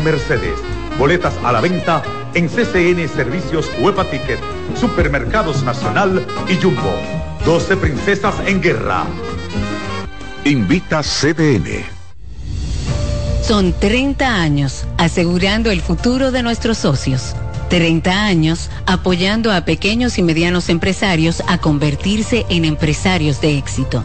[0.00, 0.58] Mercedes.
[0.98, 2.02] Boletas a la venta
[2.34, 4.38] en CCN Servicios Huepa Ticket,
[4.78, 6.94] Supermercados Nacional y Jumbo.
[7.44, 9.04] 12 Princesas en Guerra.
[10.44, 11.84] Invita CDN.
[13.42, 17.34] Son 30 años asegurando el futuro de nuestros socios.
[17.68, 24.04] 30 años apoyando a pequeños y medianos empresarios a convertirse en empresarios de éxito.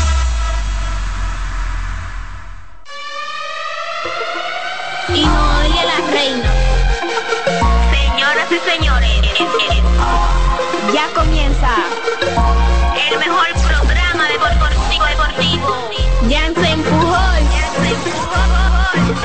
[8.51, 9.09] y señores,
[10.93, 11.69] ya comienza
[13.09, 15.89] el mejor programa deportivo deportivo.
[16.29, 17.43] Jansen Pujol,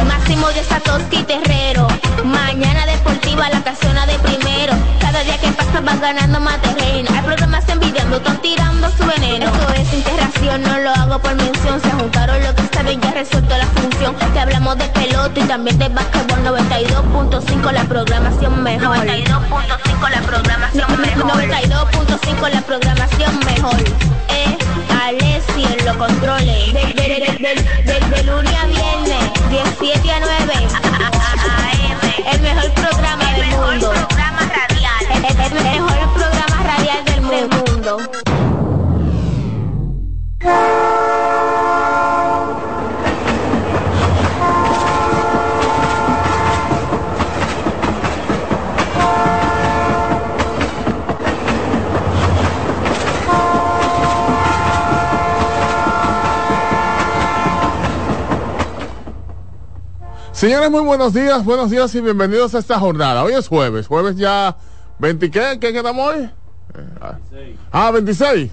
[0.06, 1.88] Máximo de Satoshi Terrero.
[2.24, 4.74] Mañana deportiva la casona de primero.
[5.00, 7.10] Cada día que pasa vas ganando más terreno.
[7.12, 9.47] Hay programas envidiando, están tirando su veneno.
[9.47, 11.80] Esto es integración, no lo hago por mención.
[11.80, 12.56] Se juntaron lo que saben, ya
[13.17, 14.14] resuelto la función.
[14.34, 18.98] Te hablamos de pelota y también de básquetbol 92.5 la programación mejor.
[18.98, 21.33] 92.5 la programación mejor.
[21.33, 23.81] 92.5 la programación mejor.
[24.28, 24.59] Eh,
[25.03, 26.75] Alessi en los controles.
[26.75, 27.06] De, de,
[27.84, 30.53] de, de, lunes a viernes, 17 a 9.
[31.47, 32.34] AM.
[32.34, 33.93] El mejor programa el del mejor mundo.
[33.93, 35.04] programa radial.
[35.10, 37.98] El mejor programa radial del mundo.
[60.36, 63.24] Señores, muy buenos días, buenos días y bienvenidos a esta jornada.
[63.24, 64.54] Hoy es jueves, jueves ya
[64.98, 65.58] 20, ¿qué?
[65.58, 66.24] ¿Qué quedamos hoy?
[66.74, 68.50] Eh, Ah, 26.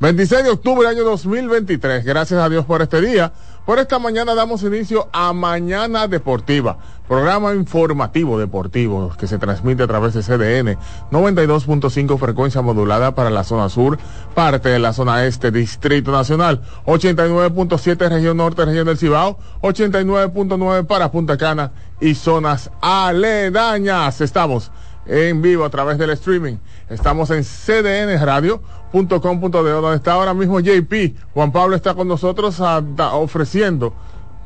[0.00, 2.04] 26 de octubre del año 2023.
[2.04, 3.32] Gracias a Dios por este día.
[3.64, 9.86] Por esta mañana damos inicio a Mañana Deportiva, programa informativo deportivo que se transmite a
[9.86, 10.78] través de CDN
[11.10, 13.98] 92.5 frecuencia modulada para la zona sur,
[14.34, 21.10] parte de la zona este, Distrito Nacional, 89.7 región norte, región del Cibao, 89.9 para
[21.10, 24.20] Punta Cana y zonas aledañas.
[24.20, 24.70] Estamos
[25.04, 26.56] en vivo a través del streaming.
[26.88, 31.16] Estamos en cdnradio.com.de donde está ahora mismo JP.
[31.34, 33.92] Juan Pablo está con nosotros a- da- ofreciendo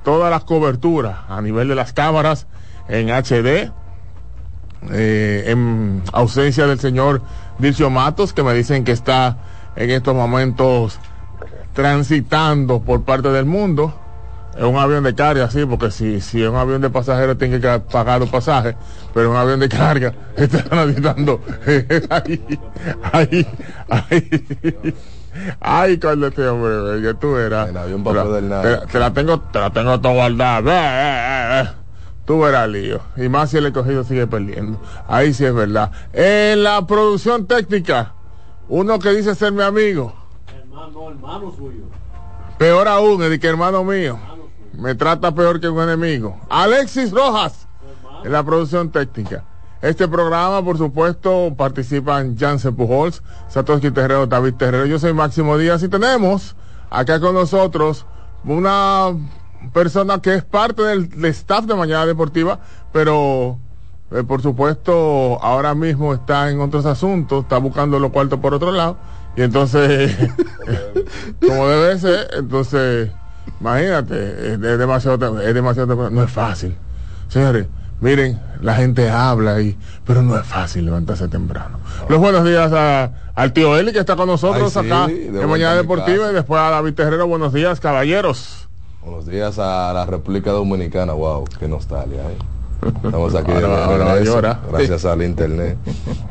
[0.07, 2.47] todas las coberturas a nivel de las cámaras
[2.89, 3.73] en HD.
[4.93, 7.23] eh, en ausencia del señor
[7.59, 9.39] Dircio Matos, que me dicen que está
[9.75, 11.01] en estos momentos
[11.73, 13.95] transitando por parte del mundo.
[14.57, 17.61] Es un avión de carga, sí, porque si, si es un avión de pasajeros tiene
[17.61, 18.77] que pagar los pasajes,
[19.13, 21.43] pero un avión de carga está transitando.
[22.11, 22.47] ahí,
[23.13, 23.47] ahí,
[23.89, 24.95] ahí.
[25.61, 27.69] Ay, con este hombre, que tú eras.
[27.69, 28.81] El avión para Te la- perder nada.
[28.81, 31.75] Te, te la tengo, te la tengo todo guardada.
[32.25, 33.01] Tú verás lío.
[33.17, 34.81] Y más si el escogido sigue perdiendo.
[35.07, 35.93] Ahí sí es verdad.
[36.13, 38.15] En la producción técnica,
[38.69, 40.13] uno que dice ser mi amigo.
[42.59, 44.19] Peor aún, el que hermano mío.
[44.73, 46.39] Me trata peor que un enemigo.
[46.51, 47.67] Alexis Rojas,
[48.25, 49.45] en la producción técnica.
[49.83, 54.87] Este programa, por supuesto, participan Jansen Pujols, Satoshi Terrero, David Terrero.
[54.87, 56.57] Yo soy Máximo Díaz y tenemos
[56.91, 58.07] acá con nosotros
[58.45, 59.15] una
[59.73, 62.59] persona que es parte del, staff de Mañana Deportiva,
[62.93, 63.59] pero
[64.13, 68.73] eh, por supuesto ahora mismo está en otros asuntos, está buscando los cuartos por otro
[68.73, 68.97] lado.
[69.37, 70.17] Y entonces,
[71.47, 73.11] como debe ser, entonces,
[73.61, 76.75] imagínate, es demasiado, es demasiado, no es fácil.
[77.29, 77.67] Señores,
[78.01, 79.77] miren, la gente habla y,
[80.07, 81.79] pero no es fácil levantarse temprano.
[82.09, 85.43] Los buenos días a- al tío Eli que está con nosotros Ay, sí, acá de
[85.43, 87.27] en Mañana Deportiva y después a David Terrero.
[87.27, 88.69] Buenos días, caballeros.
[89.05, 92.23] Buenos días a la República Dominicana, wow, qué nostalgia.
[92.23, 92.37] ¿eh?
[93.05, 95.79] Estamos aquí Ahora va- ahora va gracias al internet.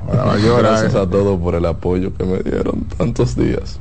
[0.07, 0.99] Ahora va Gracias eh.
[0.99, 3.79] a todos por el apoyo que me dieron tantos días.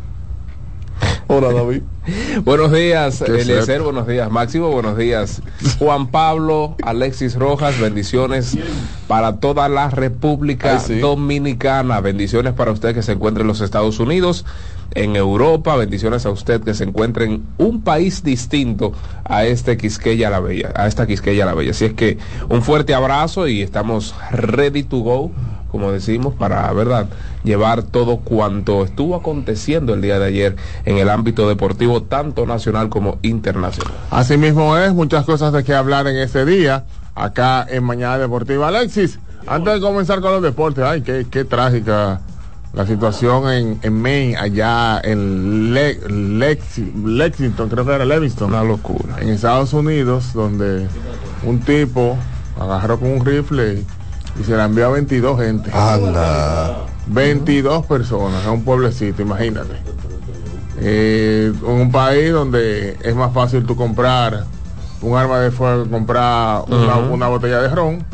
[1.27, 1.83] Hola David.
[2.45, 5.41] Buenos días, Eliezer, buenos días, Máximo, buenos días,
[5.79, 8.59] Juan Pablo, Alexis Rojas, bendiciones
[9.09, 10.99] para toda la República Ay, sí.
[10.99, 14.45] Dominicana, bendiciones para usted que se encuentre en los Estados Unidos,
[14.95, 18.93] en Europa, bendiciones a usted que se encuentre en un país distinto
[19.25, 21.71] a este Quisqueya la Bella, a esta Quisqueya la Bella.
[21.71, 22.19] Así es que
[22.51, 25.31] un fuerte abrazo y estamos ready to go
[25.75, 27.09] como decimos, para, ¿verdad?,
[27.43, 32.89] llevar todo cuanto estuvo aconteciendo el día de ayer en el ámbito deportivo, tanto nacional
[32.91, 33.93] como internacional.
[34.13, 36.85] Así mismo es, muchas cosas de qué hablar en este día,
[37.17, 38.69] acá en Mañana Deportiva.
[38.69, 39.19] Alexis,
[39.49, 42.21] antes de comenzar con los deportes, ay, qué, qué trágica
[42.73, 48.63] la situación en, en Maine, allá en Le- Lexi- Lexington, creo que era Leviston, Una
[48.63, 49.17] locura.
[49.21, 50.87] en Estados Unidos, donde
[51.45, 52.17] un tipo
[52.61, 53.83] agarró con un rifle
[54.39, 55.71] y, se la envió a 22 gente.
[55.73, 56.87] Anda.
[57.07, 59.75] 22 personas en un pueblecito, imagínate.
[60.81, 64.45] Eh, un país donde es más fácil tú comprar
[65.03, 68.05] un arma de fuego que comprar una, una botella de ron.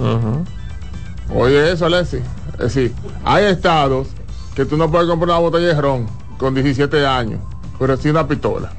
[1.34, 2.18] Oye eso, Alexi.
[2.54, 2.92] Es decir,
[3.24, 4.08] hay estados
[4.54, 6.06] que tú no puedes comprar una botella de ron
[6.38, 7.40] con 17 años,
[7.78, 8.72] pero sí una pistola.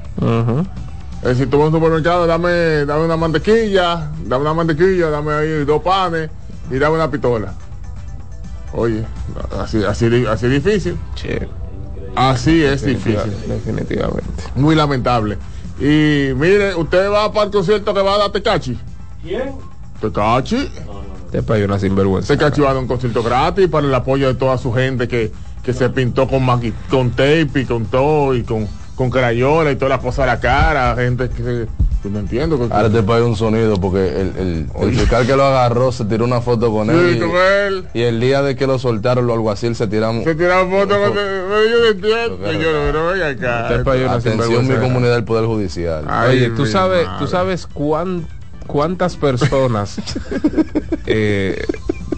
[1.22, 5.32] Es decir, tú vas a un supermercado, dame, dame una mantequilla, dame una mantequilla, dame
[5.32, 6.30] ahí dos panes
[6.72, 7.54] y dame una pistola.
[8.72, 9.04] Oye,
[9.60, 10.96] así, así, así difícil.
[11.14, 11.46] Che,
[12.14, 13.30] Así es difícil.
[13.46, 14.42] definitivamente.
[14.54, 15.38] Muy lamentable.
[15.78, 18.78] Y mire, usted va para el concierto que va a dar Tecachi.
[19.22, 19.52] ¿Quién?
[20.00, 20.70] Tecachi.
[21.26, 22.34] Este país es una sinvergüenza.
[22.36, 25.32] Tecachi va a dar un concierto gratis para el apoyo de toda su gente que,
[25.62, 29.76] que se pintó con maqui- con tape y con todo y con, con crayola y
[29.76, 30.94] toda la cosa a la cara.
[30.96, 31.68] Gente que se-
[32.02, 32.58] pues no entiendo.
[32.58, 36.04] que- Ahora te pagué un sonido porque el, el, el fiscal que lo agarró se
[36.04, 37.20] tiró una foto con Sí, él.
[37.20, 37.84] con él.
[37.94, 40.24] Y, el día de que lo soltaron, los alguacil se tiraron.
[40.24, 42.38] Se tiraron fotos con pero yo no entiendo.
[42.38, 42.52] Claro.
[42.60, 43.82] Yo no, pero venga acá.
[44.04, 46.04] Una Atención, mi comunidad del Poder Judicial.
[46.08, 47.18] Ay, Oye, tú sabes, madre.
[47.20, 48.26] tú sabes cuán,
[48.66, 49.96] cuántas personas,
[51.06, 51.62] eh,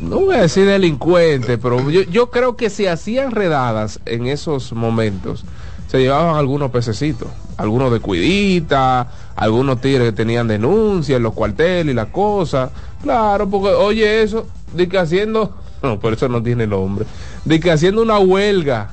[0.01, 4.73] no voy a decir delincuentes, pero yo, yo creo que si hacían redadas en esos
[4.73, 5.45] momentos,
[5.89, 11.93] se llevaban algunos pececitos, algunos de cuidita, algunos tigres que tenían denuncias en los cuarteles
[11.93, 12.71] y la cosa.
[13.03, 17.07] Claro, porque oye eso, de que haciendo, no, por eso no tiene nombre,
[17.45, 18.91] de que haciendo una huelga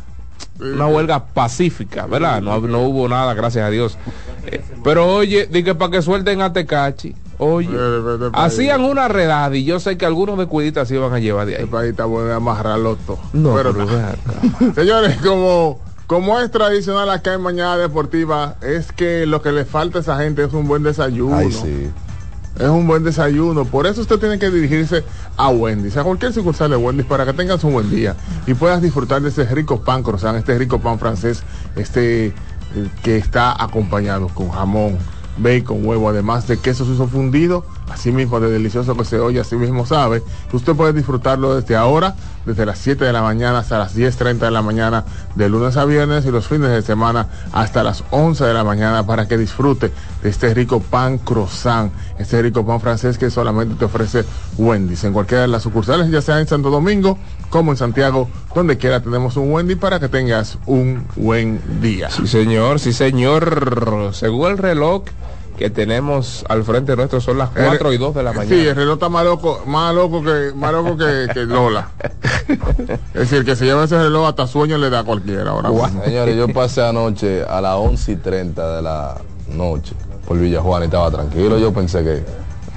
[0.59, 2.41] una huelga pacífica, ¿verdad?
[2.41, 3.97] No, no hubo nada, gracias a Dios.
[4.45, 9.55] Eh, pero oye, di que para que suelten a Tecachi, oye, Eh, hacían una redada
[9.55, 11.63] y yo sé que algunos de cuiditas se iban a llevar de ahí.
[11.63, 13.19] El país está bueno de amarrarlo todo.
[13.33, 14.15] No, pero pero nada.
[14.25, 14.73] ven acá.
[14.81, 15.79] Señores, como,
[16.11, 20.17] como es tradicional acá en Mañana Deportiva, es que lo que le falta a esa
[20.17, 21.37] gente es un buen desayuno.
[21.37, 21.89] Ay, sí.
[22.59, 23.63] Es un buen desayuno.
[23.63, 25.05] Por eso usted tiene que dirigirse
[25.37, 28.81] a Wendy's, a cualquier sucursal de Wendy's, para que tengas un buen día y puedas
[28.81, 31.43] disfrutar de ese rico pan croissant, este rico pan francés,
[31.77, 32.33] este eh,
[33.03, 34.97] que está acompañado con jamón,
[35.37, 39.55] bacon, huevo, además de queso suizo fundido, así mismo de delicioso que se oye, así
[39.55, 40.23] mismo sabe.
[40.51, 42.15] Usted puede disfrutarlo desde ahora,
[42.45, 45.05] desde las 7 de la mañana hasta las 10.30 de la mañana,
[45.35, 49.05] de lunes a viernes y los fines de semana hasta las 11 de la mañana
[49.05, 49.91] para que disfrute
[50.23, 54.23] de este rico pan croissant, este rico pan francés que solamente te ofrece
[54.57, 55.03] Wendy's.
[55.03, 57.17] En cualquiera de las sucursales, ya sea en Santo Domingo
[57.49, 62.09] como en Santiago, donde quiera tenemos un Wendy para que tengas un buen día.
[62.09, 64.11] Sí, señor, sí, señor.
[64.13, 65.03] Según el reloj
[65.57, 68.55] que tenemos al frente nuestro son las 4 y 2 de la mañana.
[68.55, 71.89] Sí, el reloj está más loco, más loco que, más loco que, que Lola.
[73.13, 76.03] es decir, que se lleva ese reloj hasta sueño le da a cualquiera ahora mismo.
[76.03, 79.17] Señores, yo pasé anoche a las 11 y 30 de la
[79.53, 79.93] noche
[80.27, 81.57] por Villa Juana y estaba tranquilo.
[81.57, 82.23] Yo pensé que.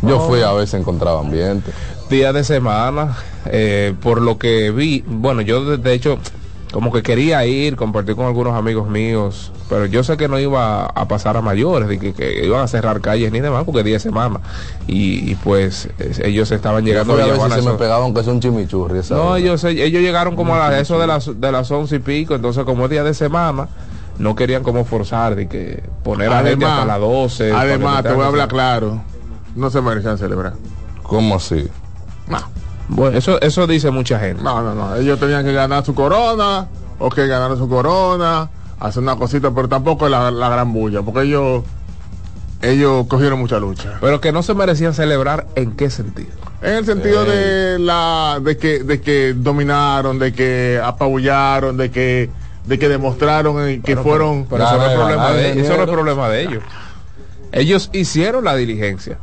[0.03, 1.73] Yo fui a ver si encontraba ambiente.
[2.11, 3.17] día de semana,
[3.47, 6.19] eh, por lo que vi, bueno, yo de, de hecho
[6.75, 10.87] como que quería ir, compartir con algunos amigos míos, pero yo sé que no iba
[10.87, 13.85] a pasar a mayores, de que, que iban a cerrar calles ni demás, porque es
[13.85, 14.41] día de semana.
[14.89, 17.79] Y, y pues eh, ellos estaban Yo llegando fui a ver Villajuana si se me
[17.79, 19.03] pegaban que es un chimichurri.
[19.11, 22.35] No, ellos, ellos llegaron como a la- eso de las, de las once y pico,
[22.35, 23.69] entonces como es día de semana,
[24.19, 27.51] no querían como forzar de que poner a gente hasta las 12.
[27.53, 29.01] para que además, te voy a hablar claro.
[29.55, 30.55] No se merecen celebrar.
[31.05, 31.69] ¿Cómo así?
[32.27, 32.39] No,
[32.89, 34.43] Bueno, eso, eso dice mucha gente.
[34.43, 34.97] no, no, no.
[34.97, 38.51] Ellos tenían que ganar su corona, o que ganaron su corona,
[38.81, 41.65] hacer una cosita, pero tampoco la, la gran bulla, porque ellos,
[42.63, 43.99] ellos cogieron mucha lucha.
[44.01, 46.31] Pero que no se merecían celebrar, ¿en qué sentido?
[46.63, 52.31] En el sentido de la, de que, de que dominaron, de que apabullaron, de que,
[52.65, 54.47] de que demostraron que fueron.
[54.49, 55.93] Pero eso no, es problema de, eso no es dinero.
[55.93, 56.63] problema de ellos.
[57.53, 59.19] Ellos hicieron la diligencia.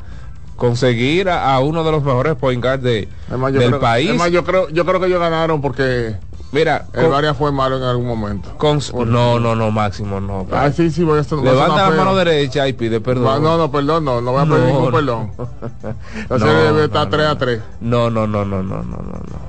[0.62, 4.10] Conseguir a, a uno de los mejores point guards de, Además, del creo, país.
[4.10, 6.16] además, yo creo, yo creo que ellos ganaron porque
[6.52, 8.56] Mira, el con- Varias fue malo en algún momento.
[8.58, 8.78] con-
[9.12, 10.46] no, no, no, Máximo, no.
[10.52, 13.42] Ah, sí, sí, voy a a Levanta la mano derecha y pide Va, perdón.
[13.42, 14.92] No, no, perdón, no, no voy a pedir No, ningún no.
[14.92, 15.32] perdón.
[16.30, 17.38] La No, serie debe estar no, 3 a no.
[17.40, 17.62] 3.
[17.82, 19.40] No, no, no, no, no, no, no, no.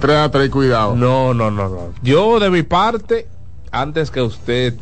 [0.00, 0.96] 3 a 3, cuidado.
[0.96, 1.88] No, no, no, no.
[2.02, 3.26] Yo de mi parte,
[3.70, 4.74] antes que usted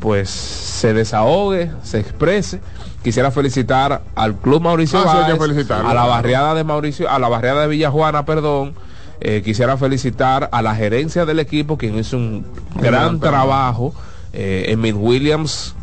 [0.00, 2.60] pues se desahogue, se exprese,
[3.08, 7.62] quisiera felicitar al Club Mauricio Ah, Báez, a la barriada de Mauricio, a la barriada
[7.62, 8.74] de Villajuana, perdón.
[9.22, 13.94] Eh, quisiera felicitar a la gerencia del equipo, quien hizo un gran gran trabajo.
[14.34, 15.74] Eh, Emmitt Williams,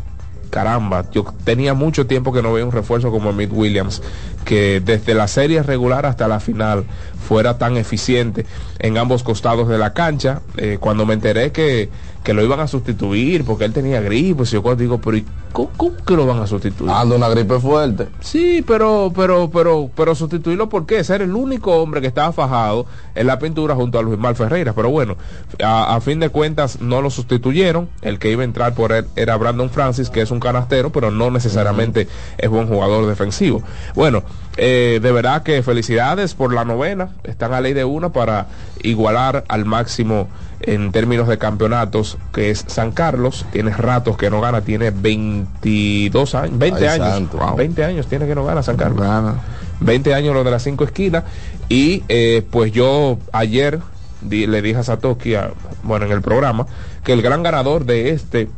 [0.50, 4.02] caramba, yo tenía mucho tiempo que no veía un refuerzo como Emmitt Williams,
[4.44, 6.84] que desde la serie regular hasta la final
[7.26, 8.46] fuera tan eficiente
[8.78, 10.42] en ambos costados de la cancha.
[10.58, 11.90] Eh, cuando me enteré que,
[12.26, 15.70] que lo iban a sustituir porque él tenía gripe, pues yo digo, pero ¿y cómo,
[15.76, 16.90] cómo que lo van a sustituir?
[16.90, 18.08] Anda una gripe fuerte.
[18.18, 21.04] Sí, pero, pero, pero, pero sustituirlo por qué?
[21.04, 24.72] Ser el único hombre que estaba fajado en la pintura junto a Luis Mal Ferreira.
[24.72, 25.16] Pero bueno,
[25.62, 27.88] a, a fin de cuentas no lo sustituyeron.
[28.02, 31.12] El que iba a entrar por él era Brandon Francis, que es un canastero, pero
[31.12, 33.62] no necesariamente es buen jugador defensivo.
[33.94, 34.24] Bueno,
[34.56, 37.10] eh, de verdad que felicidades por la novena.
[37.22, 38.48] Están a ley de una para
[38.82, 40.26] igualar al máximo
[40.60, 43.44] en términos de campeonatos, que es San Carlos.
[43.52, 47.30] Tiene ratos que no gana, tiene 22 años, 20 Ay, años.
[47.32, 47.56] Wow.
[47.56, 49.00] 20 años tiene que no gana San Carlos.
[49.00, 49.34] Gana.
[49.80, 51.24] 20 años lo de las cinco esquinas.
[51.68, 53.80] Y eh, pues yo ayer
[54.22, 55.50] di- le dije a Satoshi, a-
[55.82, 56.66] bueno, en el programa,
[57.04, 58.48] que el gran ganador de este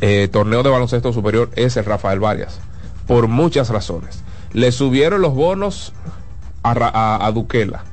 [0.00, 2.60] eh, torneo de baloncesto superior es el Rafael Varias.
[3.06, 4.22] Por muchas razones.
[4.52, 5.92] Le subieron los bonos
[6.62, 7.84] a, a, a Duquela.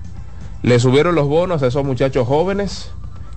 [0.61, 2.91] Le subieron los bonos a esos muchachos jóvenes,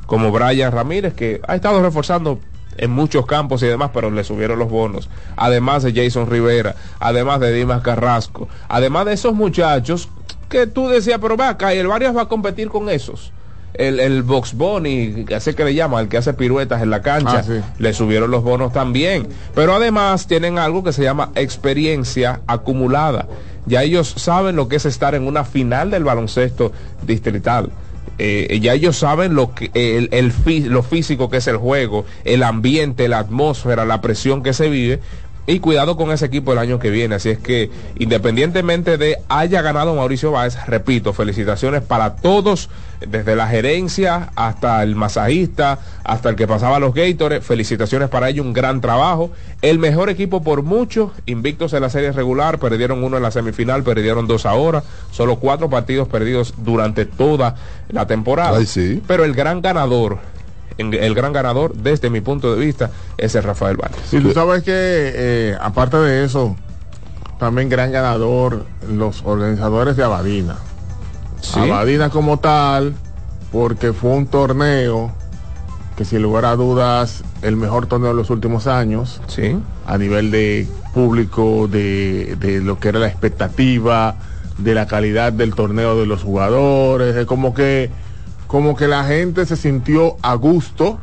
[0.07, 2.39] como Brian Ramírez, que ha estado reforzando
[2.77, 5.09] en muchos campos y demás, pero le subieron los bonos.
[5.37, 10.09] Además de Jason Rivera, además de Dimas Carrasco, además de esos muchachos
[10.49, 13.33] que tú decías, pero va acá, y el Varias va a competir con esos.
[13.75, 17.03] El, el Box Bunny, que hace que le llama, el que hace piruetas en la
[17.03, 17.61] cancha, Ah, sí.
[17.79, 19.27] le subieron los bonos también.
[19.53, 23.27] Pero además tienen algo que se llama experiencia acumulada.
[23.67, 26.71] Ya ellos saben lo que es estar en una final del baloncesto
[27.05, 27.71] distrital.
[28.19, 30.33] Eh, ya ellos saben lo que el, el
[30.71, 35.01] lo físico que es el juego, el ambiente, la atmósfera, la presión que se vive.
[35.47, 37.17] Y cuidado con ese equipo el año que viene.
[37.17, 42.71] Así es que, independientemente de haya ganado Mauricio Báez, repito, felicitaciones para todos,
[43.07, 47.45] desde la gerencia hasta el masajista, hasta el que pasaba los Gators.
[47.45, 49.31] Felicitaciones para ellos, un gran trabajo.
[49.61, 53.83] El mejor equipo por mucho, invictos en la serie regular, perdieron uno en la semifinal,
[53.83, 57.57] perdieron dos ahora, solo cuatro partidos perdidos durante toda
[57.89, 58.57] la temporada.
[58.57, 59.03] Ay, sí.
[59.07, 60.19] Pero el gran ganador,
[60.79, 64.13] el gran ganador, desde mi punto de vista, es el Rafael Vargas.
[64.13, 66.57] Y tú sabes que, eh, aparte de eso,
[67.39, 70.57] también gran ganador, los organizadores de Abadina.
[71.41, 71.61] Sí.
[71.61, 72.95] Abadina como tal,
[73.53, 75.13] porque fue un torneo
[75.97, 79.57] que sin lugar a dudas, el mejor torneo de los últimos años, Sí.
[79.87, 84.17] a nivel de público, de, de lo que era la expectativa,
[84.59, 87.91] de la calidad del torneo de los jugadores, de como que,
[88.55, 91.01] como que la gente se sintió a gusto,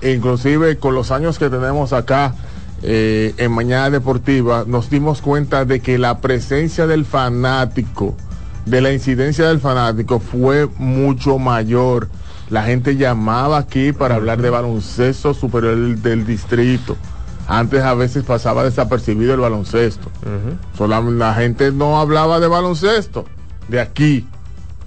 [0.00, 2.36] e inclusive con los años que tenemos acá
[2.84, 8.14] eh, en Mañana Deportiva, nos dimos cuenta de que la presencia del fanático,
[8.64, 12.08] de la incidencia del fanático fue mucho mayor.
[12.48, 16.96] La gente llamaba aquí para hablar de baloncesto superior del, del distrito.
[17.48, 20.12] Antes a veces pasaba desapercibido el baloncesto.
[20.78, 23.24] Solamente la gente no hablaba de baloncesto
[23.66, 24.28] de aquí.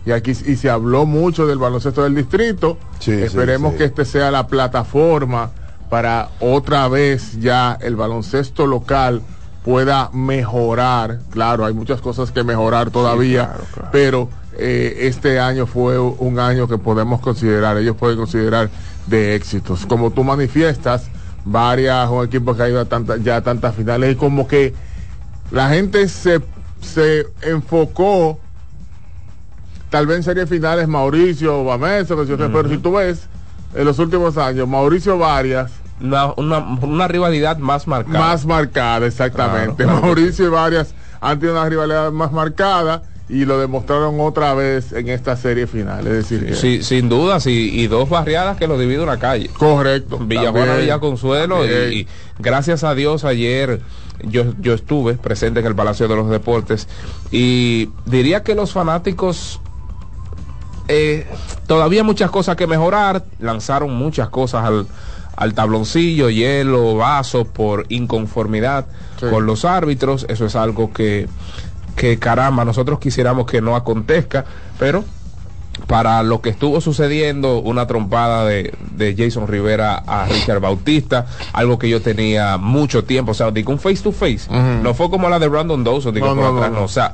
[0.08, 2.78] Y aquí y se habló mucho del baloncesto del distrito.
[3.00, 3.80] Sí, Esperemos sí.
[3.80, 5.52] que este sea la plataforma
[5.90, 9.22] para otra vez ya el baloncesto local
[9.66, 11.20] pueda mejorar.
[11.30, 13.90] Claro, hay muchas cosas que mejorar todavía, claro, claro.
[13.92, 18.70] pero eh, este año fue un año que podemos considerar, ellos pueden considerar
[19.08, 19.86] de éxitos.
[19.86, 21.10] Como tú manifiestas,
[21.44, 24.74] varias un equipo que ha ido a tantas, ya a tantas finales, y como que
[25.52, 26.40] la gente se,
[26.80, 28.40] se enfocó
[29.90, 31.64] tal vez en series finales Mauricio
[32.38, 33.28] sé, pero si tú ves
[33.76, 38.20] en los últimos años, Mauricio Varias Una, una, una rivalidad más marcada.
[38.20, 39.84] más marcada, exactamente.
[39.84, 44.22] Claro, claro que Mauricio y Varias han tenido una rivalidad más marcada y lo demostraron
[44.22, 46.08] otra vez en esta serie final.
[46.08, 47.52] Es decir, Sí, sin dudas, y,
[47.82, 49.50] y dos barriadas que lo divide una calle.
[49.58, 50.18] correcto.
[50.20, 50.76] Villajuana.
[50.78, 51.70] Villa Consuelo, y,
[52.02, 52.08] y
[52.40, 53.82] gracias a Dios ayer
[54.24, 56.88] yo, yo estuve presente en el Palacio de los Deportes
[57.32, 59.60] y diría que los fanáticos
[60.88, 61.28] eh,
[61.68, 64.88] todavía muchas cosas que mejorar, lanzaron muchas cosas al,
[65.36, 68.86] al tabloncillo, hielo, vasos por inconformidad
[69.30, 70.26] con los árbitros.
[70.30, 71.28] Eso es algo que,
[71.96, 74.46] que caramba, nosotros quisiéramos que no acontezca,
[74.80, 75.04] pero
[75.86, 81.78] para lo que estuvo sucediendo, una trompada de, de, Jason Rivera a Richard Bautista, algo
[81.78, 85.30] que yo tenía mucho tiempo, o sea, digo un face to face, no fue como
[85.30, 87.14] la de Brandon Dawson, digo por atrás, no, o sea,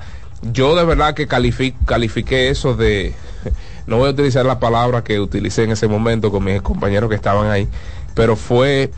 [0.54, 3.14] yo de verdad que califiqué eso de,
[3.88, 7.16] no voy a utilizar la palabra que utilicé en ese momento con mis compañeros que
[7.16, 7.68] estaban ahí,
[8.14, 8.92] pero fue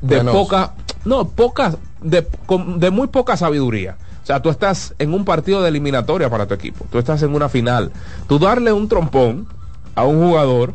[0.00, 0.74] de poca,
[1.04, 2.26] no, poca, de,
[2.76, 3.96] de muy poca sabiduría.
[4.22, 7.34] O sea, tú estás en un partido de eliminatoria para tu equipo, tú estás en
[7.34, 7.90] una final.
[8.28, 9.48] Tú darle un trompón
[9.94, 10.74] a un jugador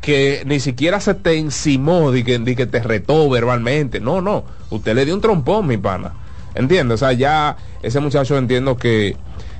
[0.00, 4.00] que ni siquiera se te encimó de que, de que te retó verbalmente.
[4.00, 6.12] No, no, usted le dio un trompón, mi pana.
[6.54, 6.96] ¿Entiendes?
[6.96, 9.16] O sea, ya ese muchacho entiendo que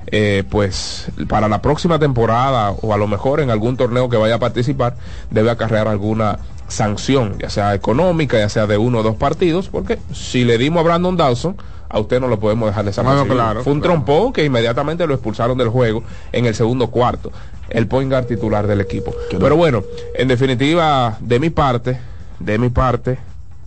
[0.07, 4.37] eh, pues para la próxima temporada o a lo mejor en algún torneo que vaya
[4.37, 4.97] a participar
[5.31, 9.99] debe acarrear alguna sanción, ya sea económica, ya sea de uno o dos partidos, porque
[10.13, 11.57] si le dimos a Brandon Dawson,
[11.89, 13.95] a usted no lo podemos dejar de bueno, claro, Fue un claro.
[13.95, 17.31] trompón que inmediatamente lo expulsaron del juego en el segundo cuarto,
[17.69, 19.15] el point guard titular del equipo.
[19.39, 19.83] Pero bueno,
[20.15, 22.01] en definitiva, de mi parte,
[22.39, 23.19] de mi parte,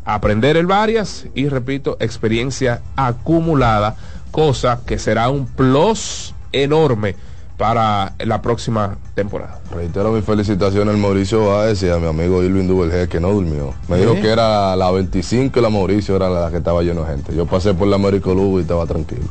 [0.06, 3.96] aprender el varias y repito, experiencia acumulada,
[4.36, 7.16] cosa que será un plus enorme
[7.58, 9.60] para la próxima temporada.
[9.74, 13.74] Reitero mi felicitación al Mauricio Báez y a mi amigo Irving Dubelge que no durmió.
[13.88, 17.12] Me dijo que era la 25 y la Mauricio era la que estaba lleno de
[17.14, 17.34] gente.
[17.34, 19.24] Yo pasé por la América Lugo y estaba tranquilo.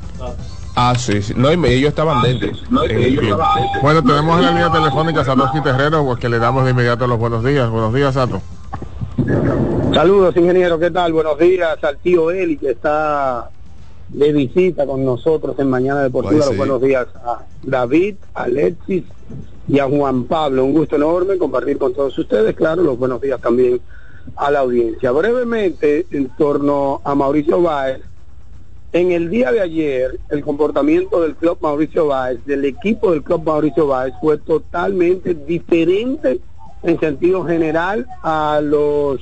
[0.75, 1.35] Ah, sí, sí.
[1.37, 2.49] No, y me- ellos estaban dentro.
[2.89, 3.37] El field.
[3.83, 7.07] Bueno, tenemos en la línea telefónica a Satoshi Terrero, pues que le damos de inmediato
[7.07, 7.69] los buenos días.
[7.69, 8.41] Buenos días, Sato.
[9.93, 11.13] Saludos, ingeniero, ¿qué tal?
[11.13, 13.51] Buenos días al tío Eli que está
[14.09, 16.47] de visita con nosotros en Mañana Deportiva.
[16.47, 19.05] Los buenos días a David, a Alexis
[19.69, 20.65] y a Juan Pablo.
[20.65, 22.55] Un gusto enorme compartir con todos ustedes.
[22.55, 23.81] Claro, los buenos días también
[24.37, 25.11] a la audiencia.
[25.11, 28.01] Brevemente, en torno a Mauricio Báez,
[28.93, 33.43] en el día de ayer, el comportamiento del club Mauricio Báez, del equipo del club
[33.45, 36.41] Mauricio Báez, fue totalmente diferente
[36.85, 39.21] en sentido general a los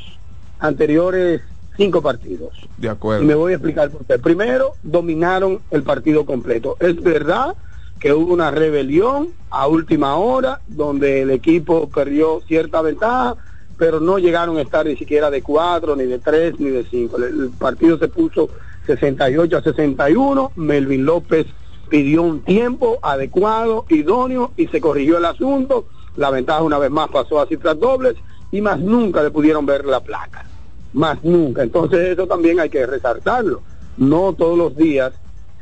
[0.58, 1.40] anteriores
[1.82, 2.52] cinco partidos.
[2.76, 3.38] De Y me acuerdo.
[3.38, 4.18] voy a explicar por qué.
[4.18, 6.76] Primero, dominaron el partido completo.
[6.78, 7.54] Es verdad
[7.98, 13.36] que hubo una rebelión a última hora, donde el equipo perdió cierta ventaja,
[13.78, 17.16] pero no llegaron a estar ni siquiera de cuatro, ni de tres, ni de cinco.
[17.16, 18.48] El, el partido se puso
[18.86, 20.52] 68 a 61.
[20.56, 21.46] Melvin López
[21.88, 25.86] pidió un tiempo adecuado, idóneo, y se corrigió el asunto.
[26.16, 28.14] La ventaja una vez más pasó a cifras dobles
[28.52, 30.46] y más nunca le pudieron ver la placa
[30.92, 31.62] más nunca.
[31.62, 33.62] Entonces eso también hay que resaltarlo.
[33.96, 35.12] No todos los días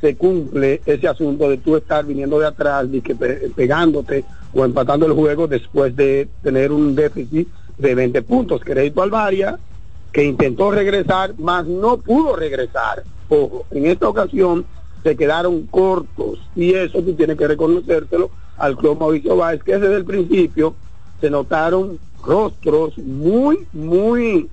[0.01, 4.65] se cumple ese asunto de tú estar viniendo de atrás y que pe- pegándote o
[4.65, 8.63] empatando el juego después de tener un déficit de 20 puntos.
[8.65, 9.59] Crédito al Varia,
[10.13, 13.03] que intentó regresar, mas no pudo regresar.
[13.29, 14.65] Ojo, en esta ocasión
[15.03, 19.97] se quedaron cortos y eso tú tienes que reconocérselo al club Mauricio Báez, que desde
[19.97, 20.75] el principio
[21.21, 24.49] se notaron rostros muy, muy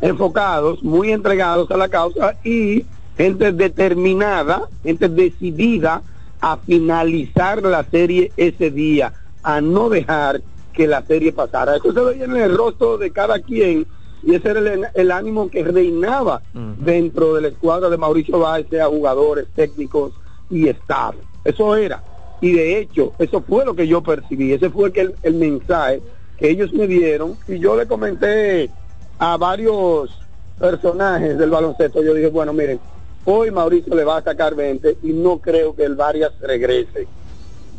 [0.00, 2.84] enfocados, muy entregados a la causa y
[3.16, 6.02] gente determinada, gente decidida
[6.40, 11.76] a finalizar la serie ese día, a no dejar que la serie pasara.
[11.76, 13.86] Eso se veía en el rostro de cada quien
[14.26, 18.66] y ese era el, el ánimo que reinaba dentro de la escuadra de Mauricio Báez,
[18.70, 20.12] sea jugadores, técnicos
[20.50, 21.14] y staff.
[21.44, 22.02] Eso era.
[22.40, 26.00] Y de hecho, eso fue lo que yo percibí, ese fue el, el mensaje
[26.38, 28.70] que ellos me dieron y yo le comenté
[29.18, 30.10] a varios
[30.58, 32.80] personajes del baloncesto, yo dije, bueno, miren,
[33.24, 37.06] hoy Mauricio le va a sacar 20 y no creo que el Varias regrese.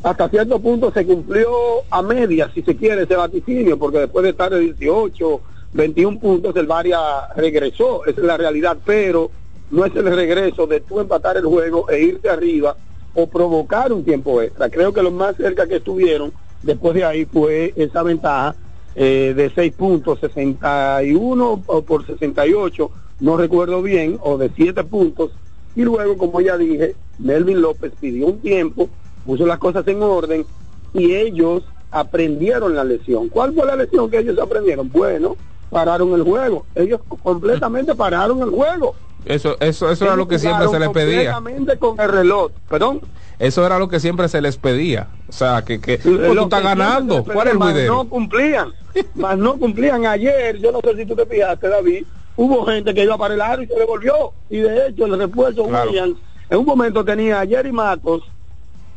[0.04, 1.50] Hasta cierto punto se cumplió
[1.90, 5.42] a media, si se quiere, ese vaticinio, porque después de estar de 18,
[5.74, 7.02] 21 puntos, el Varias
[7.36, 9.32] regresó, esa es la realidad, pero
[9.72, 12.76] no es el regreso de tú empatar el juego e irte arriba
[13.16, 14.70] o provocar un tiempo extra.
[14.70, 18.56] Creo que lo más cerca que estuvieron después de ahí fue esa ventaja
[18.96, 25.32] eh, de 6 puntos, 61 o por 68, no recuerdo bien, o de 7 puntos.
[25.76, 28.90] Y luego, como ya dije, Melvin López pidió un tiempo,
[29.26, 30.46] puso las cosas en orden
[30.94, 33.30] y ellos aprendieron la lesión.
[33.30, 34.90] ¿Cuál fue la lesión que ellos aprendieron?
[34.90, 35.36] Bueno,
[35.70, 36.66] pararon el juego.
[36.76, 38.96] Ellos completamente pararon el juego.
[39.26, 41.34] Eso, eso, eso era lo que siempre se les pedía.
[41.34, 43.02] Completamente con el reloj, perdón.
[43.40, 45.08] Eso era lo que siempre se les pedía.
[45.28, 47.24] O sea, que, que pues, tú estás ganando.
[47.24, 47.94] ¿Cuál es el video?
[47.96, 48.70] No cumplían,
[49.16, 50.06] más no cumplían.
[50.06, 53.42] Ayer, yo no sé si tú te fijaste, David, hubo gente que iba para el
[53.42, 54.32] aro y se devolvió.
[54.50, 55.90] Y de hecho, el refuerzo Claro.
[55.90, 56.18] Williams,
[56.50, 58.24] en un momento tenía a Jerry Matos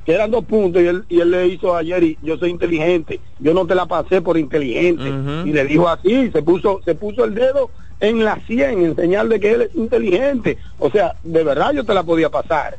[0.09, 3.21] que eran dos puntos y él, y él le hizo ayer y yo soy inteligente,
[3.40, 5.05] yo no te la pasé por inteligente.
[5.47, 7.68] Y le dijo así, se puso se puso el dedo
[8.01, 11.85] en la 100 en señal de que él es inteligente, o sea, de verdad yo
[11.85, 12.79] te la podía pasar,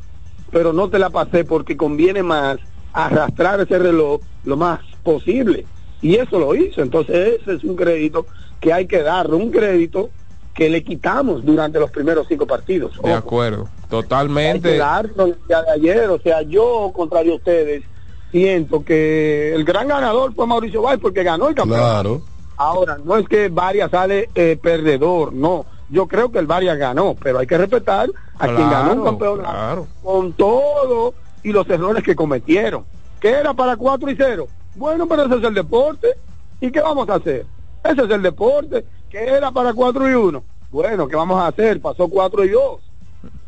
[0.49, 2.57] pero no te la pasé porque conviene más
[2.93, 5.67] arrastrar ese reloj lo más posible.
[6.01, 8.25] Y eso lo hizo, entonces ese es un crédito
[8.59, 10.09] que hay que darle, un crédito
[10.59, 12.91] que le quitamos durante los primeros cinco partidos.
[13.01, 14.71] De acuerdo, totalmente.
[14.71, 14.83] de
[15.73, 17.85] ayer, o sea, yo, contrario a ustedes,
[18.29, 22.21] siento que el gran ganador fue Mauricio Valls porque ganó el campeonato.
[22.57, 25.65] Ahora, no es que Varias sale eh, perdedor, no.
[25.89, 29.87] Yo creo que el Varias ganó, pero hay que respetar a quien ganó un campeonato
[30.03, 32.83] con todo y los errores que cometieron.
[33.21, 34.45] ¿Qué era para 4 y 0?
[34.75, 36.09] Bueno, pero ese es el deporte.
[36.59, 37.45] ¿Y qué vamos a hacer?
[37.81, 40.43] Ese es el deporte que era para 4 y 1.
[40.71, 41.81] Bueno, ¿qué vamos a hacer?
[41.81, 42.81] Pasó 4 y 2.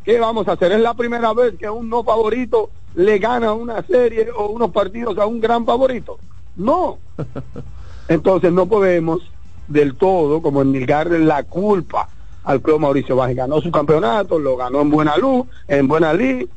[0.04, 0.72] ¿Qué vamos a hacer?
[0.72, 5.18] Es la primera vez que un no favorito le gana una serie o unos partidos
[5.18, 6.18] a un gran favorito.
[6.56, 6.98] No.
[8.08, 9.22] Entonces no podemos
[9.68, 12.10] del todo, como endilgarle la culpa
[12.44, 13.36] al club Mauricio Baje.
[13.36, 16.48] Ganó su campeonato, lo ganó en buena luz, en buena lid,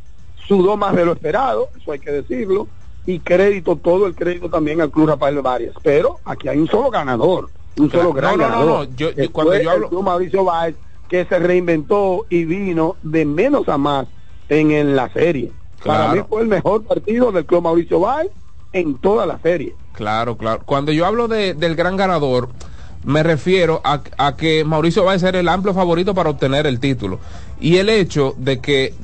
[0.49, 2.67] sudó más de lo esperado, eso hay que decirlo,
[3.07, 5.75] y crédito, todo el crédito también al club Rafael Varias.
[5.83, 9.71] Pero aquí hay un solo ganador un solo gran no, no, no, Yo, cuando yo
[9.71, 10.03] hablo...
[10.03, 10.77] Mauricio Báez,
[11.09, 14.07] que se reinventó y vino de menos a más
[14.49, 15.53] en, la serie.
[15.85, 18.31] Para mí fue el mejor partido del club Mauricio Báez
[18.73, 19.75] en toda la serie.
[19.93, 20.63] Claro, claro.
[20.65, 22.49] Cuando yo hablo de, del gran ganador,
[23.05, 26.81] me refiero a, a que Mauricio va a ser el amplio favorito para obtener el
[26.81, 27.21] título.
[27.61, 28.95] Y el hecho de que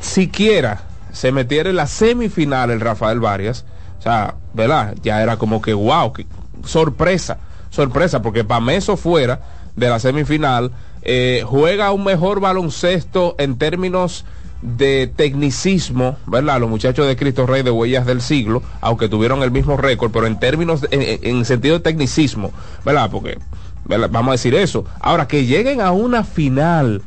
[0.00, 0.82] siquiera
[1.12, 3.64] se metiera en la semifinal el Rafael Varias,
[3.98, 4.94] o sea, ¿verdad?
[5.02, 6.26] Ya era como que wow, que,
[6.64, 7.38] sorpresa,
[7.70, 9.40] sorpresa, porque Pameso fuera
[9.76, 14.24] de la semifinal, eh, juega un mejor baloncesto en términos
[14.62, 16.60] de tecnicismo, ¿verdad?
[16.60, 20.26] Los muchachos de Cristo Rey de Huellas del Siglo, aunque tuvieron el mismo récord, pero
[20.26, 22.52] en términos, en, sentido de tecnicismo,
[22.84, 23.10] ¿verdad?
[23.10, 23.38] Porque,
[23.84, 24.84] vamos a decir eso.
[25.00, 27.02] Ahora, que lleguen a una final,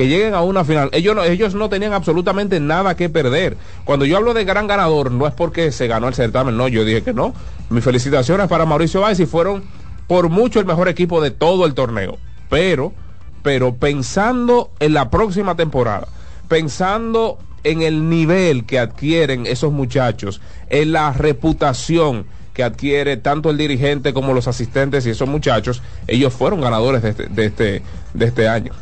[0.00, 0.88] que lleguen a una final.
[0.92, 3.58] Ellos no, ellos no tenían absolutamente nada que perder.
[3.84, 6.86] Cuando yo hablo de gran ganador, no es porque se ganó el certamen, no, yo
[6.86, 7.34] dije que no.
[7.68, 9.62] Mis felicitaciones para Mauricio Báez y fueron
[10.06, 12.16] por mucho el mejor equipo de todo el torneo.
[12.48, 12.94] Pero,
[13.42, 16.08] pero pensando en la próxima temporada,
[16.48, 23.58] pensando en el nivel que adquieren esos muchachos, en la reputación que adquiere tanto el
[23.58, 27.82] dirigente como los asistentes y esos muchachos, ellos fueron ganadores de este, de este,
[28.14, 28.72] de este año.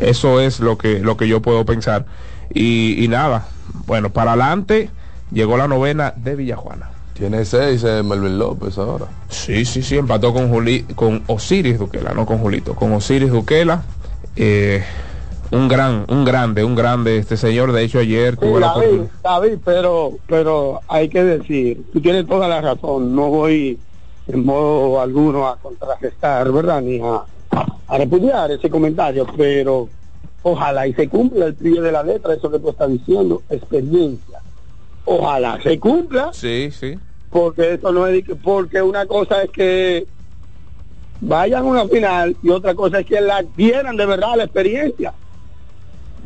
[0.00, 2.06] Eso es lo que, lo que yo puedo pensar.
[2.52, 3.46] Y, nada,
[3.86, 4.90] bueno, para adelante
[5.30, 6.90] llegó la novena de Villajuana.
[7.14, 9.06] Tiene seis eh, Melvin López ahora.
[9.28, 13.82] Sí, sí, sí, empató con Juli, con Osiris Duquela, no con Julito, con Osiris Duquela.
[14.36, 14.84] Eh,
[15.50, 17.72] un gran, un grande, un grande este señor.
[17.72, 22.60] De hecho, ayer tuvo David, David, pero, pero hay que decir, tú tienes toda la
[22.60, 23.16] razón.
[23.16, 23.78] No voy
[24.28, 26.82] en modo alguno a contragestar, ¿verdad?
[26.82, 29.88] Ni a a repudiar ese comentario, pero
[30.42, 34.40] ojalá y se cumpla el pie de la letra, eso que tú estás diciendo, experiencia.
[35.04, 36.32] Ojalá se cumpla.
[36.32, 36.98] Sí, sí.
[37.30, 40.06] Porque eso no es porque una cosa es que
[41.20, 45.12] vayan a una final y otra cosa es que la adquieran de verdad la experiencia.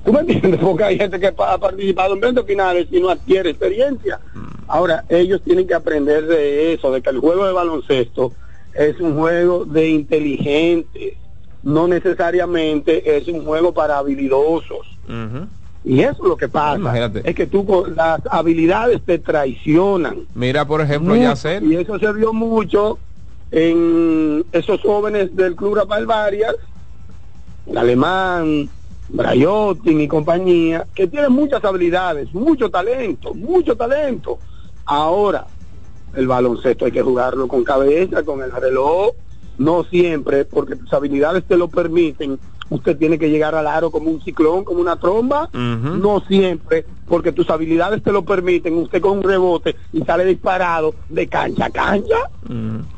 [0.04, 0.60] ¿Tú me entiendes?
[0.60, 4.18] Porque hay gente que ha participado en 20 finales y no adquiere experiencia.
[4.34, 4.40] Mm.
[4.66, 8.32] Ahora, ellos tienen que aprender de eso, de que el juego de baloncesto
[8.74, 11.14] es un juego de inteligentes,
[11.62, 14.86] no necesariamente es un juego para habilidosos.
[15.84, 17.10] Y eso es lo que pasa.
[17.24, 20.26] Es que tú las habilidades te traicionan.
[20.34, 21.60] Mira, por ejemplo, ya sé.
[21.62, 22.98] Y eso se vio mucho
[23.50, 26.54] en esos jóvenes del Club Rafael Varias,
[27.66, 28.68] el alemán,
[29.08, 34.38] Brayotin y compañía, que tienen muchas habilidades, mucho talento, mucho talento.
[34.86, 35.46] Ahora,
[36.14, 39.14] el baloncesto hay que jugarlo con cabeza, con el reloj,
[39.58, 42.38] no siempre, porque tus habilidades te lo permiten.
[42.70, 45.50] Usted tiene que llegar al aro como un ciclón, como una tromba.
[45.52, 48.74] No siempre, porque tus habilidades te lo permiten.
[48.74, 52.16] Usted con un rebote y sale disparado de cancha a cancha.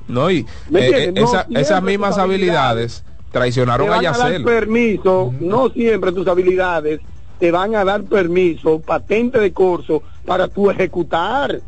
[0.06, 4.44] No, y eh, eh, esas mismas habilidades, traicionaron a Yacel.
[4.44, 7.00] permiso, no siempre tus habilidades
[7.38, 11.60] te van a dar permiso, patente de curso para tu ejecutar.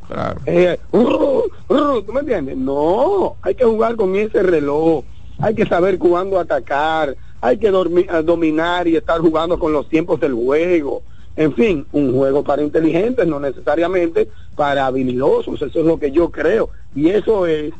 [0.47, 2.57] Eh, ¿Tú me entiendes?
[2.57, 5.05] No, hay que jugar con ese reloj,
[5.39, 10.21] hay que saber cuándo atacar, hay que eh, dominar y estar jugando con los tiempos
[10.21, 11.03] del juego.
[11.37, 16.31] En fin, un juego para inteligentes, no necesariamente para habilidosos, eso es lo que yo
[16.31, 16.71] creo.
[16.95, 17.75] Y eso es,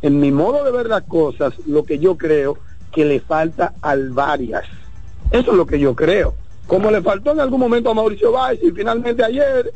[0.00, 2.56] en mi modo de ver las cosas, lo que yo creo
[2.92, 4.64] que le falta al varias.
[5.32, 6.34] Eso es lo que yo creo
[6.66, 9.72] como le faltó en algún momento a Mauricio Báez y finalmente ayer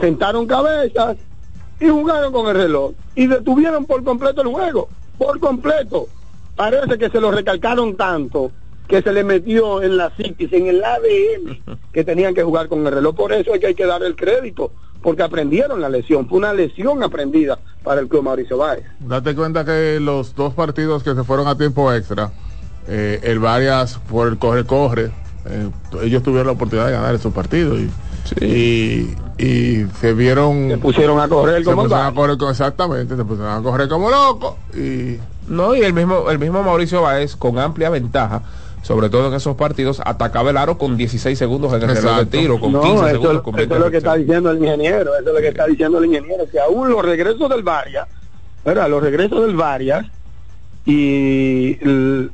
[0.00, 1.16] sentaron cabezas
[1.80, 6.06] y jugaron con el reloj y detuvieron por completo el juego, por completo.
[6.56, 8.52] Parece que se lo recalcaron tanto
[8.88, 12.86] que se le metió en la psiquis, en el ADN, que tenían que jugar con
[12.86, 13.14] el reloj.
[13.14, 16.28] Por eso es que hay que dar el crédito, porque aprendieron la lesión.
[16.28, 18.84] Fue una lesión aprendida para el club Mauricio Báez.
[19.00, 22.32] Date cuenta que los dos partidos que se fueron a tiempo extra,
[22.86, 25.10] eh, el Varias por el corre-corre,
[25.46, 25.70] eh,
[26.02, 27.90] ellos tuvieron la oportunidad de ganar esos partidos y,
[28.40, 30.68] y, y se vieron...
[30.70, 35.18] Se pusieron a correr como a correr exactamente, se pusieron a correr como locos y
[35.48, 38.42] No, y el mismo, el mismo Mauricio Báez, con amplia ventaja,
[38.82, 42.10] sobre todo en esos partidos, atacaba el aro con 16 segundos en el reloj de
[42.22, 42.38] Exacto.
[42.38, 44.58] tiro, con No, 15 eso, segundos, con eso 20 es lo que está diciendo el
[44.58, 48.08] ingeniero, eso es lo que está diciendo el ingeniero, que aún los regresos del Varias,
[48.64, 48.88] ¿verdad?
[48.88, 50.06] los regresos del Varias
[50.84, 51.78] y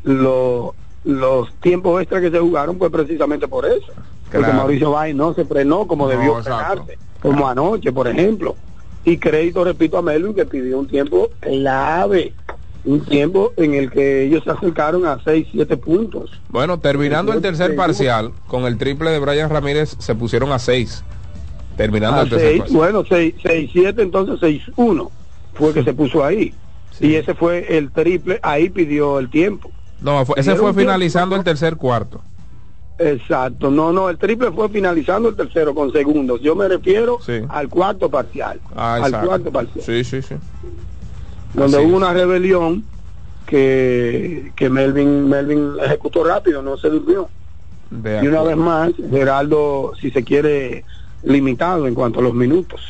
[0.05, 0.75] lo-
[1.05, 3.93] los tiempos extra que se jugaron fue precisamente por eso.
[4.31, 4.55] Porque Claro.
[4.55, 8.57] Mauricio Bay no se frenó como No, debió frenarse, como anoche, por ejemplo.
[9.05, 12.35] Y crédito, repito, a Melvin que pidió un tiempo clave,
[12.85, 16.31] un tiempo en el que ellos se acercaron a 6, 7 puntos.
[16.51, 21.03] Bueno, terminando el tercer parcial, con el triple de Brian Ramírez se pusieron a 6.
[21.77, 22.77] Terminando A el tercer seis, parcial.
[22.79, 24.41] bueno, 6-7, entonces
[24.77, 25.11] 6-1
[25.55, 26.53] fue que se puso ahí.
[27.01, 29.71] Y ese fue el triple, ahí pidió el tiempo.
[30.01, 32.21] No, fue- ese fue tiempo, finalizando el tercer cuarto.
[32.99, 36.41] Exacto, no, no, el triple fue finalizando el tercero con segundos.
[36.41, 37.41] Yo me refiero Sí.
[37.49, 38.61] al cuarto parcial.
[38.75, 39.27] Ah, al exacto.
[39.29, 39.85] cuarto parcial.
[39.85, 40.35] Sí, sí, sí.
[41.55, 42.85] donde así hubo una rebelión
[43.47, 47.29] que, que Melvin, Melvin ejecutó rápido, no se durmió.
[47.91, 50.85] De Y una vez más, Geraldo, si se quiere,
[51.23, 52.81] limitado en cuanto a los minutos.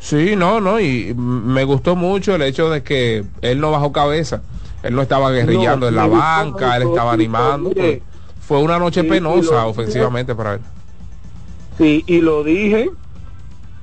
[0.00, 4.42] Sí, no, no, y me gustó mucho el hecho de que él no bajó cabeza.
[4.82, 7.68] Él no estaba guerrillando No, en la gustó, banca, él estaba animando.
[7.70, 7.80] mire.
[8.04, 8.17] pues,
[8.48, 10.60] fue una noche Sí, penosa lo- ofensivamente para él.
[11.76, 12.90] Sí, y lo dije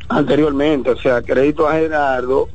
[0.09, 2.49] anteriormente, o sea, crédito a Gerardo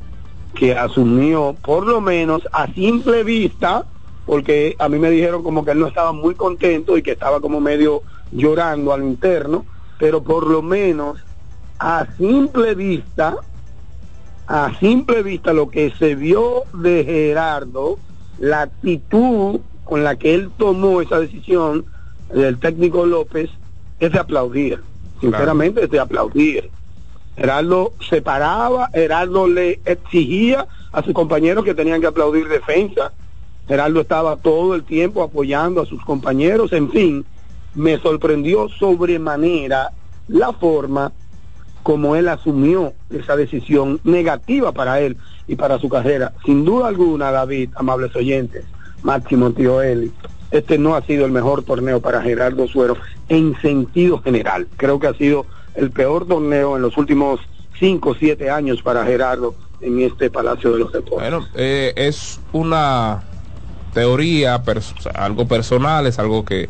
[0.53, 3.85] que asumió por lo menos a simple vista,
[4.25, 7.39] porque a mí me dijeron como que él no estaba muy contento y que estaba
[7.39, 9.65] como medio llorando al interno,
[9.97, 11.17] pero por lo menos
[11.79, 13.37] a simple vista,
[14.47, 17.97] a simple vista lo que se vio de Gerardo,
[18.37, 21.85] la actitud con la que él tomó esa decisión
[22.33, 23.49] del técnico López
[23.99, 24.81] es de aplaudir,
[25.19, 26.69] sinceramente es de aplaudir.
[27.35, 33.13] Gerardo se paraba, Gerardo le exigía a sus compañeros que tenían que aplaudir defensa.
[33.67, 37.25] Gerardo estaba todo el tiempo apoyando a sus compañeros, en fin,
[37.73, 39.91] me sorprendió sobremanera
[40.27, 41.11] la forma
[41.83, 45.17] como él asumió esa decisión negativa para él
[45.47, 46.33] y para su carrera.
[46.45, 48.65] Sin duda alguna, David, amables oyentes,
[49.03, 50.11] Máximo Tío Eli,
[50.51, 52.97] este no ha sido el mejor torneo para Gerardo Suero
[53.29, 54.67] en sentido general.
[54.77, 57.39] Creo que ha sido el peor torneo en los últimos
[57.79, 61.29] cinco o siete años para Gerardo en este Palacio de los Deportes.
[61.31, 63.23] Bueno, eh, es una
[63.93, 64.61] teoría,
[65.15, 66.69] algo personal, es algo que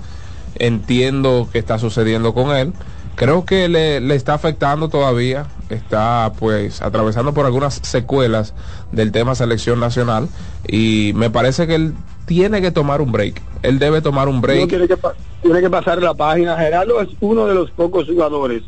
[0.55, 2.73] entiendo que está sucediendo con él.
[3.15, 8.53] Creo que le, le está afectando todavía, está pues atravesando por algunas secuelas
[8.91, 10.29] del tema selección nacional
[10.67, 11.93] y me parece que él
[12.31, 13.41] tiene que tomar un break.
[13.61, 14.69] Él debe tomar un No break.
[14.69, 16.55] tiene que, pa- tiene que pasar la página.
[16.55, 18.63] Gerardo es uno de los pocos jugadores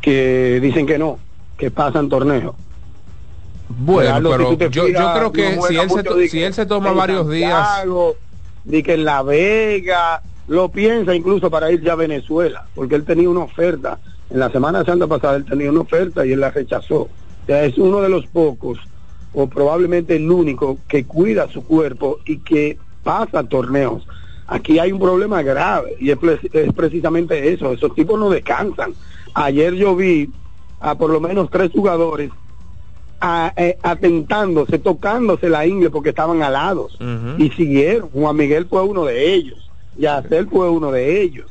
[0.00, 1.18] que dicen que no,
[1.58, 2.54] que pasan torneos.
[3.68, 4.84] Bueno, Gerardo, pero si yo,
[5.14, 7.84] creo que no si él, se, si él toma varios días...
[8.64, 13.04] Di que en La Vega, lo piensa incluso para ir ya a Venezuela, porque él
[13.04, 13.98] tenía una oferta.
[14.30, 17.00] En la Semana Santa pasada él tenía una oferta y él la rechazó.
[17.00, 17.10] O
[17.48, 18.78] sea, es uno de los pocos,
[19.34, 24.06] o probablemente el único, que cuida su cuerpo y que pasa torneos.
[24.46, 28.94] Aquí hay un problema grave y es, pre- es precisamente eso, esos tipos no descansan.
[29.34, 30.30] Ayer yo vi
[30.80, 32.30] a por lo menos tres jugadores
[33.20, 36.96] a- eh, atentándose, tocándose la ingle porque estaban alados
[37.38, 38.10] y siguieron.
[38.10, 41.50] Juan Miguel fue uno de ellos, Yacel fue uno de ellos.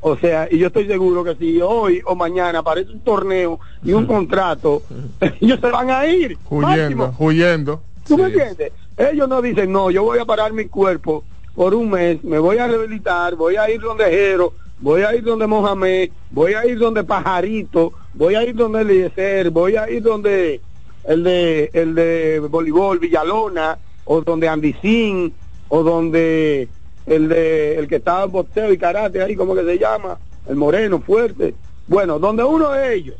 [0.00, 3.92] O sea, y yo estoy seguro que si hoy o mañana aparece un torneo y
[3.92, 4.84] un contrato,
[5.40, 6.38] ellos se van a ir.
[6.48, 7.16] huyendo, Máximo.
[7.18, 7.82] huyendo.
[8.06, 8.72] ¿Tú me entiendes?
[8.98, 11.22] Ellos no dicen, no, yo voy a parar mi cuerpo
[11.54, 15.22] por un mes, me voy a rehabilitar, voy a ir donde Jero, voy a ir
[15.22, 20.02] donde Mohamed, voy a ir donde Pajarito, voy a ir donde Eliezer, voy a ir
[20.02, 20.60] donde
[21.04, 25.32] el de el de voleibol Villalona, o donde Andicín,
[25.68, 26.68] o donde
[27.06, 30.56] el de el que estaba en boxeo y karate ahí, como que se llama, el
[30.56, 31.54] moreno fuerte.
[31.86, 33.16] Bueno, donde uno de ellos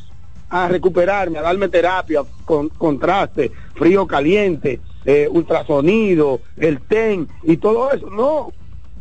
[0.51, 7.90] a recuperarme, a darme terapia, con contraste, frío caliente, eh, ultrasonido, el TEN y todo
[7.90, 8.11] eso.
[8.11, 8.53] No,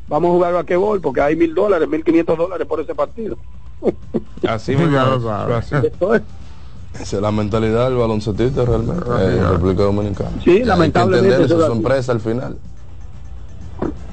[0.08, 3.38] vamos a jugar basquetbol porque hay mil dólares, mil quinientos dólares por ese partido.
[4.48, 6.22] Así lo es.
[6.94, 10.30] Esa es la mentalidad del baloncetista realmente eh, en República Dominicana.
[10.42, 12.58] Sí, Y hay que lamentablemente entender su empresa al final.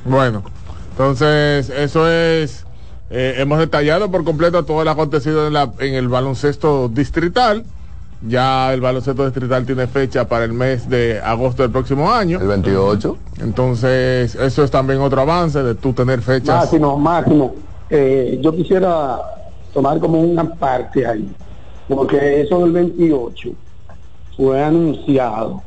[0.04, 0.42] Bueno,
[0.90, 2.66] entonces eso es,
[3.10, 7.64] eh, hemos detallado por completo todo el acontecido en, la- en el baloncesto distrital.
[8.26, 12.40] Ya el baloncesto distrital tiene fecha para el mes de agosto del próximo año.
[12.40, 13.18] El 28.
[13.40, 16.62] Entonces, eso es también otro avance de tú tener fechas.
[16.62, 17.54] Máximo, máximo.
[17.90, 19.20] Eh, yo quisiera
[19.74, 21.28] tomar como una parte ahí,
[21.88, 23.50] porque eso del 28
[24.36, 25.62] fue anunciado,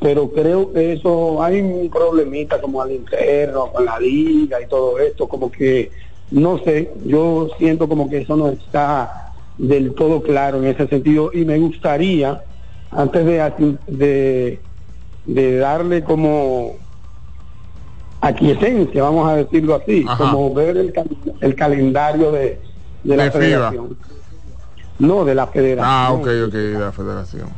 [0.00, 4.98] pero creo que eso hay un problemita como al interno, con la liga y todo
[4.98, 5.90] esto, como que,
[6.30, 9.29] no sé, yo siento como que eso no está
[9.60, 12.42] del todo claro en ese sentido y me gustaría,
[12.90, 14.62] antes de, de,
[15.26, 16.76] de darle como
[18.20, 20.16] aquiescencia, vamos a decirlo así, Ajá.
[20.30, 20.92] como ver el,
[21.40, 22.60] el calendario de,
[23.04, 23.40] de la FIBA.
[23.40, 23.96] federación.
[24.98, 25.86] No, de la federación.
[25.90, 27.48] Ah, ok, ok, de la federación.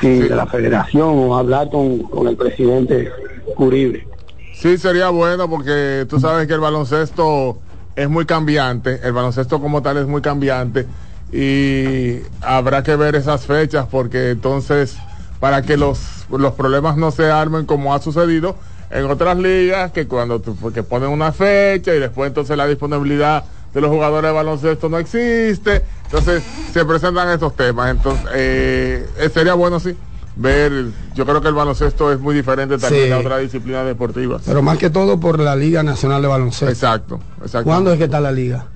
[0.00, 0.28] Sí, Sí.
[0.28, 3.10] de la federación, o hablar con, con el presidente
[3.56, 4.06] Uribe.
[4.54, 7.58] Sí, sería bueno porque tú sabes que el baloncesto
[7.96, 10.86] es muy cambiante, el baloncesto como tal es muy cambiante
[11.32, 14.96] y habrá que ver esas fechas porque entonces
[15.40, 18.56] para que los, los problemas no se armen como ha sucedido
[18.90, 23.90] en otras ligas que cuando ponen una fecha y después entonces la disponibilidad de los
[23.90, 29.80] jugadores de baloncesto no existe, entonces se presentan estos temas, entonces eh, eh, sería bueno
[29.80, 29.96] sí
[30.36, 33.12] ver, yo creo que el baloncesto es muy diferente también Sí.
[33.12, 34.42] a otras disciplinas deportivas.
[34.46, 36.68] Pero más que todo por la Liga Nacional de Baloncesto.
[36.70, 37.64] Exacto, exacto.
[37.64, 38.66] ¿Cuándo es que está la liga?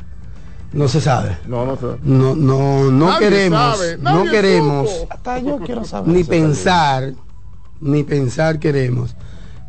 [0.73, 1.39] No se sabe.
[1.47, 1.87] No, no sé.
[2.03, 7.13] No, no, no Nadie queremos, sabe, no queremos, hasta yo quiero saber, ni pensar,
[7.81, 9.15] ni pensar queremos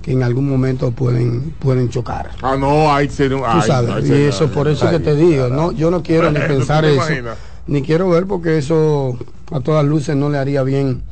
[0.01, 2.31] que en algún momento pueden, pueden chocar.
[2.41, 3.41] Ah, no, hay ser un.
[3.41, 6.31] Tú ay, sabes, ay, y eso por eso que te digo, no, yo no quiero
[6.31, 7.37] ni ¿Tú te pensar eso, imaginas?
[7.67, 9.17] ni quiero ver porque eso
[9.51, 11.03] a todas luces no le haría bien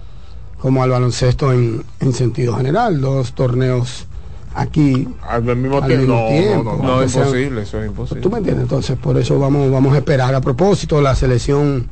[0.59, 4.07] como al baloncesto en, en sentido general, dos torneos
[4.55, 6.63] aquí Al mismo al mismo No, tiempo.
[6.63, 6.83] no, no.
[6.83, 8.21] No, es sea- imposible, eso es imposible.
[8.21, 8.63] ¿Tú me entiendes?
[8.63, 10.33] Entonces, por eso vamos, vamos a esperar.
[10.33, 11.87] A propósito, la selección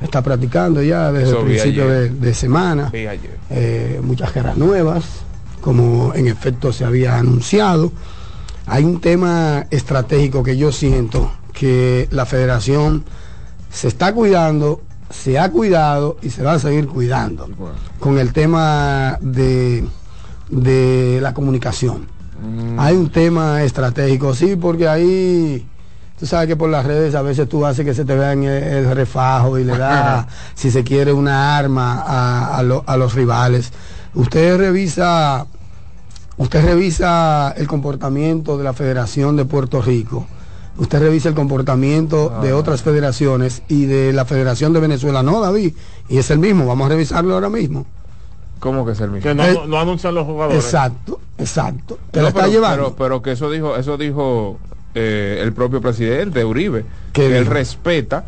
[0.00, 2.90] está practicando ya desde Eso el principio de, de semana.
[3.50, 5.04] Eh, muchas guerras nuevas,
[5.60, 7.90] como en efecto se había anunciado.
[8.66, 13.04] Hay un tema estratégico que yo siento que la federación
[13.70, 14.80] se está cuidando,
[15.22, 17.46] se ha cuidado y se va a seguir cuidando
[17.98, 19.84] con el tema de,
[20.50, 22.06] de la comunicación.
[22.78, 25.66] Hay un tema estratégico, sí, porque ahí
[26.18, 28.62] tú sabes que por las redes a veces tú haces que se te vean el,
[28.62, 33.14] el refajo y le da, si se quiere, una arma a, a lo- a los
[33.14, 33.72] rivales.
[34.14, 35.46] Usted revisa,
[36.36, 40.26] usted revisa el comportamiento de la Federación de Puerto Rico.
[40.76, 45.22] Usted revisa el comportamiento de otras federaciones y de la Federación de Venezuela.
[45.22, 45.72] No, David,
[46.08, 46.66] y es el mismo.
[46.66, 47.86] Vamos a revisarlo ahora mismo.
[48.58, 49.22] ¿Cómo que es el mismo?
[49.28, 50.64] Que no, Eh, no- anuncian los jugadores.
[50.64, 51.98] Exacto, exacto.
[52.10, 52.82] Te No, lo está pero, llevando.
[52.84, 54.58] Pero, pero que eso dijo, eso dijo
[54.96, 58.24] eh, el propio presidente Uribe, ¿Qué que él respeta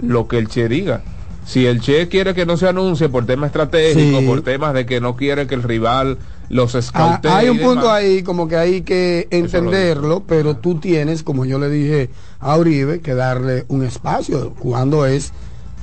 [0.00, 1.02] lo que el Che diga.
[1.44, 4.26] Si el Che quiere que no se anuncie por temas estratégicos, Sí.
[4.26, 6.18] por temas de que no quiere que el rival
[6.50, 11.22] los Ah, hay un punto ahí como que hay que lo entenderlo, pero tú tienes,
[11.22, 12.10] como yo le dije
[12.40, 15.32] a Uribe, que darle un espacio cuando es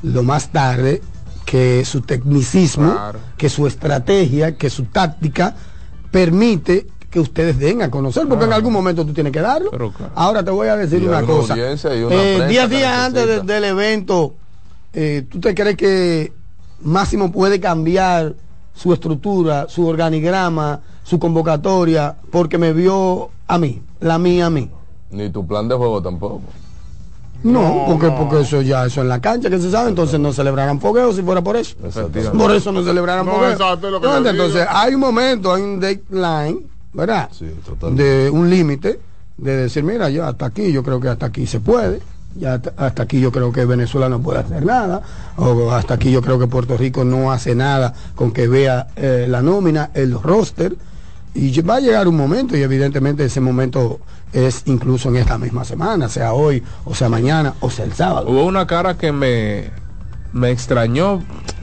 [0.04, 1.02] lo más tarde
[1.46, 3.20] que su tecnicismo, Claro.
[3.38, 5.56] que su estrategia, que su táctica
[6.12, 9.72] permite que ustedes den a conocer, porque en algún momento tú tienes que darlo.
[9.72, 9.94] Claro.
[10.16, 11.54] Ahora te voy a decir Y una cosa.
[12.04, 14.36] una Eh, prensa días antes de- del evento,
[14.94, 16.34] eh, ¿tú te crees que
[16.82, 18.36] Máximo puede cambiar
[18.78, 24.70] su estructura, su organigrama, su convocatoria, porque me vio a mí, la mía a mí?
[25.12, 26.42] Ni tu plan de juego tampoco.
[27.44, 30.80] No, porque, porque eso ya, eso en la cancha que se sabe, entonces no celebrarán
[30.82, 31.76] fogueos si fuera por eso.
[32.38, 33.54] Por eso no celebrarán No, fogueos.
[33.54, 34.30] exacto, lo que digo.
[34.30, 37.30] entonces hay un momento, hay un deadline, ¿verdad?
[37.32, 38.04] Sí, totalmente.
[38.04, 39.00] de un límite
[39.38, 42.02] de decir, mira, ya hasta aquí, yo creo que hasta aquí se puede,
[42.40, 45.02] ya hasta- aquí yo creo que Venezuela no puede hacer nada,
[45.38, 49.26] o hasta aquí yo creo que Puerto Rico no hace nada con que vea eh,
[49.30, 50.76] la nómina, el roster,
[51.34, 54.00] y va a llegar un momento, y evidentemente ese momento
[54.34, 58.30] es incluso en esta misma semana, sea hoy, o sea mañana, o sea el sábado.
[58.30, 59.70] Hubo una cara que me,
[60.34, 61.14] me extrañó,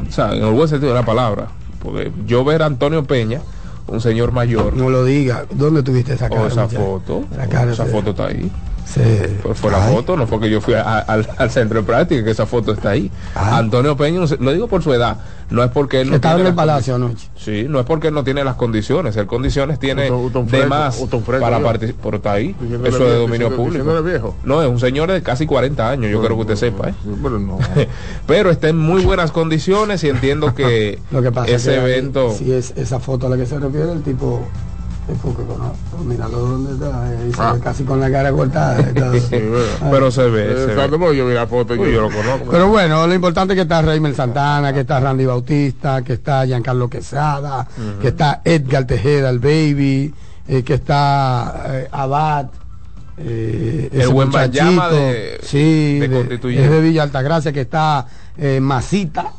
[0.09, 1.49] o sea, en el buen sentido de la palabra,
[1.83, 3.41] porque yo ver a Antonio Peña,
[3.87, 6.43] un señor mayor, No lo diga, ¿dónde tuviste esa cara?
[6.43, 6.83] o esa muchacho?
[6.85, 8.51] foto, Esa cara esa se- foto está ahí.
[8.85, 12.23] Fue, fue la foto, no fue que yo fui a- al, al centro de práctica,
[12.25, 13.11] que esa foto está ahí.
[13.35, 13.57] Ah.
[13.59, 15.17] Antonio Peña, lo digo por su edad,
[15.51, 17.29] no es porque él no Estaba en tiene el las palacio anoche.
[17.37, 21.03] Sí, no es porque él no tiene las condiciones, el condiciones tiene de más
[21.41, 22.03] para participar.
[22.05, 24.03] Pero está ahí, Diciéndole eso es de dominio público.
[24.03, 24.37] viejo.
[24.45, 26.91] No, es un señor de casi 40 años, yo creo que usted sepa.
[26.91, 26.95] ¿eh?
[27.23, 27.59] Pero no.
[28.27, 32.33] Pero está en muy buenas condiciones y entiendo que, Lo que pasa ese que evento...
[32.33, 34.47] si es esa foto a la que se refiere, el tipo
[35.13, 35.99] es porque conozco.
[36.05, 37.53] Míralo donde está, ahí se Ah.
[37.53, 38.81] ve casi con la cara cortada.
[38.81, 39.13] y todo.
[39.15, 39.91] Sí, bueno.
[39.91, 41.17] Pero se ve, se Exacto, ve.
[41.17, 42.51] yo vi la foto y Uy, yo lo conozco.
[42.51, 46.45] Pero bueno, lo importante es que está Raymond Santana, que está Randy Bautista, que está
[46.47, 47.67] Giancarlo Quesada,
[48.01, 50.15] que está Edgar Tejeda, el baby,
[50.49, 52.47] eh, que está eh, Abad.
[53.19, 56.65] eh, El buen de- sí, de de, Constituyente.
[56.65, 59.33] es de Villa Altagracia, que está eh, Masita,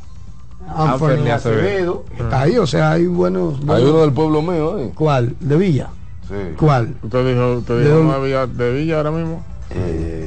[0.67, 2.05] Anthony Anthony Acevedo.
[2.17, 3.59] Está ahí, o sea, hay buenos.
[3.59, 4.91] Hay buenos- uno del pueblo mío ahí.
[4.95, 5.35] ¿Cuál?
[5.39, 5.89] ¿De Villa?
[6.27, 6.33] Sí.
[6.59, 6.95] ¿Cuál?
[7.03, 8.09] Usted dijo, usted ¿De dijo dónde?
[8.09, 9.43] una villa, de Villa ahora mismo.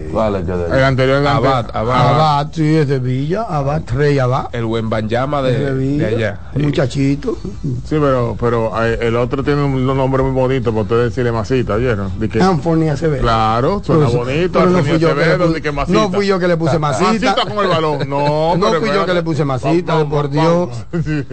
[0.08, 2.08] Que de El anterior el ante- Abad, Abad.
[2.14, 4.46] Abad, sí, es de Villa, Abad, Rey Abad.
[4.52, 6.40] El buen Banyama es de, de de allá.
[6.54, 7.36] muchachito.
[7.42, 11.76] Sí, pero, pero eh, el otro tiene un nombre muy bonito, por usted decirle masita,
[11.76, 12.18] ¿vieron?
[12.18, 13.20] De que- Anthony Acevedo.
[13.22, 15.98] Claro, suena Pero- bonito, pero no fui yo que le puse- de que masita.
[16.00, 17.08] no fui yo que le puse masita.
[17.12, 18.08] Masita con el balón.
[18.08, 20.68] No, fui yo que le puse masita, Vamos, por Dios.
[21.04, 21.24] Sí.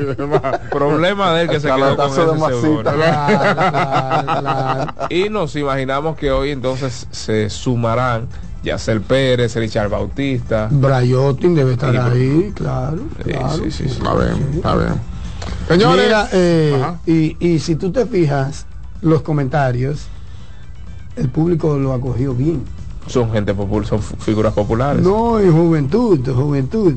[0.69, 2.49] Problema de él que se quedó con de ese masita.
[2.61, 2.81] seudónimo.
[2.83, 4.93] Claro, claro, claro.
[5.09, 8.27] Y nos imaginamos que hoy entonces se sumarán
[8.65, 10.67] Yacel Pérez, Richard Bautista.
[10.71, 12.97] Brayotin debe estar ahí, claro.
[13.23, 13.57] Sí, claro.
[13.57, 13.97] sí, sí, sí.
[13.97, 14.93] Está bien, está bien.
[15.67, 18.65] Señores, Mira, eh, y, y si tú te fijas
[19.01, 20.07] los comentarios,
[21.15, 22.63] el público lo ha cogido bien.
[23.07, 25.03] Son gente popular, son figuras populares.
[25.03, 26.95] No, y juventud, juventud.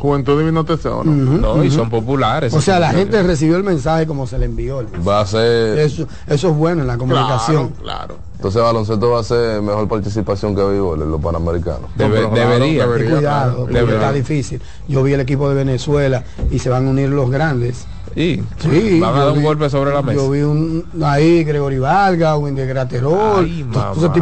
[0.00, 1.04] Juventud Divino Tesoro.
[1.04, 2.54] No, y son populares.
[2.54, 4.80] O sea, la gente recibió el mensaje como se le envió.
[4.80, 4.86] el.
[5.06, 5.78] Va a ser.
[5.78, 7.68] Eso, eso es bueno en la comunicación.
[7.82, 8.30] Claro, claro.
[8.36, 11.90] Entonces, baloncesto va a ser mejor participación que béisbol en los panamericanos.
[11.98, 12.86] Debe- pero claro, debería.
[12.86, 13.06] debería.
[13.08, 13.94] Ten cuidado, debería.
[13.96, 14.62] está difícil.
[14.88, 17.86] Yo vi el equipo de Venezuela y se van a unir los grandes.
[18.16, 20.18] Y Sí, van a dar un vi- golpe sobre la mesa.
[20.18, 24.14] Yo vi un ahí Gregory Vargas, Wendy Graterol, Ay, todos esos mamá.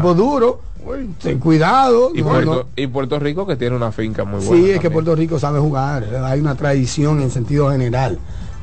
[0.97, 1.19] Duros.
[1.23, 2.11] Ten cuidado.
[2.15, 2.83] Y, no, Puerto, no.
[2.83, 4.65] y Puerto Rico que tiene una finca muy buena.
[4.65, 4.91] Sí, es que.
[4.91, 6.05] Puerto Rico sabe jugar.
[6.25, 8.19] Hay una tradición en sentido general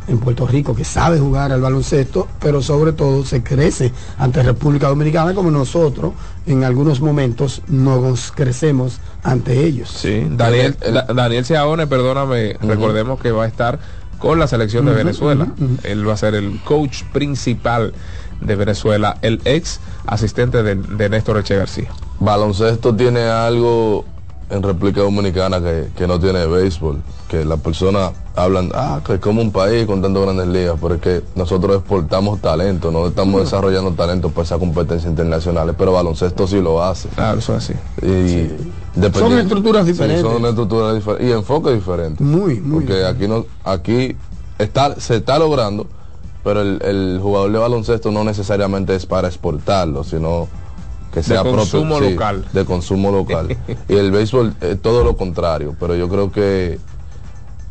[0.08, 4.88] en Puerto Rico que sabe jugar al baloncesto, pero sobre todo se crece ante República
[4.88, 6.14] Dominicana como nosotros
[6.46, 9.90] en algunos momentos nos crecemos ante ellos.
[9.90, 13.80] Sí, Daniel, El- Da- Daniel Ciaone, perdóname, recordemos que va a estar
[14.20, 15.48] con la selección de Venezuela.
[15.82, 17.94] Él va a ser el coach principal
[18.42, 21.90] de Venezuela, el ex asistente de, de Néstor Eche García.
[22.20, 24.06] Baloncesto tiene algo
[24.50, 27.02] en República Dominicana que, que no tiene béisbol.
[27.28, 30.96] Que las personas hablan, ah, que es como un país con tantas grandes ligas, pero
[30.96, 36.46] es que nosotros exportamos talento, no estamos desarrollando talento para esas competencias internacionales, pero baloncesto
[36.46, 37.10] sí lo hace.
[37.10, 37.74] Claro, eso es así.
[38.04, 38.52] Y
[39.00, 40.22] dependi- Son estructuras Sí, diferentes.
[40.22, 42.22] son estructuras diferentes y enfoques diferentes.
[42.22, 42.84] Muy, muy.
[42.86, 44.16] Porque aquí no, aquí
[44.60, 45.88] está, se está logrando,
[46.46, 50.48] pero el, el jugador de baloncesto no necesariamente es para exportarlo, sino
[51.12, 52.46] que sea consumo propio, sí, local.
[52.54, 53.58] de consumo local.
[53.90, 56.78] y el béisbol es todo lo contrario, pero yo creo que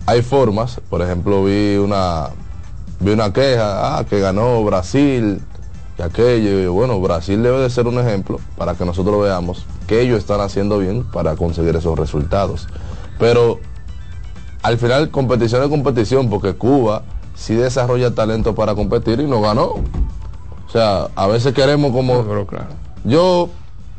[0.07, 2.31] hay formas, por ejemplo, vi una
[2.99, 5.41] vi una queja, ah, que ganó Brasil
[5.97, 10.19] y aquello, bueno, Brasil debe de ser un ejemplo para que nosotros veamos que ellos
[10.19, 12.67] están haciendo bien para conseguir esos resultados.
[13.21, 13.61] Pero
[14.63, 17.05] al final competición es competición porque Cuba
[17.35, 19.75] sí desarrolla talento para competir y no ganó.
[20.67, 22.25] O sea, a veces queremos como...
[22.25, 22.67] Pero claro.
[23.05, 23.49] Yo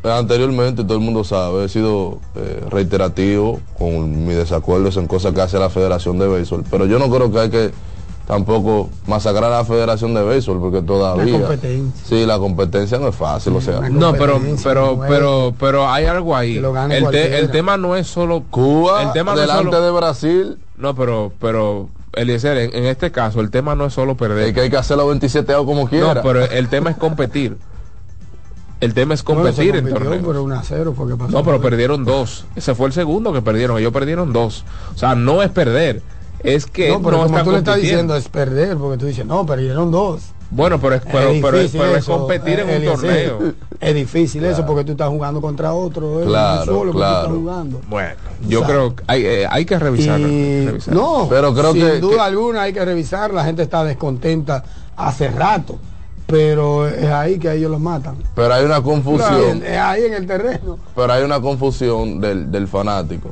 [0.04, 5.42] anteriormente, todo el mundo sabe, he sido eh, reiterativo con mis desacuerdos en cosas que
[5.42, 7.72] hace la Federación de Béisbol, pero yo no creo que hay que
[8.28, 11.26] tampoco masacrar a la Federación de Béisbol porque todavía...
[11.34, 12.06] La competencia.
[12.06, 13.82] Sí, la competencia no es fácil, o sea...
[13.90, 16.58] No, pero, pero, pero, pero hay algo ahí.
[16.58, 17.38] El, te- cualquiera.
[17.40, 20.94] el tema no es solo Cuba, el tema no es delante solo- de Brasil, No,
[20.96, 24.48] pero, pero, Eliezer, en, en este caso, el tema no es solo perder.
[24.48, 26.16] es que hay que hacer los 27 como quiera.
[26.16, 27.58] No, pero el tema es competir.
[28.82, 30.24] El tema es Bueno, se competir en torneos.
[30.26, 31.32] pero cero pasó.
[31.32, 32.46] No, pero perdieron dos.
[32.56, 33.78] Ese fue el segundo que perdieron.
[33.78, 34.66] Ellos perdieron dos.
[34.94, 36.02] O sea, no es perder.
[36.46, 39.26] Es que No, pero no como tú le estás diciendo es perder, porque tú dices,
[39.26, 40.22] no, perdieron dos.
[40.52, 43.54] Bueno, pero es, pero, es pero, es competir en un torneo.
[43.80, 46.22] Es difícil eso porque tú estás jugando contra otro.
[46.26, 47.20] Claro, solo que tú claro.
[47.24, 47.82] estás jugando.
[47.90, 48.16] Bueno,
[48.48, 50.28] yo O sea, creo que hay, eh, hay que revisarlo.
[50.28, 51.02] Y revisarlo.
[51.02, 53.34] no, Pero creo sin que- duda que- alguna hay que revisar.
[53.34, 54.64] La gente está descontenta
[54.96, 55.78] hace rato,
[56.28, 58.16] pero es ahí que a ellos los matan.
[58.36, 59.64] Pero hay una confusión.
[59.64, 60.78] Es ahí en el terreno.
[60.96, 63.32] Pero hay una confusión del, del fanático.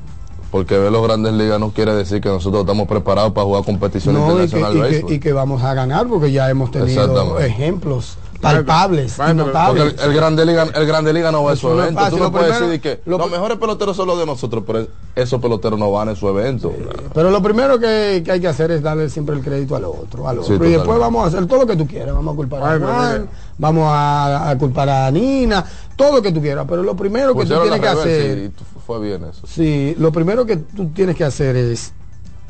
[0.53, 4.13] Porque ver los grandes ligas no quiere decir que nosotros estamos preparados para jugar competición
[4.13, 5.13] No, y que, internacional y de que- béisbol.
[5.13, 9.95] y que vamos a ganar porque ya hemos tenido ejemplos palpables, notables.
[10.03, 12.01] el, el Grande Liga, el Grande Liga no va a su Eso no es evento.
[12.01, 12.17] fácil.
[12.17, 14.63] Tú Lo no puedes primero- decir que lo los mejores peloteros son los de nosotros,
[14.67, 14.85] pero
[15.15, 16.71] esos peloteros no van en su evento.
[17.15, 20.27] Pero lo primero que, que hay que hacer es darle siempre el crédito al otro,
[20.27, 20.55] al otro.
[20.57, 22.13] Sí, y después vamos a hacer todo lo que tú quieras.
[22.13, 26.39] Vamos a culpar a Juan, vamos a, a culpar a Nina, todo lo que tú
[26.41, 26.65] quieras.
[26.69, 28.51] Pero lo primero que tú tienes que hacer,
[28.85, 29.47] fue bien eso.
[29.47, 31.93] sí, lo primero que tú tienes que hacer es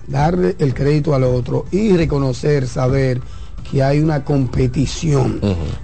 [0.07, 3.21] darle el crédito al otro y reconocer, saber
[3.69, 5.39] que hay una competición.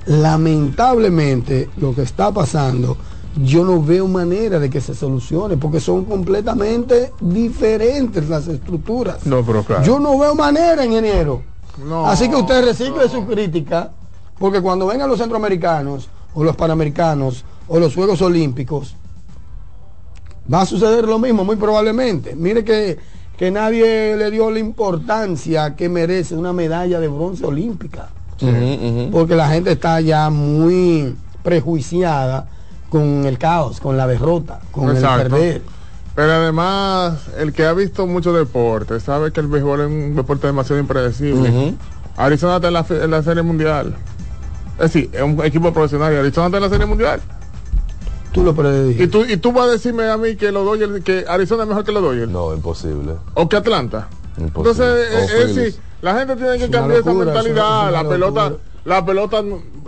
[0.05, 2.97] Lamentablemente, lo que está pasando,
[3.43, 9.25] yo no veo manera de que se solucione, porque son completamente diferentes las estructuras.
[9.25, 9.83] No, pero claro.
[9.83, 11.41] Yo no veo manera, ingeniero.
[11.85, 13.91] No, Así que usted recicle su crítica,
[14.37, 18.95] porque cuando vengan los centroamericanos, o los panamericanos, o los Juegos Olímpicos,
[20.51, 22.35] va a suceder lo mismo, muy probablemente.
[22.35, 22.97] Mire que,
[23.37, 28.09] que nadie le dio la importancia que merece una medalla de bronce olímpica,
[29.11, 32.47] porque la gente está ya muy prejuiciada
[32.89, 35.21] con el caos, con la derrota, con Exacto.
[35.21, 35.61] el perder.
[36.15, 40.47] Pero además, el que ha visto mucho deporte sabe que el béisbol es un deporte
[40.47, 41.75] demasiado impredecible.
[42.17, 43.95] Arizona está en la, en la serie mundial.
[44.73, 47.21] Es decir, es un equipo profesional y Arizona está en la serie mundial.
[48.31, 49.03] Tú lo predijiste.
[49.03, 51.69] Y tú, y tú vas a decirme a mí que los Dodgers, que Arizona es
[51.69, 52.31] mejor que los Dodgers.
[52.31, 53.13] No, imposible.
[53.33, 54.07] O que Atlanta.
[54.37, 54.85] Imposible.
[54.85, 57.83] Entonces, eh, es decir, la gente tiene que Es cambiar esa locura, mentalidad.
[57.85, 58.53] es una- es la pelota,
[58.85, 59.43] la pelota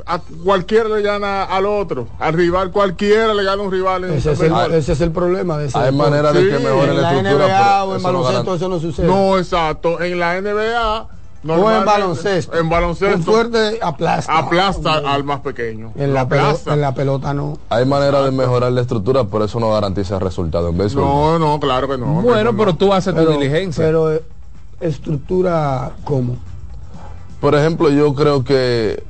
[0.08, 2.08] a cualquiera le gana al otro.
[2.20, 4.06] Al rival cualquiera le gana un rival.
[4.06, 6.90] en Ese es, el, ese es el problema de ese Hay manera de que mejore
[6.90, 7.46] en la la estructura.
[7.48, 9.08] NBA o en baloncesto eso no sucede.
[9.08, 10.02] No, exacto.
[10.02, 11.08] En la NBA.
[11.48, 12.58] O en baloncesto.
[12.58, 13.18] En baloncesto.
[13.18, 14.38] Un fuerte aplasta.
[14.38, 15.92] aplasta al más pequeño.
[15.96, 16.74] En la, Lo pelo- aplasta.
[16.74, 17.58] en la pelota no.
[17.70, 21.04] Hay manera de mejorar la estructura, pero eso no garantiza el resultado en béisbol.
[21.04, 22.22] No, no, claro que no.
[22.22, 22.78] Bueno, no, pero no.
[22.78, 23.84] tú haces tu diligencia.
[23.84, 24.22] pero eh,
[24.80, 26.36] estructura como.
[27.40, 29.04] Por ejemplo, yo creo que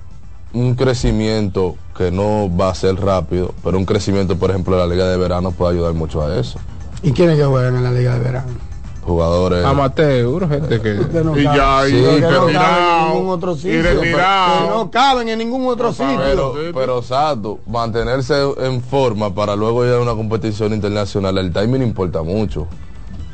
[0.53, 4.87] un crecimiento que no va a ser rápido, pero un crecimiento, por ejemplo, de la
[4.93, 6.59] liga de verano puede ayudar mucho a eso.
[7.03, 8.53] ¿Y quiénes que juegan en la liga de verano?
[9.03, 9.65] Jugadores.
[9.65, 11.07] Amateur, gente que...
[11.07, 13.55] Que no Y ya, y Sí, que no pero- caben en retirado, ningún otro y
[13.57, 13.81] sitio.
[13.81, 14.61] retirado.
[14.63, 16.17] Que no caben en ningún otro No sitio.
[16.23, 21.81] Pero, pero exacto, mantenerse en forma para luego ir a una competición internacional, el timing
[21.81, 22.67] importa mucho.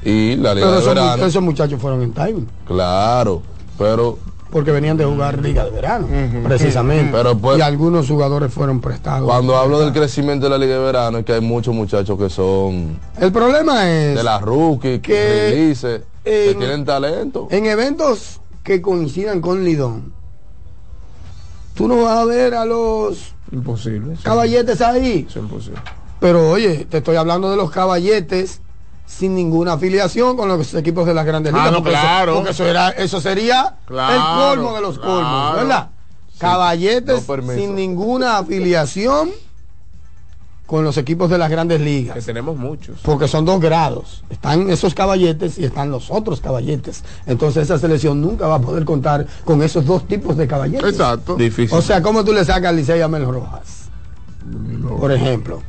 [0.03, 2.47] Y la liga Pero de esos, verano, esos muchachos fueron en timing.
[2.65, 3.41] claro,
[3.77, 4.17] pero
[4.57, 6.07] Porque venían de jugar liga de verano,
[6.43, 7.11] precisamente.
[7.15, 9.29] Pero pues- y algunos jugadores fueron prestados.
[9.29, 12.27] cuando hablo del crecimiento de la liga de verano es que hay muchos muchachos que
[12.27, 17.47] son El problema es de la rookie, que release, que en- tienen talento.
[17.51, 20.11] en eventos que coincidan con Lidón,
[21.75, 24.15] tú no vas a ver a los Imposible.
[24.23, 25.27] caballetes ahí.
[25.29, 25.79] Es imposible.
[26.19, 28.61] Pero oye, te estoy hablando de los caballetes
[29.07, 31.71] sin ninguna afiliación con los equipos de las grandes Ah, ligas.
[31.71, 32.35] no, porque eso- claro.
[32.35, 35.55] porque eso, era, eso sería Claro, el colmo de los colmos.
[35.55, 35.89] ¿verdad?
[36.37, 39.31] Caballetes no sin ninguna afiliación
[40.67, 42.25] con los equipos de las grandes Que ligas.
[42.25, 42.99] tenemos muchos.
[43.01, 44.23] Porque son dos grados.
[44.29, 47.03] Están esos caballetes y están los otros caballetes.
[47.25, 50.91] Entonces esa selección nunca va a poder contar con esos dos tipos de caballetes.
[50.91, 51.35] Exacto.
[51.37, 51.75] Difícil.
[51.75, 53.89] O sea, ¿cómo tú le sacas al Licey a Mel Rojas?
[54.99, 55.63] Por ejemplo.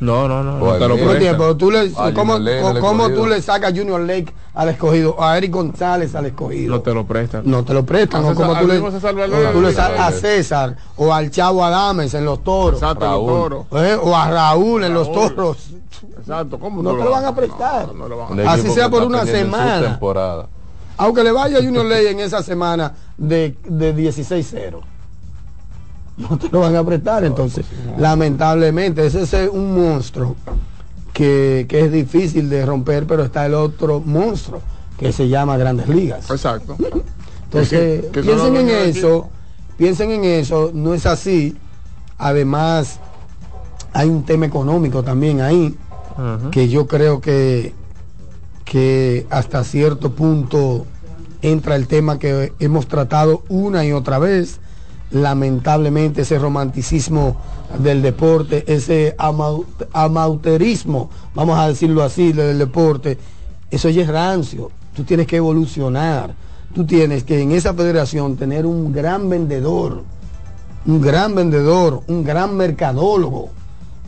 [0.00, 0.58] No, no, no.
[0.58, 0.96] No te lo.
[0.96, 5.52] Pero tú le, ¿cómo, Lake tú le sacas a Junior Lake al escogido, a Eric
[5.52, 6.74] González al escogido?
[6.76, 7.42] No te lo prestan.
[7.44, 8.24] No te lo prestan.
[8.24, 8.62] A O como César-
[9.12, 10.12] tú le, tú le sacas a.
[10.12, 12.80] César o al Chavo Adames en los toros.
[12.80, 13.26] Exacto, los Raúl.
[13.28, 13.66] toros.
[13.72, 13.98] ¿eh?
[14.02, 15.56] O a Raúl en los toros.
[16.18, 16.58] Exacto.
[16.58, 17.88] ¿Cómo No te lo van a prestar.
[17.88, 19.82] No, no lo van a Un Así sea por una semana.
[19.82, 20.48] temporada.
[20.96, 24.80] Aunque le vaya a Junior Ley en esa semana de, de 16-0.
[26.30, 27.24] No te lo van a prestar.
[27.24, 27.64] Entonces,
[27.98, 30.36] lamentablemente, ese es un monstruo
[31.12, 34.60] que, que es difícil de romper, pero está el otro monstruo
[34.98, 36.30] que se llama Grandes Ligas.
[36.30, 36.76] Exacto.
[37.44, 39.28] Entonces, Que- que piensen en eso,
[39.76, 41.56] piensen en eso, no es así.
[42.18, 42.98] Además,
[43.92, 45.74] hay un tema económico también ahí,
[46.50, 47.72] que yo creo que,
[48.66, 50.84] que hasta cierto punto
[51.42, 54.60] entra el tema que hemos tratado una y otra vez.
[55.12, 57.36] Lamentablemente ese romanticismo
[57.78, 63.18] del deporte, ese amau- amauterismo, vamos a decirlo así, del deporte,
[63.70, 64.70] eso ya es rancio.
[64.94, 66.34] Tú tienes que evolucionar.
[66.74, 70.04] Tú tienes que en esa federación tener un gran vendedor,
[70.86, 73.48] un gran vendedor, un gran mercadólogo,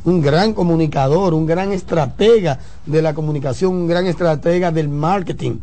[0.05, 5.57] un gran comunicador, un gran estratega de la comunicación, un gran estratega del marketing.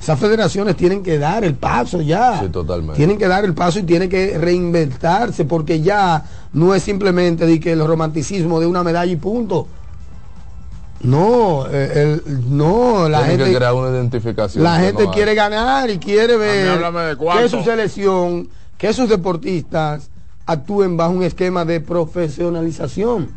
[0.00, 2.40] Esas federaciones tienen que dar el paso ya.
[2.40, 2.96] Sí, totalmente.
[2.96, 7.58] Tienen que dar el paso y tienen que reinventarse porque ya no es simplemente de
[7.58, 9.66] que el romanticismo de una medalla y punto.
[11.00, 14.64] No, eh, el- no, la Tienen que gente crear una identificación.
[14.64, 16.80] la que gente no quiere ganar y quiere ver
[17.40, 20.10] que su selección, que sus deportistas
[20.46, 23.30] actúen bajo un esquema de profesionalización.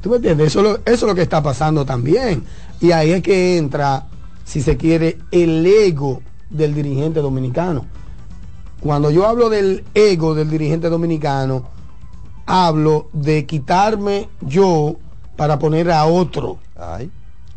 [0.00, 0.48] ¿Tú me entiendes?
[0.48, 2.44] Eso, es lo- eso es lo que está pasando también.
[2.80, 4.06] Y ahí es que entra,
[4.52, 7.86] si se quiere, el ego del dirigente dominicano.
[8.82, 11.70] Cuando yo hablo del ego del dirigente dominicano,
[12.44, 14.96] hablo de quitarme yo
[15.36, 16.58] para poner a otro.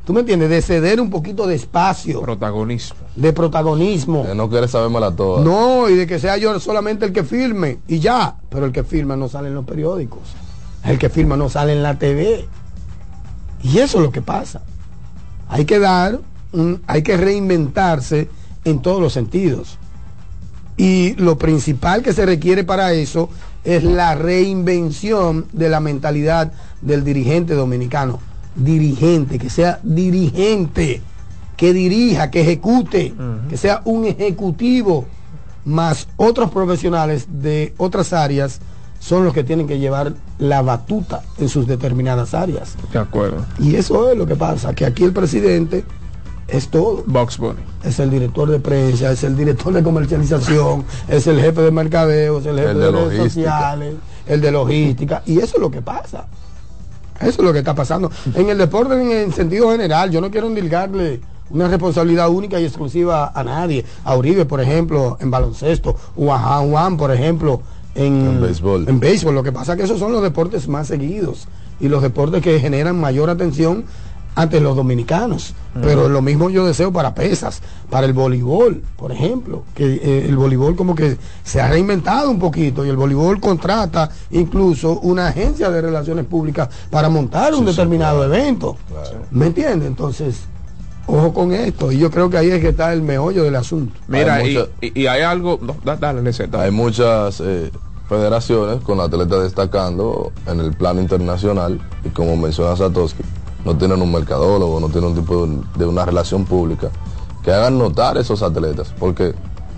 [0.06, 0.50] ¿Tú me entiendes?
[0.50, 2.22] De ceder un poquito de espacio.
[2.22, 3.02] Protagonismo.
[3.18, 4.24] De protagonismo.
[4.26, 5.43] Que no quiere sabérmela toda.
[5.43, 8.38] No, y de que sea yo solamente el que firme y ya.
[8.48, 10.22] Pero el que firma no sale en los periódicos.
[10.86, 12.48] El que firma no sale en la TV.
[13.64, 14.62] Y eso es lo que pasa.
[15.50, 16.22] Hay que dar,
[16.56, 18.30] un- hay que reinventarse
[18.64, 19.78] en todos los sentidos.
[20.78, 23.30] Y lo principal que se requiere para eso
[23.64, 26.51] es la reinvención de la mentalidad
[26.82, 28.20] del dirigente dominicano.
[28.56, 31.01] Dirigente, que sea dirigente,
[31.58, 33.14] que dirija, que ejecute,
[33.49, 35.06] que sea un ejecutivo,
[35.64, 38.60] más otros profesionales de otras áreas
[38.99, 42.76] son los que tienen que llevar la batuta en sus determinadas áreas.
[42.91, 43.45] De acuerdo.
[43.60, 45.84] Y eso es lo que pasa, que aquí el presidente
[46.48, 47.04] es todo.
[47.06, 47.60] Box Bunny.
[47.84, 52.39] Es el director de prensa, es el director de comercialización, es el jefe de mercadeo,
[52.39, 53.52] es el jefe El de, de redes logística.
[53.52, 53.96] sociales,
[54.28, 55.24] el de logística.
[55.26, 56.26] Y eso es lo que pasa.
[57.20, 58.12] Eso es lo que está pasando.
[58.34, 62.66] En el deporte en el sentido general, yo no quiero endilgarle una responsabilidad única y
[62.66, 63.86] exclusiva a nadie.
[64.04, 67.62] A Uribe, por ejemplo, en baloncesto, o a Juan Juan, por ejemplo,
[67.96, 68.89] en, En béisbol.
[68.89, 69.34] en béisbol.
[69.34, 71.48] Lo que pasa es que esos son los deportes más seguidos
[71.80, 73.86] y los deportes que generan mayor atención
[74.36, 75.54] ante los dominicanos.
[75.82, 80.38] Pero lo mismo yo deseo para pesas, para el voleibol, por ejemplo, que eh, el
[80.38, 85.70] voleibol como que se ha reinventado un poquito y el voleibol contrata incluso una agencia
[85.70, 88.78] de relaciones públicas para montar un determinado evento.
[89.32, 89.86] ¿Me entiende?
[89.88, 90.42] Entonces,
[91.08, 91.92] ojo con esto.
[91.92, 94.00] Y yo creo que ahí es que está el meollo del asunto.
[94.08, 95.60] Mira, Hay y, mucha- y- y hay algo.
[95.62, 96.62] no, da- dale, Leceta.
[96.62, 97.70] Hay muchas eh,
[98.08, 103.16] federaciones con atletas destacando en el plano internacional y como menciona Satoshi,
[103.66, 106.89] no tienen un mercadólogo, no tienen un tipo de, una relación pública
[107.43, 109.34] que hagan notar esos atletas, porque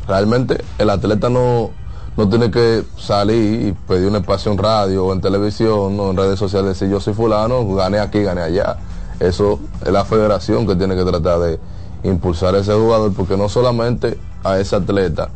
[0.07, 1.71] realmente el atleta no,
[2.15, 6.17] no tiene que salir y pedir un espacio en radio o en televisión o en
[6.17, 8.77] redes sociales decir yo soy fulano, gané aquí, gané allá.
[9.19, 11.59] Eso es la federación que tiene que tratar de
[12.03, 15.29] impulsar a ese jugador, porque no solamente a ese atleta,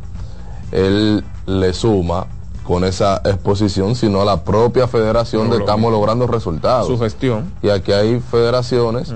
[0.72, 2.28] él le suma
[2.72, 6.88] con esa exposición, sino a la propia federación de Lo- estamos logrando resultados.
[6.88, 7.52] Su gestión.
[7.62, 9.14] Y aquí hay federaciones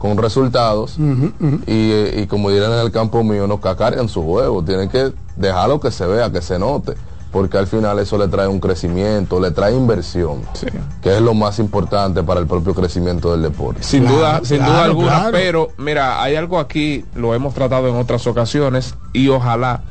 [0.00, 4.64] con resultados y, eh, y como dirán en el campo mío, no cacarean su juego,
[4.64, 6.94] tienen que dejarlo que se vea, que se note,
[7.30, 10.66] porque al final eso le trae un crecimiento, le trae inversión, Sí.
[11.02, 13.84] que es lo más importante para el propio crecimiento del deporte.
[13.84, 15.30] Sin Claro, duda, sin claro, duda alguna, claro.
[15.32, 19.82] pero mira, hay algo aquí, lo hemos tratado en otras ocasiones y ojalá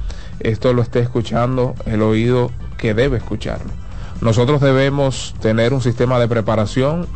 [0.42, 3.72] esto lo esté escuchando el oído que debe escucharlo.
[4.22, 7.08] Nosotros debemos tener un sistema de preparación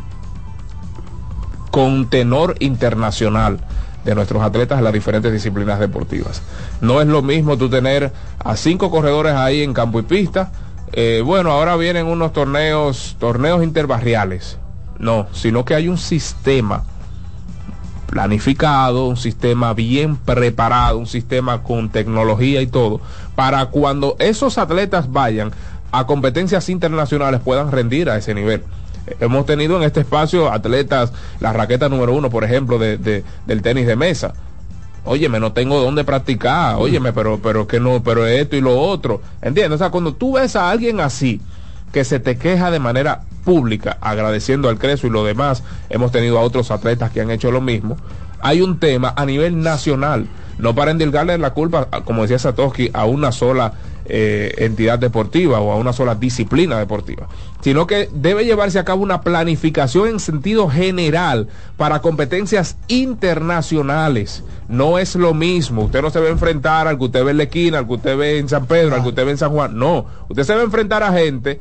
[1.70, 3.60] con tenor internacional
[4.04, 6.42] de nuestros atletas en las diferentes disciplinas deportivas.
[6.80, 10.52] No es lo mismo tú tener a cinco corredores ahí en campo y pista.
[10.92, 14.58] eh, bueno, ahora vienen unos torneos, torneos interbarriales.
[14.98, 16.84] No, sino que hay un sistema
[18.10, 23.00] planificado, un sistema bien preparado, un sistema con tecnología y todo,
[23.34, 25.52] para cuando esos atletas vayan
[25.92, 28.62] a competencias internacionales puedan rendir a ese nivel.
[29.18, 33.62] Hemos tenido en este espacio atletas, la raqueta número uno, por ejemplo, de, de- del
[33.62, 34.34] tenis de mesa.
[35.04, 39.22] Óyeme, no tengo dónde practicar, óyeme, pero, pero que no, pero esto y lo otro.
[39.40, 39.76] ¿Entiendes?
[39.76, 41.40] O sea, cuando tú ves a alguien así,
[41.92, 46.38] que se te queja de manera pública, agradeciendo al Creso y lo demás, hemos tenido
[46.38, 47.96] a otros atletas que han hecho lo mismo,
[48.40, 50.28] hay un tema a nivel nacional,
[50.58, 53.72] no para endilgarle la culpa, como decía Satoshi, a una sola
[54.04, 57.26] eh, entidad deportiva o a una sola disciplina deportiva,
[57.60, 64.44] sino que debe llevarse a cabo una planificación en sentido general para competencias internacionales.
[64.68, 67.38] No es lo mismo, usted no se va a enfrentar al que usted ve en
[67.38, 69.50] la esquina, al que usted ve en San Pedro, al que usted ve en San
[69.50, 71.58] Juan, no, usted se va a enfrentar a gente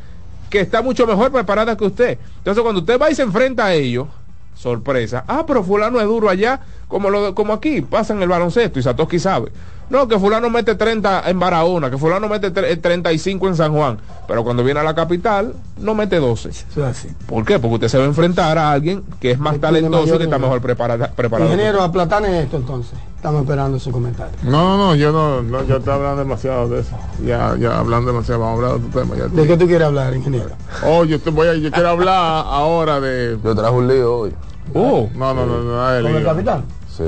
[0.50, 2.18] que está mucho mejor preparada que usted.
[2.38, 4.08] Entonces cuando usted va y se enfrenta a ellos,
[4.56, 8.80] sorpresa, ah, pero fulano es duro allá, como lo como aquí, pasa en el baloncesto
[8.80, 9.52] y Satoshi sabe.
[9.90, 13.98] No, que fulano mete 30 en Barahona, que fulano mete tre- 35 en San Juan,
[14.28, 16.50] pero cuando viene a la capital no mete 12.
[16.50, 17.10] Eso es así.
[17.26, 17.58] ¿Por qué?
[17.58, 20.26] Porque usted se va a enfrentar a alguien que es más talentoso y que está
[20.38, 20.42] nivel.
[20.42, 21.50] mejor preparada, preparado.
[21.52, 22.94] Ingeniero, aplatane esto entonces.
[23.16, 24.34] Estamos esperando su comentario.
[24.44, 26.96] No, no, no, yo no, no, yo estoy hablando demasiado de eso.
[27.26, 29.16] Ya, ya hablando demasiado, vamos a hablar de otro tema.
[29.18, 29.28] Ya.
[29.28, 30.52] ¿De qué tú quieres hablar, ingeniero?
[30.86, 33.38] Oh, yo te voy a, yo quiero hablar ahora de.
[33.44, 34.34] Yo traje un lío hoy.
[34.76, 36.64] Oh, No, no, no, no, de ¿Con el capitán?
[36.96, 37.04] Sí.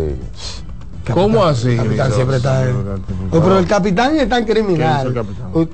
[1.14, 1.70] ¿Cómo así?
[1.70, 2.66] El capitán siempre está.
[2.66, 5.14] No, pero el capitán es tan criminal.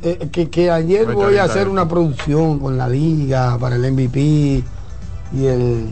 [0.03, 4.19] Eh, Que, que ayer voy a hacer una producción con la liga para el MVP
[5.33, 5.89] y el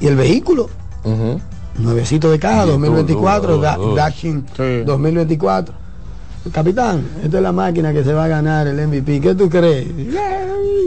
[0.00, 0.68] y el vehículo.
[1.04, 1.40] Ujú.
[1.78, 3.94] Nuevecito de caja, Y 2024, duro, Da- duro.
[3.94, 4.82] Dashing Sí.
[4.84, 5.74] 2024.
[6.52, 9.20] Capitán, esta es la máquina que se va a ganar el MVP.
[9.20, 9.86] ¿Qué tú crees?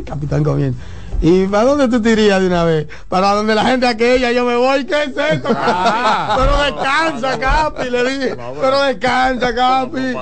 [0.05, 0.79] Capitán comienza.
[1.21, 2.87] ¿Y para dónde tú te irías de una vez?
[3.09, 4.85] Para donde la gente aquella, yo me voy.
[4.85, 5.49] ¿Qué es esto?
[5.55, 6.35] Ah.
[6.37, 8.37] Pero descansa, Capi, le dije.
[8.61, 10.15] Pero descansa, Capi.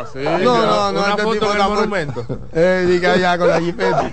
[0.43, 1.07] No, no, no.
[1.07, 2.25] Este tipo muy- monumento.
[2.53, 4.11] Eh, diga allá con la jipeta.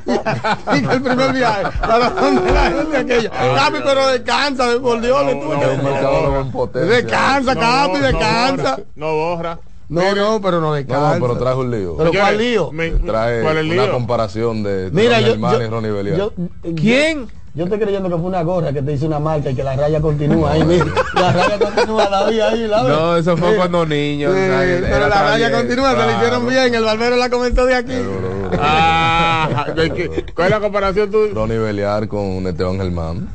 [0.72, 1.62] Diga el primer viaje.
[1.80, 3.30] Para donde la gente aquella.
[3.30, 6.78] Capi, pero descansa, por Dios, le tuve no, que-.
[6.80, 8.78] Descansa, Capi, descansa.
[8.96, 9.58] No borra.
[9.92, 11.18] No, no, pero no descansa.
[11.18, 11.96] no, pero traje un lío.
[11.96, 12.72] Pero ¿cuál lío?
[12.72, 13.92] me- Trae ¿Cuál es el una lío?
[13.92, 16.16] comparación de Mira, yo, y Ronnie Belial.
[16.16, 16.32] yo-
[16.76, 17.26] ¿Quién?
[17.54, 19.76] Yo estoy creyendo que fue una gorra que te hizo una marca y que la
[19.76, 20.86] raya continúa ahí, mira.
[21.14, 22.88] La raya continúa, la vi ahí, la vi.
[22.88, 23.56] No, eso fue Sí.
[23.58, 24.28] cuando niño.
[24.32, 26.16] Sí, o sea, pero la raya continúa, se le claro.
[26.16, 27.92] hicieron bien, el barbero la comentó de aquí.
[27.94, 28.50] Duro.
[28.58, 29.66] Ah.
[30.34, 31.18] ¿Cuál es la comparación tú?
[31.34, 33.28] Ronnie Belial con Esteban Germán.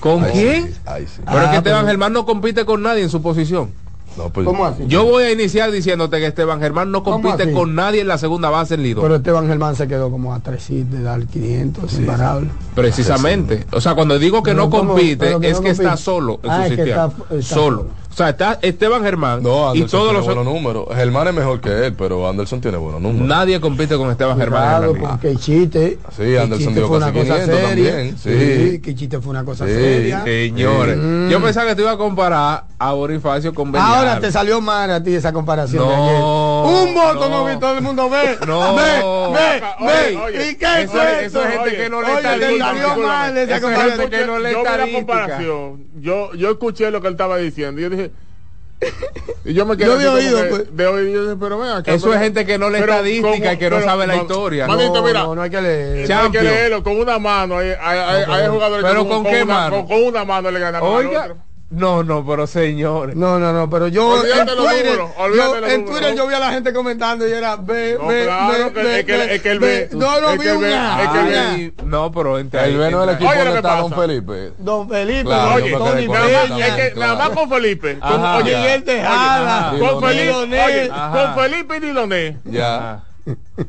[0.00, 0.66] ¿Con Ay, quién?
[0.68, 0.72] sí,
[1.06, 1.22] sí.
[1.26, 3.70] Pero es Ah, que Esteban pero- Germán no compite con nadie en su posición.
[4.18, 4.82] No, pues, ¿Cómo así?
[4.88, 8.18] Yo voy a iniciar diciéndote que Esteban Germán no ¿Cómo compite con nadie en la
[8.18, 9.00] segunda base en Lido.
[9.00, 12.48] Pero Esteban Germán se quedó como a tres hits de dar 500, imparable.
[12.74, 13.64] Precisamente.
[13.72, 16.50] O sea, cuando digo que Pero no compite, que es no que está solo en
[16.50, 17.86] Ah, su es que está- está solo.
[18.10, 20.86] O sea, está Esteban Germán No, y todos tiene los buenos números.
[20.92, 23.28] Germán es mejor que él, pero Anderson tiene buenos números.
[23.28, 25.08] Nadie compite con Esteban Germán Cuidado, liga.
[25.10, 25.98] porque Chiste.
[26.16, 27.92] Sí, Anderson dio fue una casi cosa 500 seria.
[27.92, 28.80] también, sí.
[28.80, 30.24] que Chiste fue una cosa Sí, seria.
[30.24, 31.28] Señores, Mm.
[31.28, 33.92] yo pensaba que te iba a comparar a Bonifacio con Belial.
[33.94, 36.88] Ahora te salió mal a ti esa comparación de No, ayer.
[36.88, 37.44] Un voto no.
[37.44, 38.36] no, vi, todo el mundo ve.
[38.46, 38.74] No.
[38.74, 38.82] Ve,
[39.32, 40.16] ve, ve.
[40.16, 41.40] oye, ¿Y qué eso es es- eso?
[41.40, 44.10] eso es gente Oye, que no lee Oye, te salió mal esa comparación.
[44.10, 45.87] yo vi la comparación.
[46.00, 47.80] Yo, yo escuché lo que él estaba diciendo.
[47.80, 48.10] Y yo dije.
[49.44, 50.76] Y yo me quedé Yo de oído, que- pues.
[50.76, 51.12] de oído.
[51.12, 53.58] Yo dije, pero ven acá, Eso pero- es gente que no lee pero estadística y
[53.58, 54.66] que no pero- sabe la no, historia.
[54.68, 55.22] Manito, No, mira.
[55.24, 56.12] no, no hay que leer.
[56.12, 57.58] Hay que leerlo con una mano.
[57.58, 59.76] Hay, hay, hay, hay jugadores pero que ¿con qué una, mano?
[59.78, 61.36] Con, con una mano le ganan al Oiga, otro.
[61.70, 63.14] No, no, pero señores.
[63.14, 65.98] No, no, no, pero yo Olvídate en los Twitter, números, olvídate yo, los en números.
[66.00, 68.82] Twitter yo vi a la gente comentando y era ve, No, ve, claro, ve, que-
[68.82, 69.66] ve, es que- ve, es que él ve.
[69.66, 71.02] ve- No, no vi una.
[71.02, 73.76] es que él ve- Ay, no, pero entre El veno del entre- equipo donde está
[73.82, 73.92] Don.
[73.92, 74.52] Felipe.
[74.58, 77.98] Don Felipe, Claro, Oye, Tony Peña, es que nada más con Felipe.
[77.98, 83.02] Con, Miguel Tejada, con Felipe, con Felipe y Diloné, Ya.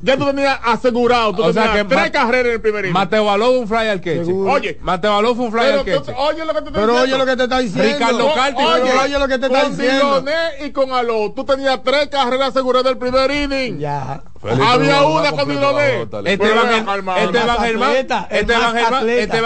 [0.01, 2.93] Ya tú tenías asegurado, tú O sea tenías que tres carreras en el primer inning.
[2.93, 4.25] Mateo Baló un fly al queche.
[4.25, 4.51] Seguro.
[4.53, 6.13] Oye, Mateo Baló fue un fly al queche.
[6.17, 7.93] oye lo que te Pero oye lo que te está diciendo.
[7.93, 10.21] Ricardo Carti, oye, oye lo que te está con diciendo.
[10.21, 13.79] Diloné y con Aló, tú tenías tres carreras aseguradas del primer inning.
[13.79, 14.21] Ya.
[14.41, 16.01] Felipe Había una con Diloné.
[16.25, 16.67] Esteban,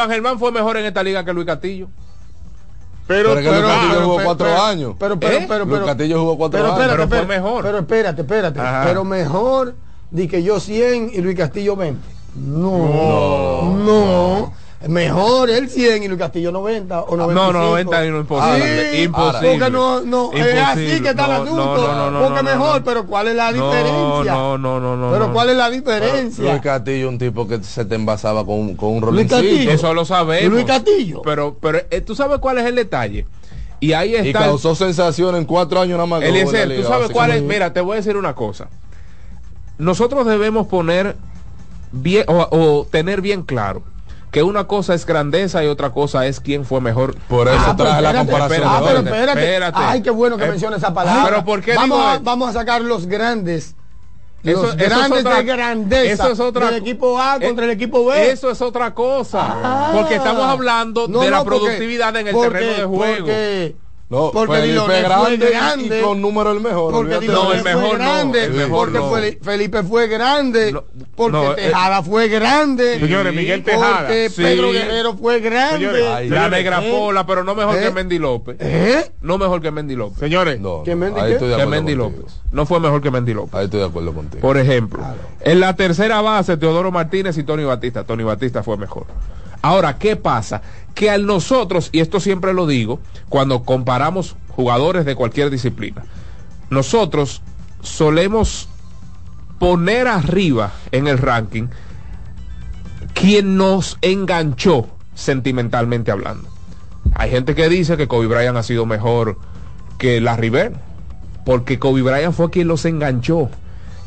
[0.10, 1.88] Germán- fue mejor en esta liga que Luis Castillo.
[3.06, 4.96] Pero, Pero es que Luis pero- Castillo jugó pero- cuatro pero- años.
[4.98, 5.46] Pero, pero, ¿Eh?
[5.48, 6.80] pero, Luis pero, Castillo jugó cuatro pero años.
[6.80, 7.64] espérate, Pero fue espérate, mejor.
[7.64, 8.60] Pero espérate, espérate.
[8.62, 8.84] Ajá.
[8.86, 9.76] Pero mejor
[10.14, 12.00] di que yo 100 y Luis Castillo 20.
[12.36, 13.74] No.
[13.78, 14.54] No.
[14.88, 17.34] Mejor el 100 y Luis Castillo 90 o 95.
[17.34, 18.92] No, no, 90 y no, imposible.
[18.92, 19.50] Sí, imposible.
[19.52, 20.60] Porque no, no, es Imposible.
[20.62, 21.88] así que está el No, asunto.
[21.88, 22.84] no, no, no, porque no, no, mejor, no.
[22.84, 24.34] pero ¿cuál es la No, diferencia?
[24.34, 25.12] no, no, no, no.
[25.14, 25.34] Pero no.
[25.34, 26.60] ¿cuál es la Luis diferencia?
[26.62, 29.42] Castillo, un tipo que se te envasaba con, un- con un Luis Castillo.
[29.52, 29.72] rolincito.
[29.72, 30.52] Eso lo sabemos.
[30.52, 31.22] Luis Castillo.
[31.24, 33.26] Pero, pero eh, tú sabes cuál es el detalle.
[33.80, 34.40] Y ahí Y está.
[34.40, 36.22] causó sensación en cuatro años nada más.
[36.24, 37.42] Eliezer, tú sabes cuál es.
[37.42, 38.68] Mira, te voy a decir una cosa.
[39.78, 41.16] Nosotros debemos poner
[41.92, 43.84] bien o, o tener bien claro
[44.32, 47.16] que una cosa es grandeza y otra cosa es quién fue mejor.
[47.28, 48.68] Por eso Ah, traje la espérate, comparación.
[48.68, 49.40] Ah, pero espérate.
[49.44, 49.80] espérate.
[49.80, 51.24] Ay, qué bueno que Eh, menciona esa palabra.
[51.30, 52.24] pero ¿por qué vamos digo a, esto?
[52.26, 53.76] vamos a sacar los grandes.
[54.44, 56.24] Eso- los eso es grandes otra- de grandeza.
[56.24, 58.32] eso es otra del equipo A eh, contra el equipo B.
[58.32, 59.40] Eso es otra cosa.
[59.64, 59.92] Ah.
[59.96, 63.18] porque estamos hablando No, de la porque- productividad en el porque- terreno de juego.
[63.28, 63.76] Porque,
[64.14, 66.00] No, porque Felipe fue grande, y- grande.
[66.00, 66.94] y con número el mejor.
[66.94, 69.12] porque No, el mejor fue no, grande, el mejor porque no.
[69.12, 70.84] Fel- Felipe fue grande, No,
[71.16, 73.98] porque no, eh, Tejada fue grande, Señores, Miguel Tejada.
[74.00, 74.42] porque Sí.
[74.44, 75.78] Pedro Guerrero fue grande.
[75.80, 76.50] Señores, Ay, la ¿Eh?
[76.52, 77.82] negra pola, pero no mejor ¿Eh?
[77.82, 78.58] que Mendy López.
[78.60, 79.12] ¿Eh?
[79.22, 80.20] No mejor que Mendy López.
[80.20, 81.34] Señores, No, ¿Que no, Mendy ahí qué?
[81.34, 81.96] estoy de que Mendy.
[81.96, 82.40] López.
[82.52, 83.56] No fue mejor que Mendy López.
[83.56, 84.42] Ahí estoy de acuerdo contigo.
[84.42, 85.04] Por ejemplo,
[85.42, 88.04] en la tercera base, Teodoro Martínez y Tony Batista.
[88.04, 89.06] Tony Batista fue mejor.
[89.64, 90.62] Ahora, ¿qué pasa?
[90.94, 93.00] Que al nosotros, y esto siempre lo digo,
[93.30, 96.04] cuando comparamos jugadores de cualquier disciplina,
[96.70, 97.42] nosotros
[97.82, 98.68] solemos
[99.60, 101.68] poner arriba en el ranking
[103.14, 106.50] quien nos enganchó sentimentalmente hablando.
[107.16, 109.38] Hay gente que dice que Kobe Bryant ha sido mejor
[109.98, 110.74] que la River,
[111.46, 113.50] porque Kobe Bryant fue quien los enganchó.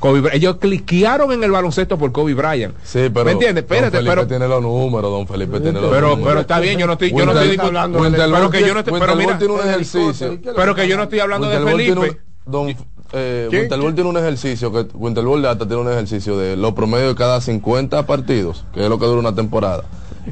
[0.01, 2.75] Kobe ellos cliquearon en el baloncesto por Kobe Bryant.
[2.85, 3.65] Sí, pero ¿Me entiendes?
[3.65, 6.29] Espérate, don Felipe pero tiene los números, don Felipe tiene los pero, números.
[6.29, 9.01] pero está bien, yo no estoy, yo no estoy discutiendo, pero que yo no estoy,
[9.01, 10.39] pero mira, tiene un ejercicio.
[10.55, 12.21] pero que yo no estoy hablando de Felipe.
[12.45, 12.75] don,
[13.13, 17.15] eh, tiene un ejercicio, que Winterborn de Ata tiene un ejercicio de los promedios de
[17.15, 19.85] cada 50 partidos, que es lo que dura una temporada.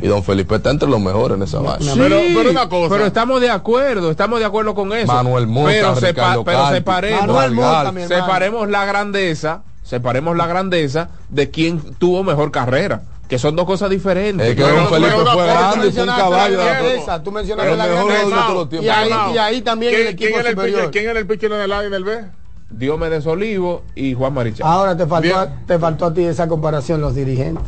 [0.03, 1.92] Y don Felipe está entre los mejores en esa vaina.
[1.92, 2.95] Sí, Pero- pero una cosa.
[2.95, 5.12] pero estamos de acuerdo, estamos de acuerdo con eso.
[5.12, 11.51] Manuel Mota, pero, sepa- pero separemos, Manuel Mota, separemos la grandeza, separemos la grandeza de
[11.51, 14.47] quien tuvo mejor carrera, que son dos cosas diferentes.
[14.49, 16.59] Es que Pero- don Felipe fue grande y fue un caballo.
[16.59, 18.22] de la- grandeza, tú mencionaste la mejor grandeza.
[18.24, 18.86] jugador de todos los tiempos.
[18.86, 20.51] Y ahí, y ahí también el ¿Quién, equipo quién era
[20.84, 22.24] el ¿Quién era el pitcher en el A y en el B?
[22.70, 24.66] Diomedes Olivo y Juan Marichal.
[24.66, 25.36] Ahora te faltó, Bien.
[25.38, 27.62] a, te faltó a ti esa comparación, los dirigentes.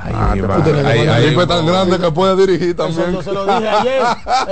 [0.00, 3.12] Ay, Ah, Felipe es tan grande que puede dirigir Eso también.
[3.12, 4.02] yo se lo dije ayer.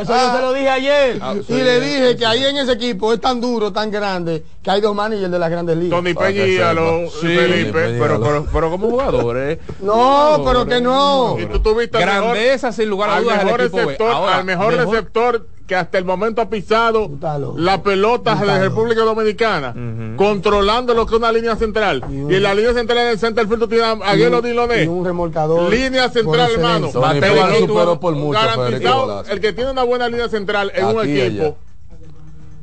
[0.02, 1.18] Eso yo se lo dije ayer.
[1.22, 4.70] Ah, y le dije que ahí en ese equipo es tan duro, tan grande, que
[4.70, 5.98] hay dos managers de las grandes ligas.
[5.98, 6.70] Tony Para Peña y sepa.
[6.70, 7.70] Alon Sí, Felipe.
[7.98, 9.58] pero, pero, pero como jugadores.
[9.80, 11.36] No, pero que no.
[11.38, 14.36] Y tú tuviste al mejor- Grandeza, sin lugar a al dudas, el mejor receptor, Ahora,
[14.38, 17.10] al mejor, mejor- receptor que hasta el momento ha pisado
[17.56, 18.58] la pelota de loco.
[18.60, 19.74] República Dominicana,
[20.16, 22.04] controlando lo que es una línea central.
[22.08, 24.38] Y Y, un- en la línea central en el center field tú tienes a Aguelo
[24.38, 24.84] un- Diloné.
[24.84, 26.90] y un remolcador Línea central, hermano.
[26.92, 31.20] Mateo superó por mucho Garantizado, el que tiene una buena línea central en un Aquí
[31.20, 31.56] equipo.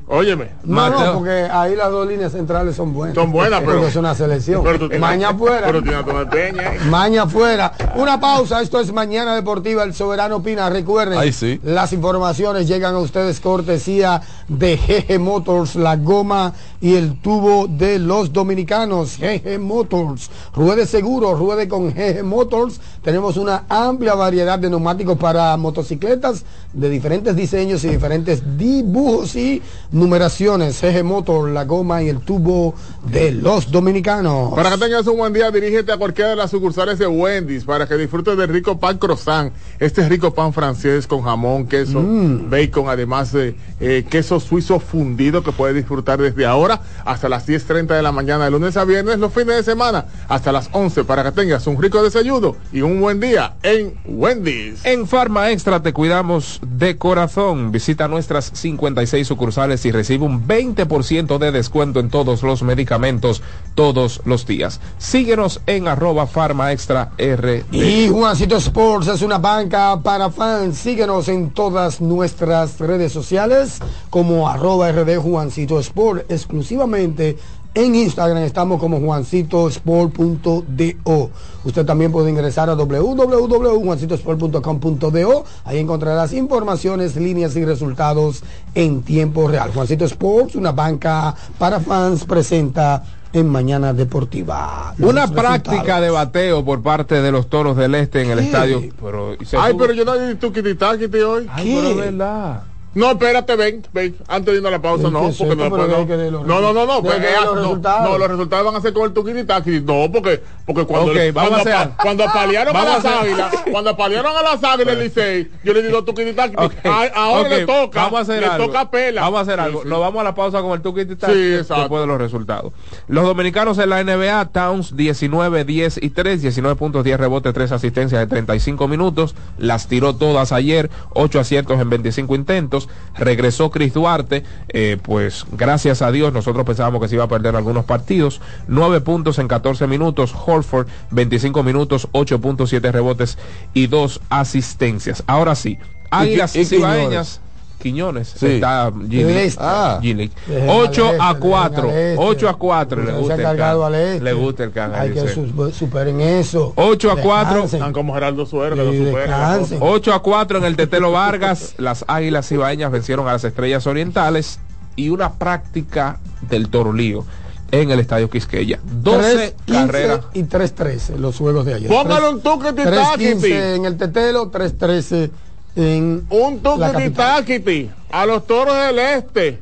[0.08, 0.50] Óyeme.
[0.64, 3.16] No, no, porque ahí las dos líneas centrales son buenas.
[3.16, 4.64] Son buenas, pero- Porque es una selección.
[4.64, 5.62] Pero tú tienes- Maña afuera.
[5.66, 6.72] Pero tiene Peña.
[6.90, 7.72] Maña afuera.
[7.96, 8.62] Una pausa.
[8.62, 9.84] Esto es Mañana Deportiva.
[9.84, 10.70] El Soberano Pina.
[10.70, 11.60] Recuerden, sí.
[11.64, 18.00] las informaciones llegan a ustedes cortesía de GG Motors, la goma y el tubo de
[18.00, 19.18] los dominicanos.
[19.18, 20.30] GG Motors.
[20.56, 22.80] Ruede seguro, ruede con GG Motors.
[23.04, 29.62] Tenemos una amplia variedad de neumáticos para motocicletas de diferentes diseños y diferentes dibujos y
[29.92, 30.82] numeraciones.
[30.82, 32.74] GG Motors, la goma y el tubo
[33.10, 34.54] de los dominicanos.
[34.54, 37.88] Para que tengas un buen día, dirígete a cualquiera de las sucursales de Wendy's para
[37.88, 39.54] que disfrutes del rico pan croissant.
[39.80, 42.50] Este rico pan francés con jamón, queso, Mm.
[42.50, 47.88] bacon, además de eh, queso suizo fundido que puedes disfrutar desde ahora hasta las 10.30
[47.88, 51.24] de la mañana, de lunes a viernes, los fines de semana, hasta las 11 para
[51.24, 54.86] que tengas un rico desayuno y un buen día en Wendy's.
[54.86, 57.72] En Farma Extra te cuidamos de corazón.
[57.72, 63.42] Visita nuestras 56 sucursales y recibe un 20% de descuento en todos los medicamentos
[63.76, 64.80] todos los días.
[64.98, 67.64] Síguenos en arroba Farma Extra RD.
[67.72, 70.78] Y Juancito Sports es una banca para fans.
[70.78, 73.80] Síguenos en todas nuestras redes sociales
[74.24, 76.32] como arroba RD Juancito Sport.
[76.32, 77.38] Exclusivamente
[77.74, 81.30] en Instagram estamos como juancitosport.do.
[81.66, 85.44] Usted también puede ingresar a www.juancitosport.com.do.
[85.66, 88.44] Ahí encontrarás informaciones, líneas y resultados
[88.76, 89.72] en tiempo real.
[89.74, 93.04] Juancito Sports, una banca para fans, presenta
[93.34, 94.94] en Mañana Deportiva.
[94.98, 98.82] Los Una práctica de bateo por parte de los toros del este en el estadio.
[99.02, 99.38] Pero, Ay,
[99.74, 101.46] tuvo- pero yo no tu kititaquiti hoy.
[101.52, 102.64] Ay, pero es verdad.
[102.96, 105.88] No, espérate, ven, ven, antes de irnos a la pausa, ¿Qué no, porque no, Pero
[105.88, 107.02] después que no, los no, no, no, no, resultados.
[107.02, 108.10] pues, Hay que leer eh, los no, resultados.
[108.12, 111.98] no, los resultados van a ser con el tuquititaqui, no, porque, porque cuando, cuando, a
[112.02, 116.56] cuando apalearon a las águilas, cuando apalearon a las águilas, Licey, yo le digo tuquititaqui,
[116.58, 116.74] Ok,
[117.16, 118.68] ahora le toca, vamos a hacer le algo.
[118.68, 119.22] toca pela.
[119.22, 119.82] Vamos a hacer Sí, algo.
[119.84, 119.88] sí.
[119.90, 121.82] Nos vamos a la pausa con el tuquiti Sí, exacto.
[121.82, 122.74] después de los resultados.
[123.08, 127.72] Los dominicanos en la NBA, Towns 19, 10 y 3, 19 puntos, 10 rebotes, 3
[127.74, 129.36] asistencias de 35 minutos.
[129.58, 132.90] Las tiró todas ayer, 8 aciertos en 25 intentos.
[133.16, 137.56] Regresó Chris Duarte, eh, pues gracias a Dios, nosotros pensábamos que se iba a perder
[137.56, 138.42] algunos partidos.
[138.68, 140.34] 9 puntos en 14 minutos.
[140.46, 143.38] Horford, 25 minutos, 8.7 rebotes
[143.74, 145.24] y 2 asistencias.
[145.28, 145.78] Ahora sí,
[146.14, 146.54] Águilas.
[146.54, 147.42] Cibaeñas.
[147.84, 148.34] Quiñones.
[148.36, 148.48] Sí.
[148.48, 148.92] Está.
[149.12, 149.58] Este.
[149.60, 150.00] Ah.
[150.02, 150.32] Gili.
[150.48, 151.84] Dejen 8 al a este, 4.
[151.84, 152.16] dejen al este.
[152.26, 153.04] 8 a 4.
[153.04, 153.94] Le gusta el han cargado can.
[153.94, 154.24] al este.
[154.24, 154.96] Le gusta el can.
[154.96, 156.74] Hay que su- superen eso.
[156.78, 157.54] 8 a 4.
[157.54, 157.80] Descansen.
[157.80, 159.28] Están como Gerardo Suero, que lo supera.
[159.38, 159.80] la descansen.
[159.80, 159.92] cosa.
[159.92, 161.76] 8 a 4 en el Tetelo Vargas.
[161.78, 164.60] Las Águilas Cibaeñas vencieron a las Estrellas Orientales.
[164.96, 166.20] Y una práctica
[166.50, 167.26] del Torolío
[167.72, 168.80] en el Estadio Quisqueya.
[168.84, 170.20] 12 3, 15 carreras.
[170.36, 171.90] y 3-13 los juegos de ayer.
[171.90, 175.32] Póngale un 3-15 tuquititaquiti, en el Tetelo, 3-13
[175.76, 179.60] en un tuquititaquiti a los toros del este,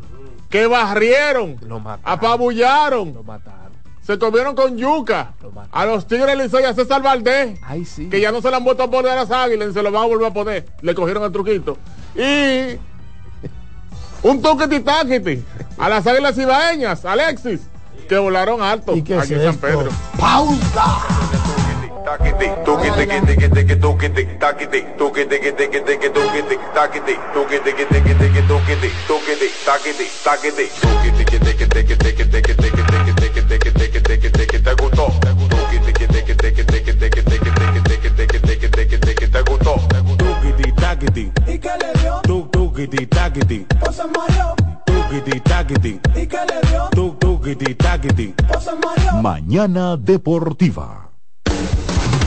[0.49, 2.01] que barrieron, Lo mataron.
[2.19, 3.71] apabullaron, Lo mataron.
[4.05, 8.09] se comieron con yuca Lo a los Tigres Licey, a César Valdés, Ay, sí.
[8.09, 9.91] que ya no se le han vuelto a poner a las águilas, y se lo
[9.91, 10.65] van a volver a poner.
[10.81, 11.77] Le cogieron el truquito.
[12.15, 12.77] Y
[14.23, 15.43] un toque titaquiti
[15.77, 17.61] a las águilas cibaeñas, Alexis,
[18.09, 19.55] que volaron alto ¿Y qué es aquí en San?
[19.57, 19.89] Pedro.
[20.19, 20.97] ¡Pausa!
[49.21, 51.10] Mañana Deportiva.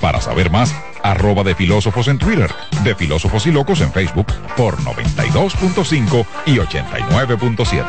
[0.00, 2.50] Para saber más, arroba de filósofos en Twitter,
[2.82, 4.26] de filósofos y locos en Facebook
[4.56, 7.84] por 92.5 y 89.7.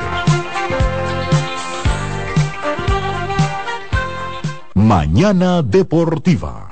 [4.74, 6.72] Mañana Deportiva.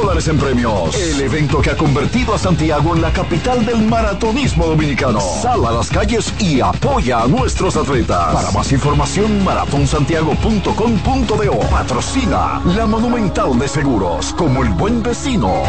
[0.00, 0.94] dólares en premios.
[0.94, 5.20] El evento que ha convertido a Santiago en la capital del maratonismo dominicano.
[5.20, 8.34] Sal a las calles y apoya a nuestros atletas.
[8.34, 11.60] Para más información, maratonsantiago.com.do.
[11.70, 14.32] Patrocina la Monumental de Seguros.
[14.34, 15.62] Como el buen vecino,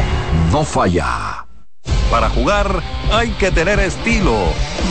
[0.51, 1.45] no falla.
[2.09, 4.35] Para jugar hay que tener estilo.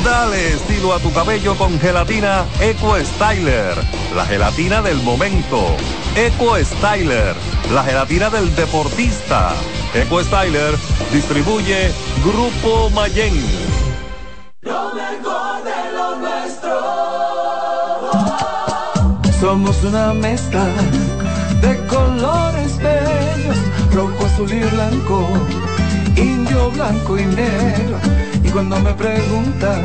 [0.04, 3.76] Dale estilo a tu cabello con gelatina Eco Styler.
[4.14, 5.76] La gelatina del momento.
[6.16, 7.34] Eco Styler.
[7.72, 9.52] La gelatina del deportista.
[9.94, 10.74] Eco Styler
[11.12, 11.92] distribuye
[12.24, 13.34] Grupo Mayen.
[14.62, 16.80] Lo mejor de lo nuestro.
[19.40, 20.66] Somos una mezcla
[21.62, 23.58] de colores bellos,
[23.94, 25.28] rojo, azul y blanco,
[26.16, 27.98] indio, blanco y negro.
[28.42, 29.84] Y cuando me preguntan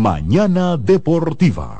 [0.00, 1.78] Mañana Deportiva.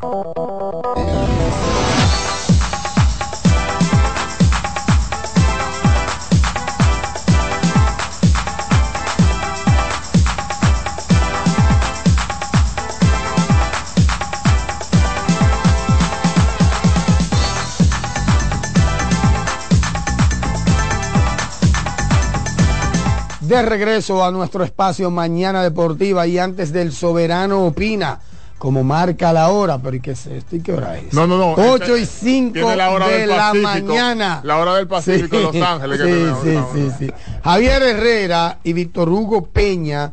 [23.51, 28.21] De regreso a nuestro espacio Mañana Deportiva y antes del Soberano Opina,
[28.59, 30.55] como marca la hora, pero ¿y qué es esto?
[30.55, 31.13] ¿Y qué hora es?
[31.13, 31.55] No, no, no.
[31.55, 34.41] 8 y Este 5 la hora de del la Pacífico, mañana.
[34.45, 36.01] La hora del Pacífico Los Ángeles.
[36.01, 37.13] que Sí, sí, sí, sí.
[37.43, 40.13] Javier Herrera y Víctor Hugo Peña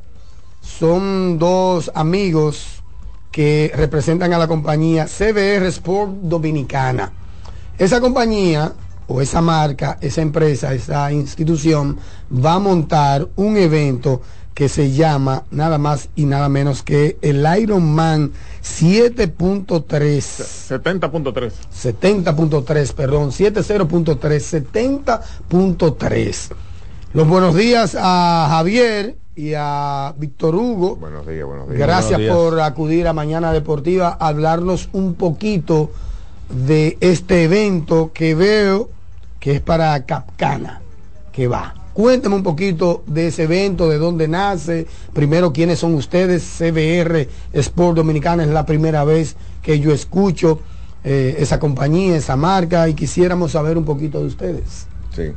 [0.59, 2.81] son dos amigos
[3.31, 7.11] que representan a la compañía CBR Sport Dominicana.
[7.77, 8.73] Esa compañía
[9.07, 11.97] o esa marca, esa empresa, esa institución
[12.31, 14.21] va a montar un evento
[14.53, 18.31] que se llama nada más y nada menos que el Ironman
[18.63, 19.77] 7.3.
[19.77, 21.51] 70.3.
[21.71, 24.17] 70.3, perdón, 70.3,
[25.47, 26.49] 70.3.
[27.13, 30.95] Los buenos días a Javier y a Víctor Hugo.
[30.95, 31.79] Buenos días, buenos días.
[31.79, 32.35] Gracias Buenos días.
[32.51, 35.91] por acudir a Mañana Deportiva a hablarnos un poquito
[36.49, 38.89] de este evento que veo
[39.39, 40.81] que es para Capcana,
[41.31, 41.73] que va.
[41.93, 47.95] Cuénteme un poquito de ese evento, de dónde nace, primero quiénes son ustedes, CBR Sport
[47.97, 50.59] Dominicana es la primera vez que yo escucho
[51.03, 54.87] eh, esa compañía, esa marca y quisiéramos saber un poquito de ustedes.
[55.15, 55.33] Sí.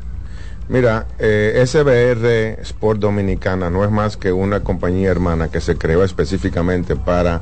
[0.68, 6.04] Mira, eh, SBR Sport Dominicana no es más que una compañía hermana que se creó
[6.04, 7.40] específicamente para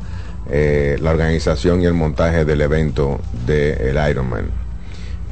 [0.51, 4.68] eh, la organización y el montaje del evento del Ironman.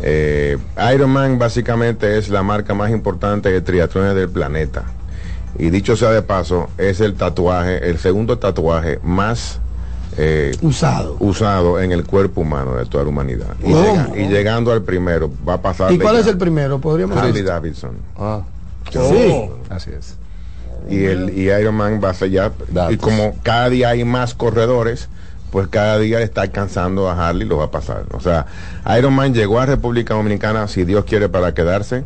[0.08, 0.56] Eh,
[0.94, 4.84] Ironman básicamente es la marca más importante de triatlones del planeta.
[5.58, 9.58] Y dicho sea de paso, es el tatuaje, el segundo tatuaje más
[10.16, 11.16] eh, usado.
[11.18, 13.56] usado en el cuerpo humano de toda la humanidad.
[13.60, 13.82] Y, ¿Cómo?
[13.82, 15.90] llega- y llegando al primero, va a pasar.
[15.92, 16.78] ¿Y cuál es el primero?
[16.78, 17.46] Podríamos Harley decir?
[17.48, 17.96] Davidson.
[18.16, 18.42] Ah.
[18.92, 19.50] Sí.
[19.70, 20.14] Así es.
[20.88, 22.52] Y el y Iron Man va a ser ya.
[22.90, 25.08] Y como cada día hay más corredores,
[25.56, 28.04] pues cada día está alcanzando a Harley, lo va a pasar.
[28.12, 28.44] O sea,
[28.98, 32.04] Iron Man llegó a República Dominicana, si Dios quiere, para quedarse.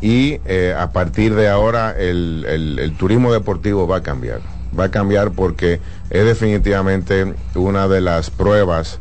[0.00, 4.40] Y eh, a partir de ahora el, el- turismo deportivo va a cambiar.
[4.76, 5.80] Va a cambiar porque
[6.10, 8.98] es definitivamente una de las pruebas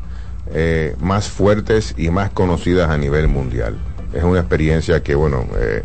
[0.53, 3.77] eh, más fuertes y más conocidas a nivel mundial.
[4.13, 5.81] Es una experiencia que, bueno, eh,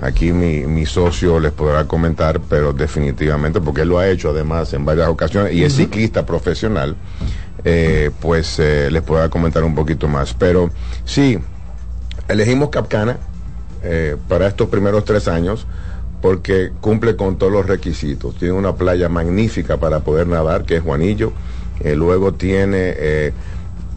[0.00, 4.72] Aquí mi, mi socio les podrá comentar, pero definitivamente, porque él lo ha hecho además
[4.72, 6.94] en varias ocasiones y es ciclista profesional,
[7.64, 10.34] eh, pues eh, les podrá comentar un poquito más.
[10.34, 10.70] Pero
[11.04, 11.36] sí,
[12.28, 13.18] elegimos Capcana
[13.82, 15.66] eh, para estos primeros tres años
[16.22, 18.36] porque cumple con todos los requisitos.
[18.36, 21.32] Tiene una playa magnífica para poder nadar, que es Juanillo.
[21.84, 23.32] Luego tiene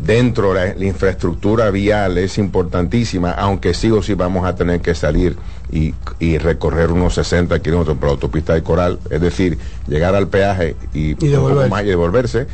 [0.03, 4.95] dentro la, la infraestructura vial es importantísima, aunque sí o sí vamos a tener que
[4.95, 5.37] salir
[5.71, 10.27] y, y recorrer unos 60 kilómetros por la autopista de Coral, es decir, llegar al
[10.27, 11.69] peaje y, poco devolverse.
[11.69, 12.47] más y devolverse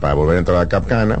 [0.00, 1.20] para volver a entrar a Capcana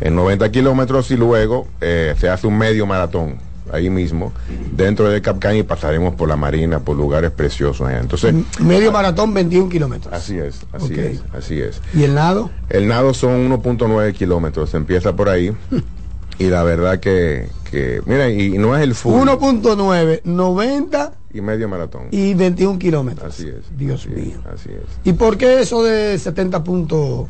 [0.00, 3.38] en 90 kilómetros y luego eh, se hace un medio maratón
[3.72, 4.32] ahí mismo
[4.72, 8.00] dentro de Capcana y pasaremos por la marina por lugares preciosos allá.
[8.00, 10.12] entonces Medio maratón, 21 kilómetros.
[10.12, 12.50] así es así es así es ¿Y el nado?
[12.68, 15.52] el nado son 1.9 kilómetros, se empieza por ahí.
[16.38, 21.68] y la verdad que, que, mira, y no es el full 1.9, 90 y medio
[21.68, 22.02] maratón.
[22.10, 23.34] y 21 kilómetros.
[23.34, 23.76] Así es.
[23.76, 24.36] Dios así es, mío.
[24.52, 24.84] así es.
[25.04, 27.26] ¿Y por qué eso de 70 puntos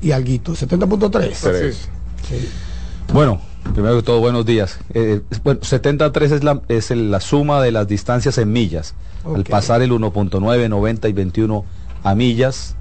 [0.00, 0.52] y alguito?
[0.52, 1.36] 70.3.
[1.40, 1.88] Tres.
[3.12, 3.40] Bueno,
[3.74, 4.78] primero que todo, buenos días.
[4.94, 8.94] Eh, bueno, 73 es, la, es el- la suma de las distancias en millas.
[9.24, 9.48] Al Ok.
[9.48, 11.64] pasar el 1.9, 90 y 21
[12.02, 12.74] a millas,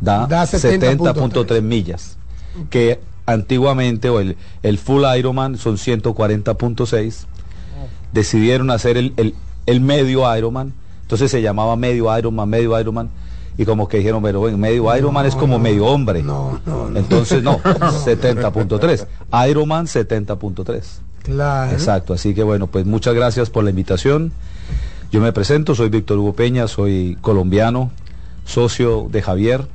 [0.00, 2.16] da, Da 70.3 millas.
[2.70, 7.26] Que antiguamente, o el, el full Ironman son 140.6.
[8.12, 9.34] Decidieron hacer el, el-
[9.66, 10.72] el medio Ironman.
[11.02, 13.10] Entonces se llamaba medio Ironman, medio Ironman.
[13.56, 16.24] Y como que dijeron, pero bueno, medio Ironman es como medio hombre.
[16.94, 19.06] Entonces no, 70.3.
[19.48, 20.82] Ironman 70.3.
[21.22, 21.72] Claro.
[21.72, 24.32] Exacto, así que bueno, pues muchas gracias por la invitación.
[25.10, 27.90] Yo me presento, soy Víctor Hugo Peña, soy colombiano,
[28.44, 29.66] socio de Javier.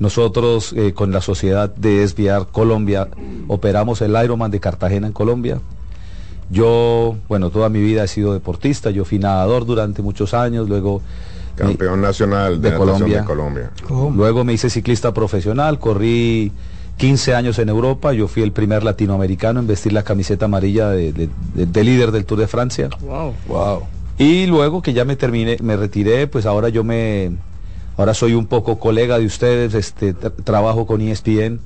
[0.00, 3.08] Nosotros eh, con la sociedad de Desviar Colombia
[3.46, 5.60] operamos el Ironman de Cartagena en Colombia
[6.50, 11.02] Yo, bueno, toda mi vida he sido deportista, yo fui nadador durante muchos años, luego...
[11.56, 13.20] Campeón nacional de, Colombia.
[13.20, 13.70] de Colombia.
[14.14, 16.52] Luego me hice ciclista profesional, corrí
[16.98, 21.12] 15 años en Europa, yo fui el primer latinoamericano en vestir la camiseta amarilla de,
[21.12, 22.88] de- de- de líder del Tour de Francia.
[23.00, 23.34] Wow.
[23.48, 23.82] Wow.
[24.18, 27.32] Y luego que ya me terminé, me retiré, pues ahora yo me,
[27.96, 31.60] ahora soy un poco colega de ustedes, este, tra- trabajo con ESPN,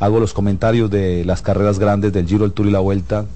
[0.00, 3.26] hago los comentarios de las carreras grandes del Giro, el Tour y la Vuelta.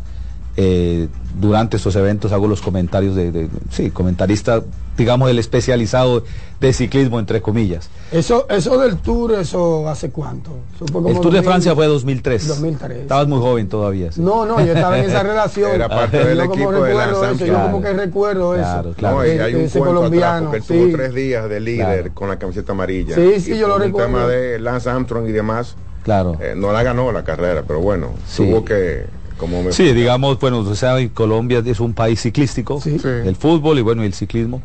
[0.57, 1.09] Eh,
[1.41, 4.63] durante estos eventos hago los comentarios de, de- sí, comentarista,
[4.97, 6.23] digamos, el especializado
[6.61, 7.91] de ciclismo, entre comillas.
[8.13, 10.53] Eso, eso del tour, eso hace cuánto?
[10.77, 12.47] Eso fue como El Tour de 2000, Francia fue 2003.
[12.47, 12.99] 2003.
[12.99, 14.13] Estabas muy joven todavía.
[14.13, 14.21] sí.
[14.21, 15.73] No, no, yo estaba en esa relación.
[15.73, 18.97] Era parte del Yo equipo de Lance eso, Yo como que recuerdo Claro, eso.
[18.99, 19.17] claro.
[19.17, 20.87] No, y hay un ese colombiano, atrás, porque él sí.
[20.91, 22.15] tuvo tres días de líder Claro.
[22.15, 23.17] con la camiseta amarilla.
[23.17, 24.07] Sí, sí, Y yo lo recuerdo.
[24.07, 25.75] tema de Lance Armstrong y demás,
[26.05, 26.37] Claro.
[26.41, 28.45] eh, no la ganó la carrera, pero bueno, Sí.
[28.47, 29.07] tuvo que,
[29.45, 33.83] como me Sí, digamos, bueno, usted sabe, Colombia es un país ciclístico, el fútbol y
[33.83, 34.63] bueno, y el ciclismo.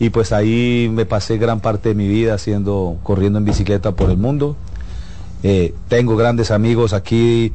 [0.00, 4.10] Y pues ahí me pasé gran parte de mi vida haciendo, corriendo en bicicleta por
[4.10, 4.56] el mundo.
[5.42, 7.52] Eh, tengo grandes amigos aquí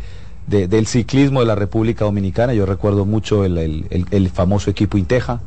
[0.48, 2.54] de- del ciclismo de la República Dominicana.
[2.54, 5.42] Yo recuerdo mucho el, el- el- el famoso equipo Inteja.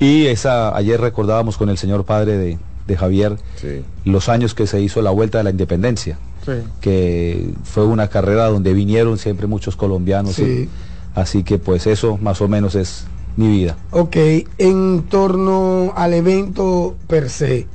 [0.00, 3.82] Y esa, ayer recordábamos con el señor padre de, de Javier Sí.
[4.04, 6.52] los años que se hizo la Vuelta de la Independencia Sí.
[6.80, 10.34] que fue una carrera donde vinieron siempre muchos colombianos.
[10.34, 10.68] Sí.
[11.14, 13.04] así que pues eso más o menos es
[13.36, 13.76] mi vida.
[13.90, 14.16] Ok,
[14.58, 17.66] en torno al evento per se,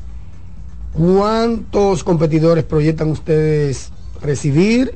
[0.93, 3.91] ¿cuántos competidores proyectan ustedes
[4.21, 4.95] recibir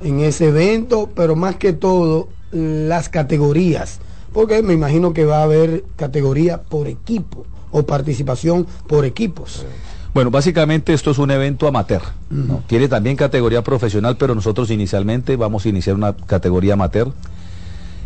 [0.00, 1.10] en ese evento?
[1.14, 4.00] Pero más que todo, las categorías,
[4.32, 9.64] porque me imagino que va a haber categoría por equipo o participación por equipos.
[10.14, 12.02] Bueno, básicamente esto es un evento amateur.
[12.28, 12.62] ¿no?
[12.66, 17.12] Tiene también categoría profesional, pero nosotros inicialmente vamos a iniciar una categoría amateur.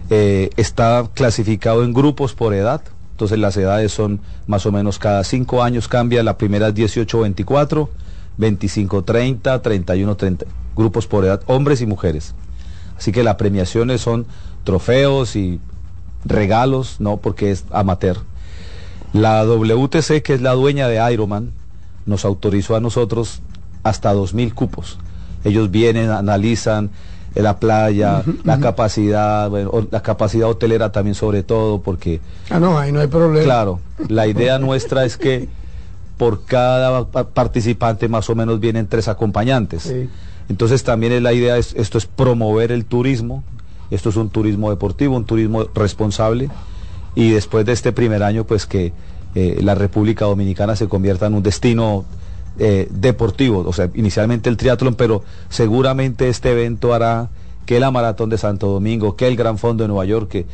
[0.08, 2.82] Eh, está clasificado en grupos por edad.
[3.10, 6.22] Entonces las edades son más o menos cada cinco años cambia.
[6.22, 7.88] La primera es 18-24,
[8.38, 10.44] 25-30, 31-30.
[10.76, 12.34] Grupos por edad, hombres y mujeres.
[12.96, 14.26] Así que las premiaciones son
[14.62, 15.60] trofeos y
[16.24, 17.16] regalos, ¿no?
[17.16, 18.18] Porque es amateur.
[19.12, 21.52] La WTC, que es la dueña de Ironman,
[22.06, 23.40] nos autorizó a nosotros
[23.82, 24.98] hasta 2.000 cupos.
[25.44, 26.90] Ellos vienen, analizan
[27.34, 32.20] eh, la playa, la capacidad, bueno, o- la capacidad hotelera también sobre todo, porque
[32.50, 33.44] Ah, no, ahí no hay problema.
[33.44, 35.48] Claro, la idea nuestra es que
[36.16, 39.82] por cada pa- participante más o menos vienen tres acompañantes.
[39.82, 40.08] Sí.
[40.48, 43.44] Entonces también es la idea, es, esto es promover el turismo,
[43.90, 46.48] esto es un turismo deportivo, un turismo responsable
[47.14, 48.92] y después de este primer año pues que
[49.36, 52.04] eh, la República Dominicana se convierta en un destino
[52.58, 57.28] eh, deportivo, o sea, inicialmente el triatlón, pero seguramente este evento hará
[57.66, 60.46] que la Maratón de Santo Domingo, que el Gran Fondo de Nueva York, que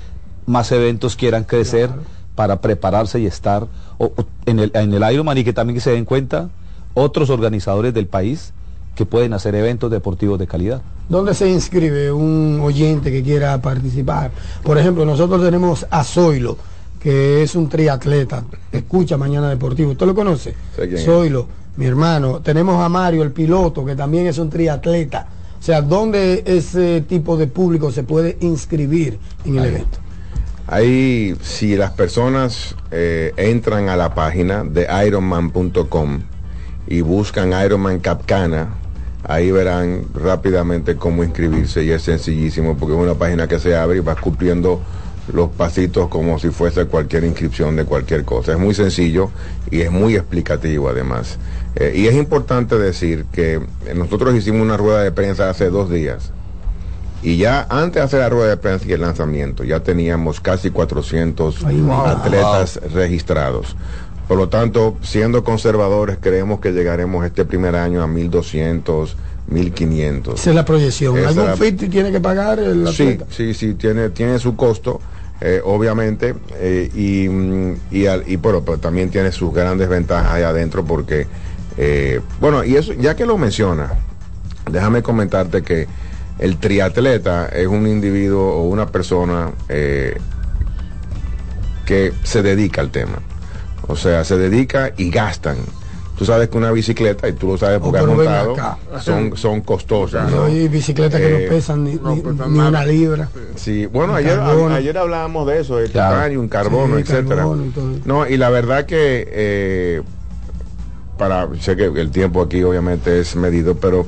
[0.47, 1.91] más eventos quieran crecer
[2.35, 3.67] para prepararse y estar
[3.99, 6.49] o- o en, el, en el Ironman y que también se den cuenta
[6.95, 8.53] otros organizadores del país
[8.97, 10.83] que pueden hacer eventos deportivos de calidad.
[11.09, 14.31] ¿Dónde se inscribe un oyente que quiera participar?
[14.63, 16.57] Por ejemplo, nosotros tenemos a Zoilo,
[17.03, 18.45] que es un triatleta.
[18.71, 19.91] Escucha Mañana Deportivo.
[19.91, 20.55] ¿Usted lo conoce?
[20.99, 22.41] Zoilo, mi hermano.
[22.41, 25.27] Tenemos a Mario, el piloto, que también es un triatleta.
[25.59, 29.69] O sea, ¿dónde ese tipo de público se puede inscribir en el Ahí.
[29.69, 29.99] evento?
[30.69, 36.21] Ahí, si las personas eh, entran a la página de ironman.com
[36.87, 38.75] y buscan Ironman Capcana,
[39.25, 43.99] ahí verán rápidamente cómo inscribirse y es sencillísimo porque es una página que se abre
[43.99, 44.81] y va cumpliendo
[45.33, 48.53] los pasitos como si fuese cualquier inscripción de cualquier cosa.
[48.53, 49.31] Es muy sencillo
[49.71, 51.39] y es muy explicativo además.
[51.77, 53.55] Eh, y es importante decir que
[53.87, 56.33] eh, nosotros hicimos una rueda de prensa hace dos días
[57.23, 60.71] y ya antes de hacer la rueda de prensa y el lanzamiento, ya teníamos casi
[60.71, 62.07] 400 Ay, wow.
[62.07, 63.77] atletas registrados.
[64.27, 69.17] Por lo tanto, siendo conservadores, creemos que llegaremos este primer año a 1200,
[69.53, 70.41] 1500.
[70.41, 71.17] Esa es la proyección.
[71.19, 73.27] Esa ¿Algún la- fit tiene que pagar el Sí, atleta?
[73.31, 75.01] sí, sí, tiene, tiene su costo,
[75.41, 80.43] eh, obviamente, eh, y, y, al- y, pero, pero también tiene sus grandes ventajas ahí
[80.43, 81.27] adentro porque,
[81.77, 83.93] eh, bueno, y eso, ya que lo menciona,
[84.71, 85.87] déjame comentarte que
[86.39, 89.51] el triatleta es un individuo o una persona
[91.87, 93.19] que se dedica al tema.
[93.89, 95.57] O sea, se dedica y gastan.
[96.17, 98.53] Tú sabes que una bicicleta, y tú lo sabes Oh, porque has pero ven montado,
[98.53, 98.79] acá.
[99.01, 100.31] son, son costosas.
[100.31, 100.45] No, ¿no?
[100.45, 102.69] hay bicicletas que Eh, no pesan ni, ni- pesan ni nada.
[102.69, 103.29] una libra.
[103.57, 104.75] Sí, bueno, El ayer, carbono.
[104.75, 106.17] a- ayer hablábamos de eso, de Claro.
[106.17, 107.37] titanio, carbono, Sí, etcétera.
[107.37, 107.65] carbono.
[108.05, 110.03] No, y la verdad que eh,
[111.19, 114.07] para sé que el tiempo aquí obviamente es medido, pero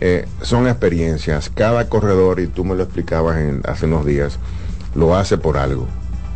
[0.00, 1.50] eh, son experiencias.
[1.54, 4.38] Cada corredor, y tú me lo explicabas en- hace unos días,
[4.96, 5.86] lo hace por algo.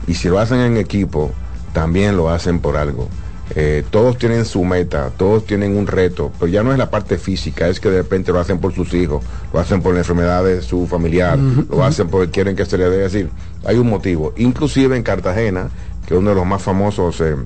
[0.07, 1.33] Y si lo hacen en equipo,
[1.73, 3.09] también lo hacen por algo.
[3.55, 7.17] Eh, todos tienen su meta, todos tienen un reto, pero ya no es la parte
[7.19, 10.45] física, es que de repente lo hacen por sus hijos, lo hacen por la enfermedad
[10.45, 13.31] de su familiar, lo hacen porque quieren que se le dé decir,
[13.65, 14.35] hay un motivo.
[14.37, 15.71] Inclusive en Cartagena,
[16.07, 17.37] que es uno de los más famosos eh,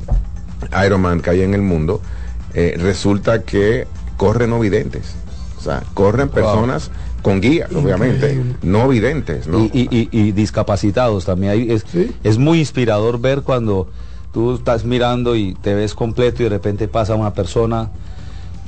[0.85, 2.01] Ironman que hay en el mundo,
[2.55, 5.15] eh, resulta que corren no videntes.
[5.59, 6.91] O sea, corren personas
[7.23, 9.47] con guía, obviamente, no videntes.
[9.47, 9.61] ¿no?
[9.61, 11.71] Y, y- y- y discapacitados también.
[11.71, 11.85] Es,
[12.25, 13.89] es muy inspirador ver cuando
[14.33, 17.91] tú estás mirando y te ves completo y de repente pasa una persona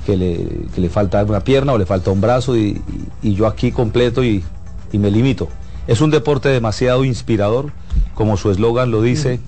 [0.07, 2.83] que le, que le falta una pierna o le falta un brazo y,
[3.23, 4.45] y- y yo aquí completo y,
[4.93, 5.49] y me limito.
[5.87, 7.73] Es un deporte demasiado inspirador,
[8.15, 9.41] como su eslogan lo dice,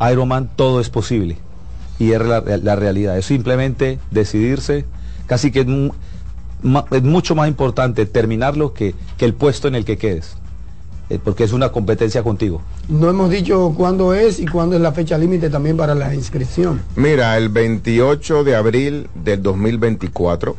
[0.00, 1.36] Ironman, todo es posible.
[1.98, 4.84] Y es la, la realidad, es simplemente decidirse,
[5.26, 5.66] casi que es,
[6.92, 10.36] es mucho más importante terminarlo que, que el puesto en el que quedes,
[11.10, 12.60] eh, porque es una competencia contigo.
[12.88, 16.82] No hemos dicho cuándo es y cuándo es la fecha límite también para la inscripción.
[16.96, 20.56] Mira, el 28 de abril del 2024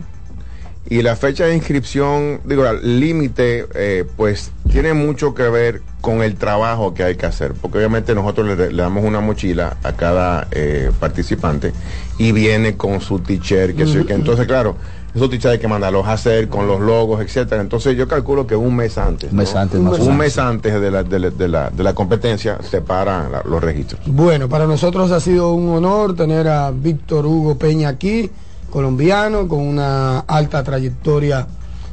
[0.90, 6.36] y la fecha de inscripción, digo, límite, eh, pues tiene mucho que ver con el
[6.36, 10.48] trabajo que hay que hacer, porque obviamente nosotros le, le damos una mochila a cada
[10.52, 11.74] eh, participante
[12.18, 14.14] y viene con su t-shirt, que, qué.
[14.14, 14.78] entonces claro,
[15.16, 17.62] esos hay que mandarlos a hacer con los logos, etcétera.
[17.62, 19.60] Entonces yo calculo que un mes antes, Un mes ¿no?
[19.60, 22.82] antes, más un mes antes de la, de la, de la- de la competencia se
[22.82, 24.02] paran la- los registros.
[24.06, 28.30] Bueno, para nosotros ha sido un honor tener a Víctor Hugo Peña aquí,
[28.70, 31.48] colombiano, con una alta trayectoria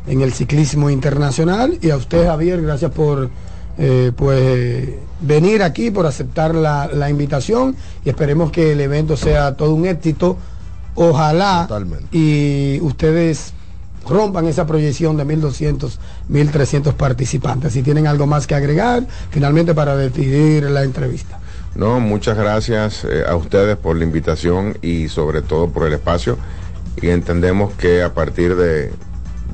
[0.07, 1.79] en el ciclismo internacional.
[1.81, 3.31] Y a usted, Javier, gracias por
[3.79, 4.89] eh, pues
[5.21, 7.75] venir aquí, por aceptar la, la invitación.
[8.05, 10.37] Y esperemos que el evento sea todo un éxito.
[10.97, 11.69] Ojalá
[12.11, 13.53] y ustedes
[14.09, 15.99] rompan esa proyección de 1.200,
[16.31, 17.73] 1.300 participantes.
[17.73, 21.39] Si tienen algo más que agregar, finalmente para decidir la entrevista.
[21.75, 26.39] No, muchas gracias eh, a ustedes por la invitación y sobre todo por el espacio.
[27.03, 28.91] Y entendemos que a partir de,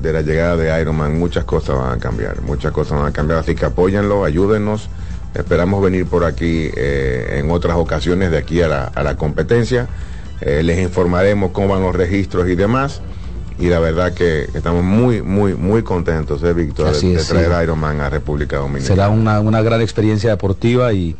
[0.01, 3.39] de la llegada de Ironman muchas cosas van a cambiar, muchas cosas van a cambiar.
[3.39, 4.89] Así que apóyenlo, ayúdenos.
[5.33, 9.89] Esperamos venir por aquí eh, en otras ocasiones de aquí a la, a la competencia.
[10.45, 13.01] Eh, les informaremos cómo van los registros y demás.
[13.59, 17.63] Y la verdad que estamos muy, muy, muy contentos, eh, Víctor, de, de traer sí.
[17.63, 18.87] Ironman a República Dominicana.
[18.87, 21.15] Será una, una gran experiencia deportiva y,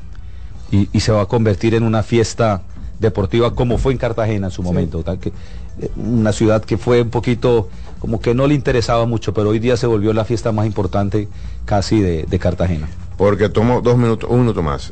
[0.71, 2.63] y- y se va a convertir en una fiesta
[2.99, 5.03] deportiva como fue en Cartagena en su momento.
[5.03, 7.69] tal que, eh, una ciudad que fue un poquito
[7.99, 11.27] como que no le interesaba mucho, pero hoy día se volvió la fiesta más importante
[11.65, 12.87] casi de, de Cartagena.
[13.15, 14.91] Porque tomo dos minutos, un minuto más.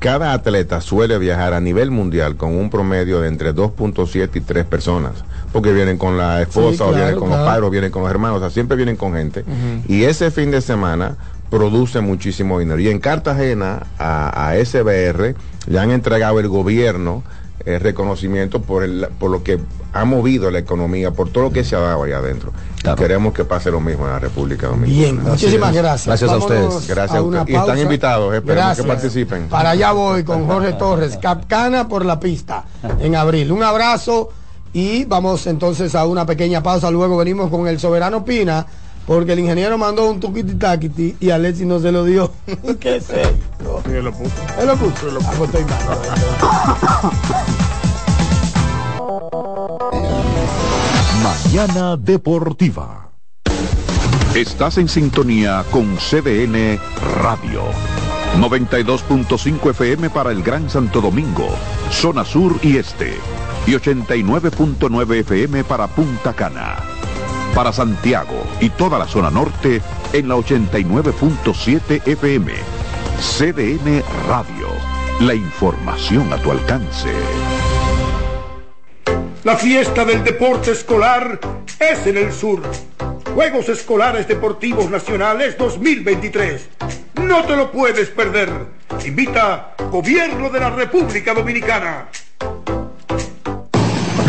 [0.00, 4.64] Cada atleta suele viajar a nivel mundial con un promedio de entre 2.7 y 3
[4.64, 5.12] personas.
[5.52, 7.42] Porque vienen con la esposa, Sí, o vienen con claro.
[7.42, 9.44] los padres, o vienen con los hermanos, o sea, siempre vienen con gente.
[9.88, 11.16] Y ese fin de semana
[11.50, 12.80] produce muchísimo dinero.
[12.80, 15.34] Y en Cartagena, a, a SBR,
[15.66, 17.22] le han entregado el gobierno
[17.64, 19.60] eh, reconocimiento por, el, por lo que
[19.92, 22.52] ha movido la economía, por todo lo que se ha dado allá adentro.
[22.96, 25.02] Queremos que pase lo mismo en la República Dominicana.
[25.02, 26.06] Bien, muchísimas gracias.
[26.06, 26.88] Gracias a ustedes.
[26.88, 27.48] Gracias a ustedes.
[27.48, 28.86] Y están invitados, esperemos Gracias.
[28.86, 29.48] que participen.
[29.48, 32.64] Para allá voy con Jorge Torres, Capcana por la pista
[33.00, 33.52] en abril.
[33.52, 34.30] Un abrazo
[34.72, 36.90] y vamos entonces a una pequeña pausa.
[36.90, 38.66] Luego venimos con el soberano Pina,
[39.06, 42.32] porque el ingeniero mandó un tuquiti taquiti y Alexi no se lo dio.
[42.80, 43.24] ¿Qué sé?
[43.24, 44.32] Sí, lo puso.
[44.58, 44.94] Él lo puso.
[45.24, 45.80] Ah, pues estoy mal.
[51.22, 53.10] Mañana Deportiva.
[54.34, 56.78] Estás en sintonía con CDN
[57.20, 57.64] Radio.
[58.38, 61.48] 92.5 FM para el Gran Santo Domingo,
[61.90, 63.14] zona sur y este.
[63.66, 66.99] Y 89.9 FM para Punta Cana.
[67.54, 69.82] Para Santiago y toda la zona norte
[70.12, 72.52] en la 89.7 FM.
[73.18, 74.68] CDN Radio.
[75.20, 77.10] La información a tu alcance.
[79.44, 81.40] La fiesta del deporte escolar
[81.78, 82.62] es en el sur.
[83.34, 86.68] Juegos Escolares Deportivos Nacionales 2023.
[87.14, 88.50] No te lo puedes perder.
[89.04, 92.08] Invita Gobierno de la República Dominicana.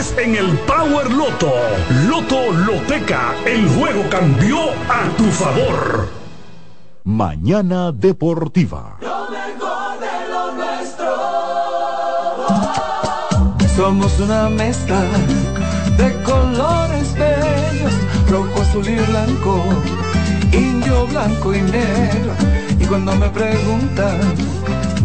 [0.00, 1.52] en el Power Loto.
[2.08, 6.08] Loto Loteca, el juego cambió a tu favor.
[7.04, 8.96] Mañana Deportiva.
[10.56, 11.06] Nuestro.
[13.76, 15.02] Somos una mezcla
[15.98, 17.92] de colores bellos,
[18.30, 19.62] rojo, azul y blanco,
[20.50, 22.32] indio, blanco y negro.
[22.78, 24.18] Y cuando me preguntan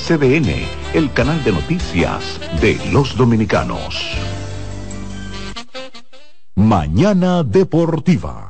[0.00, 4.16] CDN, el canal de noticias de los dominicanos.
[6.56, 8.49] Mañana Deportiva.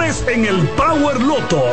[0.01, 1.63] en el Power Loto.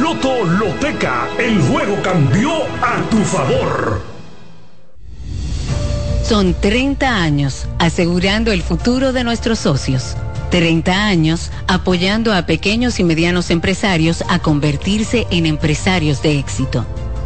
[0.00, 2.50] Loto Loteca, el juego cambió
[2.80, 4.02] a tu favor.
[6.26, 10.16] Son 30 años asegurando el futuro de nuestros socios.
[10.50, 16.86] 30 años apoyando a pequeños y medianos empresarios a convertirse en empresarios de éxito.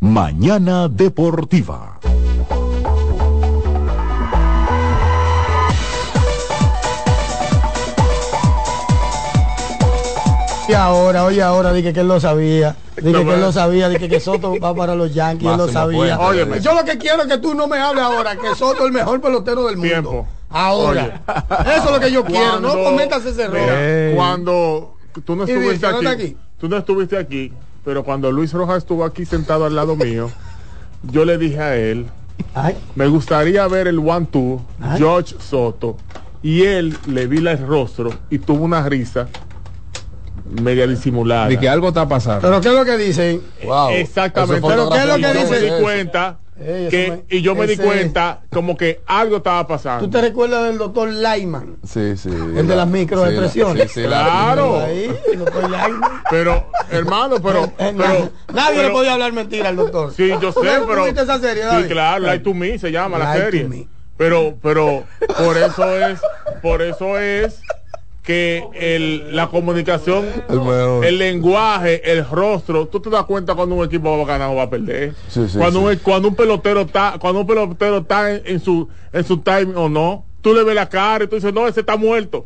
[0.00, 1.98] Mañana Deportiva.
[10.68, 12.76] Y ahora, oye, ahora dije que él lo sabía.
[12.96, 16.16] Dije que él lo sabía, dije que Soto va para los Yankees, él lo sabía.
[16.20, 16.60] Óyeme.
[16.60, 18.92] Yo lo que quiero es que tú no me hables ahora, que Soto es el
[18.92, 19.88] mejor pelotero del mundo.
[19.88, 20.28] Tiempo.
[20.48, 21.22] Ahora.
[21.76, 23.58] Eso es lo que yo quiero, no cometas ese error.
[23.60, 24.94] Mira, cuando
[25.24, 26.36] tú no estuviste dice, ¿no aquí, está aquí?
[26.60, 27.52] tú no estuviste aquí,
[27.88, 30.30] pero cuando Luis Rojas estuvo aquí sentado al lado mío,
[31.10, 32.04] yo le dije a él,
[32.94, 34.60] me gustaría ver el one two
[34.98, 35.96] George Soto
[36.42, 39.28] y él le vi el rostro y tuvo una risa
[40.60, 41.48] media disimulada.
[41.48, 42.42] De que algo está pasando.
[42.42, 43.40] Pero ¿qué es lo que dicen?
[43.92, 44.68] Exactamente.
[44.68, 45.60] Pero ¿qué es lo que Y yo me dice?
[45.76, 50.04] di cuenta Ey, eso que, y yo me di cuenta como que algo estaba pasando.
[50.04, 51.76] ¿Tú te recuerdas del doctor Lyman?
[51.84, 52.30] Sí, sí.
[52.30, 53.92] El de las microexpresiones.
[53.92, 54.80] Sí, sí, la- Claro.
[54.80, 56.00] Ahí, el doctor Lyman.
[56.30, 57.70] Pero, hermano, pero.
[57.76, 57.92] pero
[58.52, 60.12] Nadie pero- le podía hablar mentira al doctor.
[60.14, 61.04] Sí, yo sé, ¿Tú pero.
[61.04, 63.64] viste esa serie, sí, claro, Light to Me se llama la serie.
[63.64, 63.86] Me.
[64.16, 65.04] Pero, pero,
[65.38, 66.20] por eso es,
[66.60, 67.60] por eso es
[68.28, 70.26] que el, la comunicación,
[71.02, 74.54] el, lenguaje, el rostro, tú te das cuenta cuando un equipo va a ganar o
[74.54, 75.14] va a perder.
[75.28, 75.86] Sí, sí, cuando, sí.
[75.86, 79.72] Un, cuando un pelotero está, cuando un pelotero está en, en su, en su time
[79.76, 82.44] o no, tú le ves la cara y tú dices, no, ese está muerto.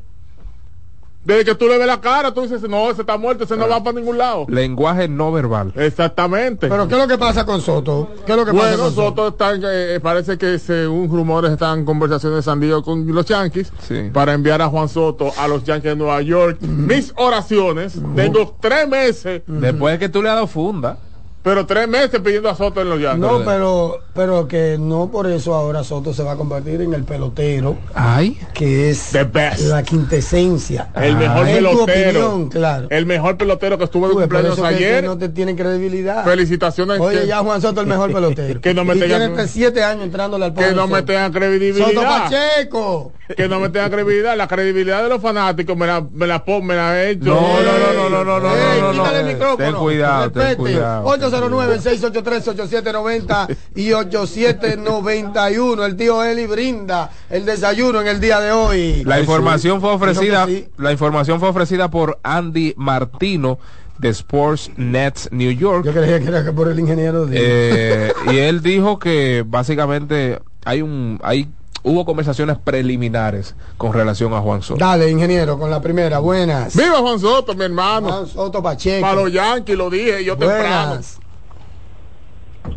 [1.24, 3.69] Desde que tú le ves la cara, tú dices, no, ese está muerto, ese no
[3.69, 4.44] va para ningún lado.
[4.49, 5.73] Lenguaje no verbal.
[5.77, 6.69] Exactamente.
[6.69, 8.11] Pero ¿qué es lo que pasa con Soto?
[8.27, 9.23] ¿Qué es lo que pasa Bueno, con Soto?
[9.27, 13.27] Soto está, eh, parece que según rumores están en conversaciones de San Diego con los
[13.27, 13.73] Yankees
[14.12, 16.61] para enviar a Juan Soto a los Yankees de Nueva York.
[16.61, 20.99] Mis oraciones, tengo tres meses, Después que tú le has dado funda.
[21.43, 23.20] Pero tres meses pidiendo a Soto en los Yankees.
[23.20, 27.02] No, pero, pero que no por eso ahora Soto se va a convertir en el
[27.05, 28.39] pelotero Ay.
[28.55, 29.12] que es
[29.60, 30.90] la quintesencia.
[30.94, 31.82] el mejor En tu pelotero.
[32.31, 32.86] opinión, claro.
[32.90, 35.05] El mejor pelotero que estuvo de cumpleaños eso que- que ayer.
[35.05, 36.24] no te tienen credibilidad.
[36.24, 37.01] Felicitaciones.
[37.01, 38.60] Oye, que- ya Juan Soto el mejor pelotero.
[38.62, 41.32] Que no me y tengan- tiene hasta siete años entrándole al que no me tengan
[41.32, 41.86] credibilidad.
[41.89, 43.12] Soto Pacheco.
[43.37, 44.37] Que no me tengan credibilidad.
[44.37, 47.25] La credibilidad de los fanáticos me la, me la, pon- me la he hecho.
[47.27, 49.33] No, no, no, no, no, no, no, Ey, no, no, quítale el no.
[49.33, 49.57] micrófono.
[49.65, 50.57] Ten cuidado, ten Respete.
[50.57, 51.05] cuidado.
[51.07, 55.85] 809-683-8790 y 8791.
[55.85, 59.03] El tío Eli brinda el desayuno en el día de hoy.
[59.05, 60.69] La información fue ofrecida, sí.
[60.79, 63.59] la información fue ofrecida por Andy Martino
[63.99, 65.85] de Sports Nets New York.
[65.85, 67.37] Yo creía que era que por el ingeniero de...
[67.39, 71.49] Eh, y él dijo que básicamente hay un hay
[71.83, 74.79] hubo conversaciones preliminares con relación a Juan Soto.
[74.79, 76.19] Dale, ingeniero, con la primera.
[76.19, 76.77] Buenas.
[76.77, 78.09] Viva Juan Soto, mi hermano.
[78.09, 79.03] Juan Soto Pacheco.
[79.03, 80.89] Para los Yankees, lo dije yo temprano.
[80.89, 81.19] Buenas.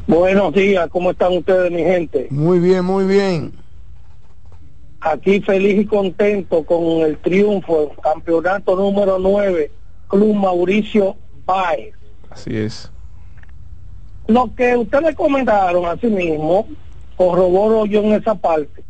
[0.07, 2.27] Buenos días, ¿cómo están ustedes, mi gente?
[2.31, 3.53] Muy bien, muy bien.
[4.99, 9.71] Aquí feliz y contento con el triunfo, el campeonato número 9,
[10.07, 11.15] Club Mauricio
[11.45, 11.93] Páez.
[12.31, 12.91] Así es.
[14.27, 16.67] Lo que ustedes comentaron así mismo,
[17.15, 18.83] corroboro yo en esa parte.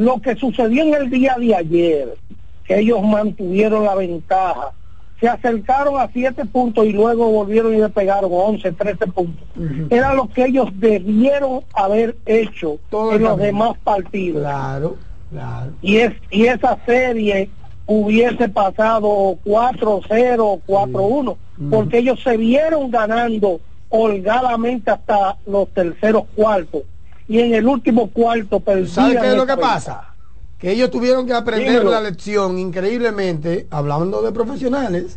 [0.00, 2.16] Lo que sucedió en el día de ayer,
[2.64, 4.72] que ellos mantuvieron la ventaja,
[5.20, 9.46] se acercaron a siete puntos y luego volvieron y le pegaron 11, 13 puntos.
[9.90, 14.40] Era lo que ellos debieron haber hecho Todo en los demás partidos.
[14.40, 14.96] Claro,
[15.28, 15.72] claro.
[15.82, 17.50] Y, es, y esa serie
[17.84, 21.36] hubiese pasado 4-0, 4-1,
[21.68, 23.60] porque ellos se vieron ganando
[23.90, 26.84] holgadamente hasta los terceros cuartos.
[27.30, 28.88] Y en el último cuarto perdían.
[28.88, 30.14] ¿Sabes qué es lo que pasa?
[30.58, 31.92] Que ellos tuvieron que aprender Dímelo.
[31.92, 35.16] la lección increíblemente, hablando de profesionales,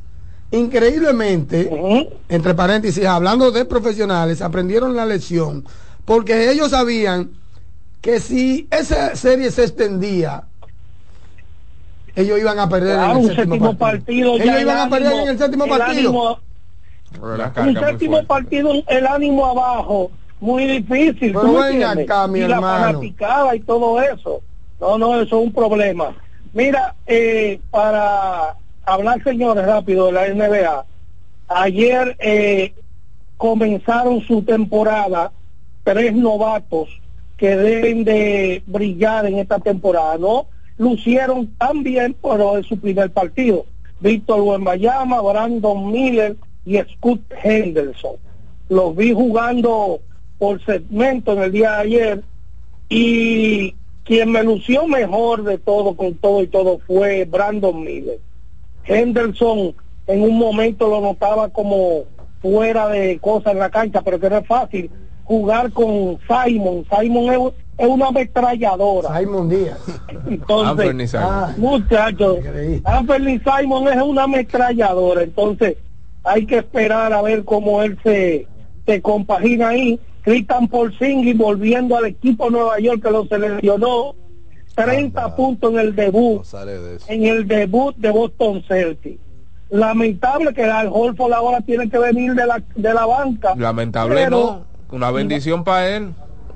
[0.52, 1.72] increíblemente,
[2.30, 5.66] entre paréntesis, hablando de profesionales, aprendieron la lección,
[6.06, 7.32] porque ellos sabían
[8.00, 10.44] que si esa serie se extendía,
[12.16, 14.36] ellos iban a perder Claro, en un el séptimo séptimo partido.
[14.36, 16.10] Ellos el iban a perder ánimo- en el séptimo el partido.
[16.10, 16.40] ánimo-
[17.38, 18.28] La un séptimo fuerte.
[18.28, 20.12] partido, el ánimo abajo,
[20.44, 21.32] muy difícil.
[21.32, 24.42] Pero ¿tú me ven acá, mi y la fanaticada y todo eso.
[24.80, 26.16] No, no, eso es un problema.
[26.52, 28.56] Mira, eh, para
[28.86, 30.86] hablar, señores, rápido de la NBA,
[31.48, 32.74] ayer eh,
[33.38, 35.32] comenzaron su temporada
[35.84, 36.90] tres novatos
[37.38, 40.18] que deben de brillar en esta temporada.
[40.18, 40.48] No
[40.78, 43.66] lucieron tan bien, pero en su primer partido.
[44.02, 48.18] Víctor Wembayama, Brandon Miller y Scott Henderson.
[48.68, 50.02] Los vi jugando
[50.44, 52.24] por segmento en el día de ayer
[52.90, 58.20] y quien me lució mejor de todo, con todo y todo, fue Brandon Miller.
[58.84, 59.74] Henderson
[60.06, 62.04] en un momento lo notaba como
[62.42, 64.92] fuera de cosas en la cancha, pero que no es fácil
[65.24, 66.86] jugar con Simon.
[66.92, 69.18] Simon es, es una ametralladora.
[69.18, 69.80] Simon Díaz.
[70.28, 71.16] Entonces.
[71.16, 72.40] Ah, muchachos,
[72.84, 75.78] Anthony Simon es una ametralladora, entonces
[76.26, 78.46] hay que esperar a ver cómo él se,
[78.86, 80.00] se compagina ahí.
[80.22, 84.16] Cristian Porzingis volviendo al equipo Nueva York que lo seleccionó,
[84.76, 86.44] 30 puntos en el debut,
[87.08, 89.20] en el debut de Boston Celtics.
[89.70, 93.54] Lamentable que Al Horford ahora tiene que venir de la, de la banca.
[93.56, 94.74] Lamentable pero- no.
[94.96, 96.14] Una bendición para él.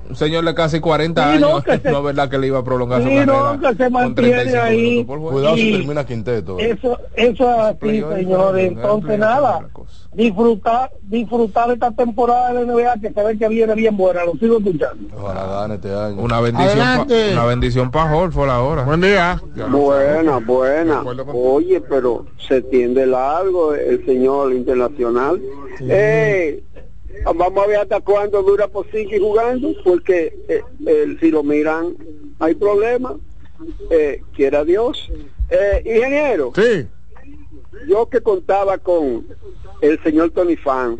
[0.08, 1.64] Un señor de casi 40 Sí, no, años.
[1.64, 3.56] que se- no es verdad que le iba a prolongar su Sí, carrera.
[3.56, 5.04] no, que se mantiene 35 ahí.
[5.04, 6.58] Cuidado si termina quinteto.
[6.58, 8.72] Eso, eso es así, playoff, señores.
[8.72, 8.80] ¿no?
[8.80, 9.68] Entonces, nada,
[10.14, 14.24] disfrutar, disfrutar esta temporada de la NBA que se ve que viene bien buena.
[14.24, 15.16] Lo sigo escuchando.
[15.16, 16.20] Ojalá gane este año.
[16.22, 18.82] Una bendición, pa- una bendición para Horford ahora.
[18.84, 19.40] Buen día.
[19.70, 21.02] Buena, buena.
[21.34, 25.40] Oye, pero se tiende largo el señor internacional.
[25.80, 26.64] Eh,
[27.24, 31.96] vamos a ver hasta cuándo dura Posichi jugando, porque eh, el- si lo miran,
[32.38, 33.14] hay problemas.
[33.90, 35.10] Eh, quiera Dios.
[35.50, 36.52] Eh, ingeniero.
[36.54, 36.86] Sí.
[37.88, 39.26] Yo que contaba con
[39.80, 40.98] el señor Tony Fans,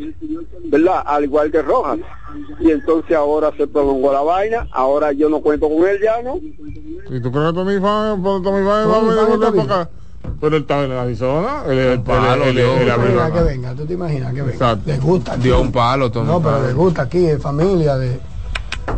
[0.64, 1.02] ¿verdad?
[1.04, 1.98] Al igual que Rojas.
[2.60, 6.36] Y entonces ahora se prolongó la vaina, ahora yo no cuento con él ya, ¿no?
[6.36, 9.88] ¿Y tú crees que Tony Fan, Tony Fan Tony Fan
[10.40, 11.62] Pero él estaba en Arizona.
[11.66, 12.96] Él, él, palo, él- él- él Venga,
[13.28, 14.52] la- que venga, tú te imaginas que venga.
[14.52, 14.82] Exacto.
[14.86, 15.32] Les gusta.
[15.32, 15.42] aquí.
[15.42, 18.08] Dio un palo, Tony No, pero les gusta aquí, es familia de,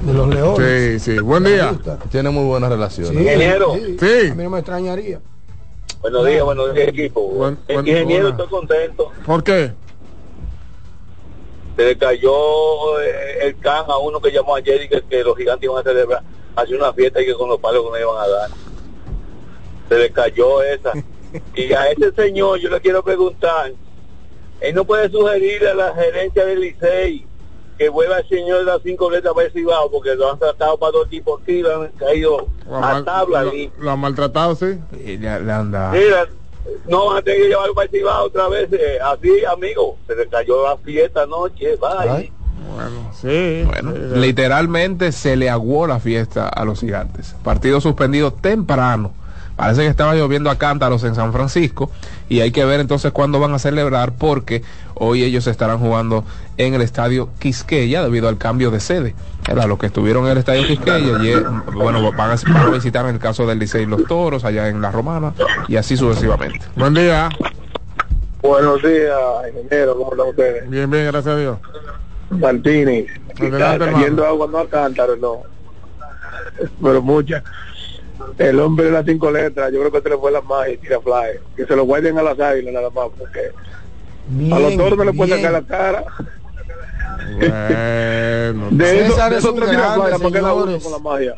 [0.02, 0.98] de los leones.
[1.02, 1.18] Sí, sí.
[1.20, 1.74] Buen día.
[2.10, 3.08] Tiene muy buena relación.
[3.08, 3.74] Sí, Ingeniero.
[3.74, 3.96] sí.
[3.98, 4.30] Sí.
[4.30, 5.20] A mí no me extrañaría.
[6.02, 7.20] Buenos días, buenos días, equipo.
[7.28, 8.42] Buen- Eh, buen- ingeniero, buena.
[8.42, 9.10] estoy contento.
[9.26, 9.72] ¿Por qué?
[11.76, 15.36] Se le cayó eh, el can a uno que llamó ayer y que, que los
[15.36, 16.22] gigantes iban a celebrar,
[16.56, 18.50] hacer una fiesta y que con los palos que me iban a dar.
[19.90, 20.92] Se le cayó esa.
[21.54, 23.72] Y a ese señor yo le quiero preguntar,
[24.60, 27.26] él no puede sugerir a la gerencia del Licey
[27.78, 30.76] que vuelva el señor de las cinco letras para el Cibao porque lo han tratado
[30.78, 33.70] para dos tipos aquí, lo han caído a mal- tabla lo- ahí.
[33.78, 34.78] lo han maltratado, sí.
[35.04, 35.92] Y le, le han dado.
[35.92, 36.26] Mira,
[36.86, 40.14] no van a tener que llevarlo para el Cibao otra vez, eh, así, amigo, se
[40.14, 42.30] le cayó la fiesta anoche, bye.
[42.74, 43.62] Bueno, sí.
[43.66, 44.18] Bueno, sí, sí.
[44.20, 47.34] literalmente se le aguó la fiesta a los gigantes.
[47.42, 49.14] Partido suspendido temprano.
[49.56, 51.90] Parece que estaba lloviendo a cántaros en San Francisco
[52.28, 54.62] y hay que ver entonces cuándo van a celebrar porque
[54.94, 56.24] hoy ellos estarán jugando
[56.56, 59.14] en el estadio Quisqueya debido al cambio de sede.
[59.48, 61.44] Era los que estuvieron en el estadio Quisqueya, ayer,
[61.74, 64.80] bueno, van a, van a visitar en el caso del Licey los Toros allá en
[64.80, 65.34] La Romana
[65.68, 66.60] y así sucesivamente.
[66.76, 67.28] Buen día.
[68.42, 69.18] Buenos días,
[69.48, 70.70] ingeniero, ¿cómo están ustedes?
[70.70, 71.58] Bien, bien, gracias a Dios.
[72.30, 73.06] Martínez,
[73.38, 75.42] Adelante, cayendo agua no a cántaros, no.
[76.82, 77.42] Pero mucha.
[78.38, 80.76] El hombre de las cinco letras, yo creo que se le fue la magia y
[80.78, 81.40] tira fly.
[81.56, 83.50] Que se lo guarden a las águilas nada más, porque
[84.28, 86.04] Bien, a los toros no le pueden sacar la cara.
[87.38, 90.98] Bueno, De eso, César de es eso grande, fly, ¿para qué la uno con la
[90.98, 91.34] magia?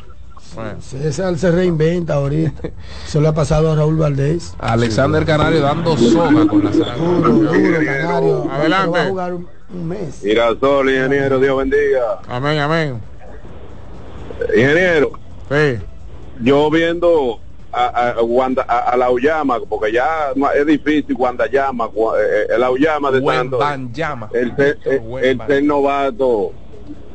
[0.55, 0.81] bueno.
[0.82, 2.69] César se reinventa ahorita.
[3.06, 4.55] Eso le ha pasado a Raúl Valdés.
[4.59, 6.98] Alexander Canario dando soga con la sangre.
[6.98, 8.51] Duro, duro, Canario.
[8.51, 8.98] Adelante.
[8.98, 10.20] Va a jugar un, un mes.
[10.20, 12.20] Girasol, ingeniero, Dios bendiga.
[12.28, 13.01] Amén, amén.
[14.55, 15.12] Ingeniero,
[15.48, 15.78] Sí.
[16.43, 17.40] Yo viendo
[17.73, 21.90] a, a, a Wanda- a- a la Uyama, porque ya es difícil Wanda llama,
[22.55, 24.31] el Auyama de Buen tanto, van llama.
[24.32, 26.52] el ser, el, el ser novato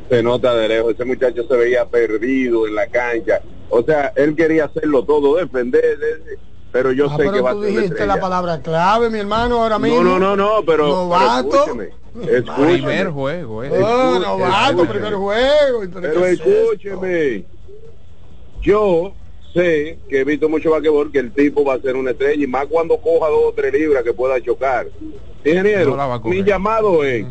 [0.08, 4.34] se nota de lejos, ese muchacho se veía perdido en la cancha, o sea, él
[4.34, 6.38] quería hacerlo todo, defender, de-
[6.72, 9.10] pero yo Ah, sé que pero va a tú ser una dijiste la palabra clave,
[9.10, 10.02] mi hermano, ahora mismo.
[10.02, 11.48] No, no, no, no, pero, pero Novato.
[11.56, 11.88] escúcheme,
[12.22, 12.66] escúcheme.
[12.78, 13.70] Primer juego, eh.
[13.72, 14.92] Oh, Escuche, novato, escuche.
[14.92, 15.80] primer juego.
[15.80, 17.44] ¿Pero Pero es escúcheme,
[18.62, 19.14] yo
[19.54, 22.46] sé que he visto mucho basquetbol que el tipo va a ser una estrella y
[22.46, 24.86] más cuando coja dos o tres libras que pueda chocar.
[25.44, 27.24] Ingeniero, No mi llamado es,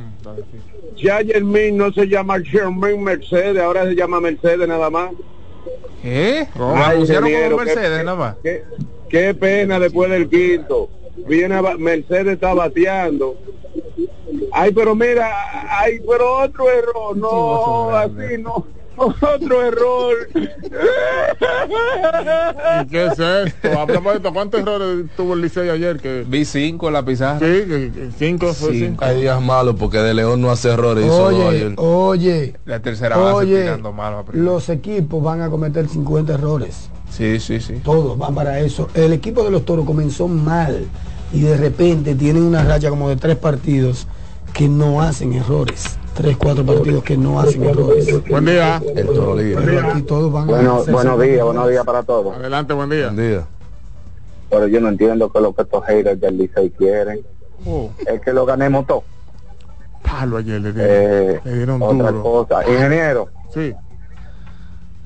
[0.96, 5.12] ya Germín no se llama Germín Mercedes, ahora se llama Mercedes nada más.
[6.02, 6.48] ¿Qué?
[6.76, 7.00] Ay,
[7.50, 8.36] como Mercedes qué- nada más.
[8.42, 8.64] Qué,
[9.10, 10.90] qué pena después del quinto.
[11.28, 13.36] Viene a Mercedes está bateando.
[14.52, 15.30] Ay, pero mira,
[15.80, 17.16] ay, pero otro error.
[17.18, 18.66] No, así no.
[18.98, 20.16] Otro error.
[22.84, 23.80] ¿Y qué es esto?
[23.80, 26.00] A propósito, ¿cuántos errores tuvo el Licey ayer?
[26.00, 27.40] Que, Vi cinco en la pizarra.
[27.40, 28.86] sí, cinco fue Cinco.
[28.92, 29.06] cinco.
[29.06, 31.06] Hay días malos porque De León no hace errores.
[31.06, 31.74] hizo dos Oye, ayer.
[31.78, 36.90] oye, La tercera base oye, tirando malo los equipos van a cometer 50 errores.
[37.10, 37.76] Sí, sí, sí.
[37.84, 38.90] Todos van para eso.
[38.94, 40.86] El equipo de los toros comenzó mal
[41.34, 44.08] y de repente tienen una racha como de tres partidos
[44.54, 45.98] que no hacen errores.
[46.18, 48.28] Tres, cuatro partidos que no hacen errores.
[48.28, 48.82] Buen día.
[48.96, 49.80] El Toro Libre.
[49.80, 52.36] Aquí todos van a Bueno, buenos 50 días, buenos días para todos.
[52.36, 53.06] Adelante, buen día.
[53.12, 53.48] Buen día.
[54.50, 57.20] Pero yo no entiendo qué es lo que estos haters del Licey quieren.
[57.68, 59.04] Oh, Es que lo ganemos todo.
[60.04, 62.24] palo ayer le dieron, Eh, le dieron otra duro.
[62.24, 62.68] cosa.
[62.68, 63.74] Ingeniero, Sí.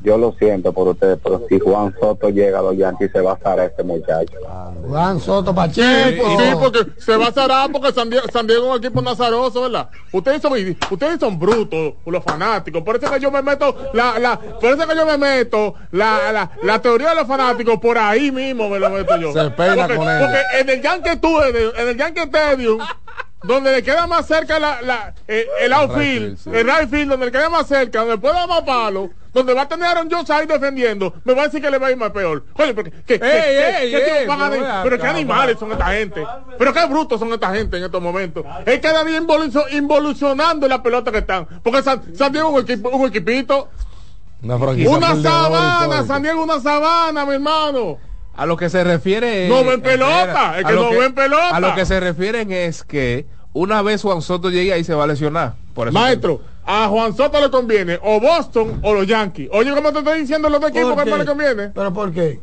[0.03, 3.38] Yo lo siento por ustedes, pero si Juan Soto llega a los Yankees se va
[3.44, 4.38] a a este muchacho.
[4.88, 6.40] Juan Soto Sí, Pacheco.
[6.40, 9.61] sí, porque se va a zarar porque San Diego, San Diego es un equipo nazaroso,
[9.64, 9.90] ¿verdad?
[10.11, 10.53] Ustedes son,
[10.90, 12.82] ustedes son brutos, los fanáticos.
[12.84, 16.32] Por eso que yo me meto, la, la, por eso que yo me meto la,
[16.32, 19.34] la, la teoría de los fanáticos, por ahí mismo me lo meto yo.
[19.34, 22.80] Se peina porque, con porque en el Yankee Stadium, en el Yankee Stadium,
[23.44, 26.49] donde le queda más cerca la, la, eh, el outfield, right field, sí.
[26.53, 29.61] el right field, donde le queda más cerca, donde puede dar más palo, donde va
[29.61, 31.91] a tener a Aaron Jones ahí defendiendo, me va a decir que le va a
[31.91, 32.43] ir más peor.
[32.57, 34.99] Oye, porque, ¿qué, qué, ey, qué- qué ey, tipo van a pero de- vea pero
[34.99, 36.25] qué animales son esta gente.
[36.57, 38.45] Pero qué brutos son esta gente en estos momentos.
[38.65, 41.47] Es cada día involucio- involucionando la pelota que están.
[41.63, 43.69] Porque San, San Diego es un, equipo, un equipito.
[44.43, 46.03] Una Una sabana.
[46.05, 47.97] San Diego una sabana, mi hermano.
[48.35, 51.55] A lo que se refiere No ven pelota, es a que lo no ven pelota.
[51.55, 55.03] A lo que se refieren es que una vez Juan Soto llegue ahí se va
[55.03, 55.55] a lesionar.
[55.75, 59.49] Por eso Maestro, a Juan Soto le conviene o Boston o los Yankees.
[59.51, 61.69] Oye, ¿cómo te estoy diciendo los dos equipos que más le conviene?
[61.69, 62.39] ¿Pero por qué?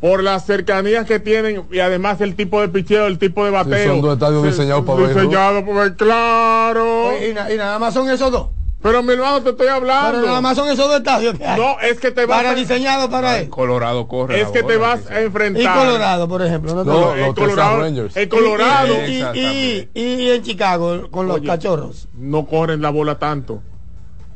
[0.00, 3.92] Por las cercanías que tienen y además el tipo de picheo, el tipo de bateo.
[3.92, 5.22] son dos estadios Sí, diseñados para béisbol.
[5.22, 7.08] Diseñados para béisbol, claro.
[7.10, 8.48] Oye, Y, na- y nada más son esos dos.
[8.82, 10.12] Pero mi hermano, te estoy hablando.
[10.18, 11.60] Pero nada más son esos dos estadios que hay.
[11.60, 13.48] No, es que te vas Para a- diseñados para él.
[13.48, 14.40] Colorado corre.
[14.40, 15.62] Es que te vas a enfrentar.
[15.62, 16.74] Y Colorado, por ejemplo.
[16.74, 19.88] No, No, los en Colorado, en Colorado Y, y- y- Exactamente.
[19.94, 22.08] y- y en Chicago con los Oye, cachorros.
[22.14, 23.62] no corren la bola tanto.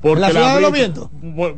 [0.00, 1.08] Porque ¿En la ciudad de los vientos?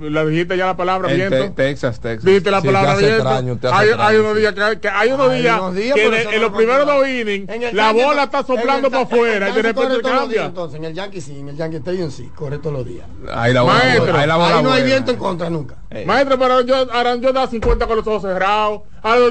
[0.01, 1.37] La dijiste ya la palabra En viento.
[1.37, 2.25] Te- Texas, Texas.
[2.25, 3.17] Dijiste la Sí, palabra viento.
[3.17, 6.15] extraño, hay, hay unos días que, que hay unos Hay días, unos días, que en,
[6.15, 9.63] en los lo primeros dos innings la Yankee- bola está soplando para afuera y de
[9.63, 10.45] repente corre todos los días, cambia.
[10.47, 13.07] entonces, en el Yankee sí, en el Yankee Stadium sí, corre todos los días.
[13.35, 15.75] Ahí la bola, Maestro, ahí la bola Ahí no hay viento en contra nunca.
[16.07, 18.83] Maestro, pero yo, Aranjo da 50 con los ojos cerrados.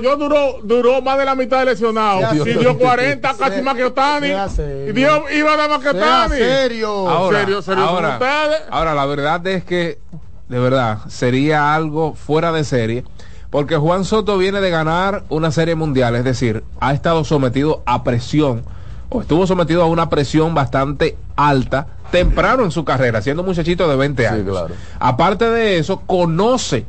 [0.02, 2.20] Yo duró, duró más de la mitad de lesionado.
[2.20, 2.60] Sea Y serio.
[2.60, 4.28] dio 40, casi Sea- más que Otani.
[4.88, 6.36] Y dio, iba a dar más que Otani.
[6.36, 7.10] serio.
[7.10, 8.62] Ahora, serio, serio ahora, ustedes.
[8.70, 10.00] ahora, la verdad es que,
[10.50, 13.04] de verdad, sería algo fuera de serie.
[13.50, 18.04] Porque Juan Soto viene de ganar una serie mundial, es decir, ha estado sometido a
[18.04, 18.64] presión,
[19.10, 23.88] o estuvo sometido a una presión bastante alta temprano en su carrera, siendo un muchachito
[23.90, 24.50] de 20 Sí, años.
[24.50, 24.74] claro.
[25.00, 26.86] Aparte de eso, conoce,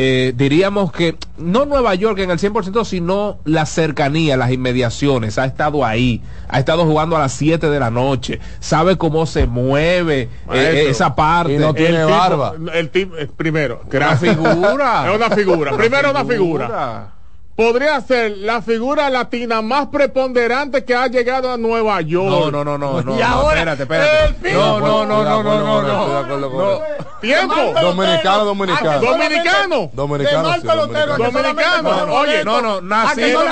[0.00, 5.44] eh, diríamos que, no Nueva York en el 100%, sino la cercanía, las inmediaciones, ha
[5.44, 10.28] estado ahí, ha estado jugando a las 7 de la noche, sabe cómo se mueve
[10.52, 11.54] eh, esa parte.
[11.54, 12.54] y no tiene El tipo- barba.
[12.72, 15.10] El tipo, eh, primero, Una figura.
[15.10, 15.76] Es una figura.
[15.76, 17.12] Primero una figura.
[17.58, 22.30] Podría ser la figura latina más preponderante que ha llegado a Nueva York.
[22.30, 23.18] No, no, no, no, no.
[23.18, 24.52] Y ahora, espérate, espérate.
[24.52, 26.80] No, no, no, no, no, no, no.
[27.20, 27.56] Tiempo.
[27.80, 29.00] Dominicano, dominicano.
[29.00, 29.90] Dominicano.
[29.92, 32.14] Dominicano, dominicano.
[32.14, 33.42] Oye, No, no, nacido,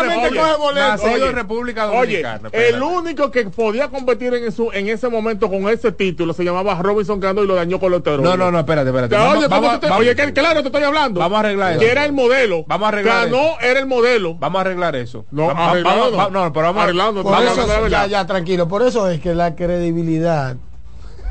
[0.72, 2.48] nacido en República Oye, Dominicana.
[2.52, 6.80] el único que podía competir en, su, en ese momento con ese título se llamaba
[6.80, 8.24] Robinson Cano y lo dañó con los teroides.
[8.24, 9.16] No, no, no, espérate, espérate.
[9.16, 11.18] Oye, Vamos- ¿cómo vamos- tú te- vamos- oye, que, claro, te estoy hablando.
[11.18, 11.80] Vamos a arreglar eso.
[11.80, 12.64] Que era el modelo.
[12.68, 13.95] Vamos a arreglar Cano era el modelo.
[14.38, 15.24] Vamos a arreglar eso.
[15.30, 16.52] No, Vamos- vamos- no.
[16.52, 18.68] pero vamos a- Arreglado no, Por vamos eso, ya, ya, tranquilo.
[18.68, 20.56] Por eso es que la credibilidad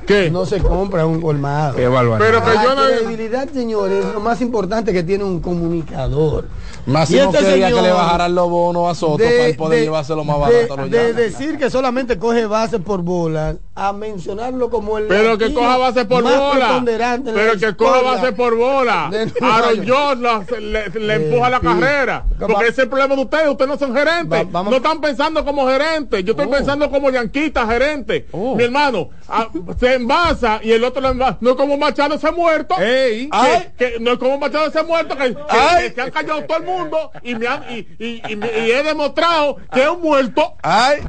[0.05, 0.29] ¿Qué?
[0.29, 1.75] no se compra en un colmado.
[1.75, 1.89] Qué.
[2.19, 2.81] Pero que la yo no...
[2.85, 6.45] credibilidad, señores, es lo más importante que tiene un comunicador.
[6.85, 10.37] Máximo este quería que le bajaran los bonos a Soto para él poder llevárselo más
[10.37, 14.97] de- barato a los de decir que solamente coge bases por bola a mencionarlo como
[14.97, 16.81] el Pero que coja base por bola.
[16.85, 19.09] Pero que coja base por bola.
[19.11, 21.65] de Aaron la- le, le empuja la sí.
[21.65, 22.25] carrera.
[22.39, 23.49] Porque ese es el problema de ustedes.
[23.49, 24.45] Ustedes no son gerentes.
[24.55, 26.23] Va- No están pensando como gerentes.
[26.23, 26.51] Yo estoy Oh.
[26.51, 28.27] pensando como yanquita gerente.
[28.31, 28.55] Oh.
[28.55, 29.47] Mi hermano ah,
[29.79, 31.37] se envasa y el otro lo envasa.
[31.41, 32.75] No es como Machado se muerto.
[32.79, 33.29] Ey.
[33.77, 35.17] Que, que no es como Machado se muerto.
[35.17, 36.74] Que, que- que se han callado todo el mundo.
[37.23, 40.53] Y, me han, y, y, y me- y he demostrado que es un muerto.
[40.61, 41.01] Ay,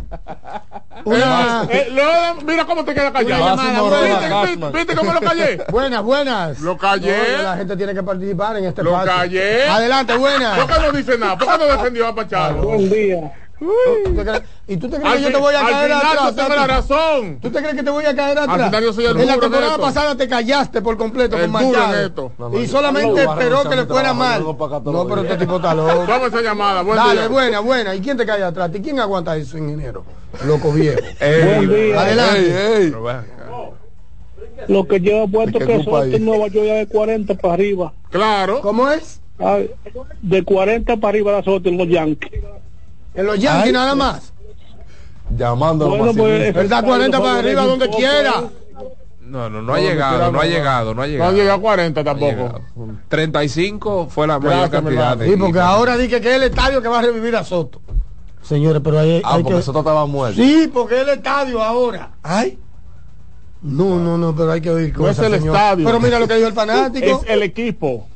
[1.05, 3.57] Una- Eh, eh, lo- mira cómo te queda callado.
[3.57, 4.73] ¿Viste, viste- Cashman.
[4.73, 5.65] ¿Viste cómo lo callé?
[5.71, 6.59] Buenas, buenas.
[6.61, 7.37] Lo callé.
[7.37, 9.13] No, la gente tiene que participar en este Lo espacio.
[9.15, 9.69] callé.
[9.69, 10.59] Adelante, ¿Por buenas.
[10.67, 11.37] qué no dice nada?
[11.39, 12.63] ¿Por qué no defendió a Pachado?
[12.63, 13.33] Buen día.
[13.59, 16.35] ¿Tú te crees- ¿Y tú te crees Al que yo te voy a caer atrás?
[16.37, 17.39] tú la razón.
[17.41, 18.67] ¿Tú te crees que te voy a caer atrás?
[18.67, 21.53] final yo soy el en la en temporada pasada te callaste por completo El con
[21.53, 22.33] Machado.
[22.39, 24.43] No, y solamente esperó que le fuera mal.
[24.43, 26.05] No, pero este tipo está loco.
[26.09, 26.83] Vamos a esa llamada.
[26.83, 27.29] Buen Dale, día.
[27.29, 27.95] buena, buena.
[27.95, 28.71] ¿Y quién te cae atrás?
[28.75, 30.05] ¿Y quién aguanta eso, ingeniero?
[30.45, 31.01] Loco viejo.
[31.21, 32.01] Buen día.
[32.01, 32.77] Adelante.
[32.77, 32.95] ey, ey.
[34.69, 36.15] Lo que lleva puesto ¿De que ahí?
[36.15, 37.93] en Nueva York ya de 40 para arriba.
[38.11, 38.61] Claro.
[38.61, 39.21] ¿Cómo es?
[39.39, 39.59] Ah,
[40.23, 42.43] De 40 para arriba la suerte en los Yankees.
[43.17, 44.33] En los Yankees nada más.
[45.37, 46.57] Llamándolo Bueno, más pues.
[46.57, 48.45] Él da 40 para arriba donde quiera.
[49.23, 51.33] No, no, no ha llegado, no ha llegado, no ha No llegado.
[51.33, 52.31] llega a 40 No ha tampoco.
[52.33, 52.61] llegado.
[53.09, 56.81] 35 fue la mayor Gracias, cantidad de Sí, porque ahora dije que es el estadio
[56.81, 57.81] que va a revivir a Soto.
[58.43, 59.63] Señores, pero hay, Ah, hay porque que...
[59.63, 60.41] Soto estaba muerto.
[60.41, 62.13] Sí, porque es el estadio ahora.
[62.23, 62.57] Ay.
[63.63, 65.57] No, no, no, pero hay que oír No cosas, es el señor.
[65.57, 65.85] estadio.
[65.87, 67.07] Pero mira lo que dijo el fanático.
[67.25, 68.07] Es el equipo.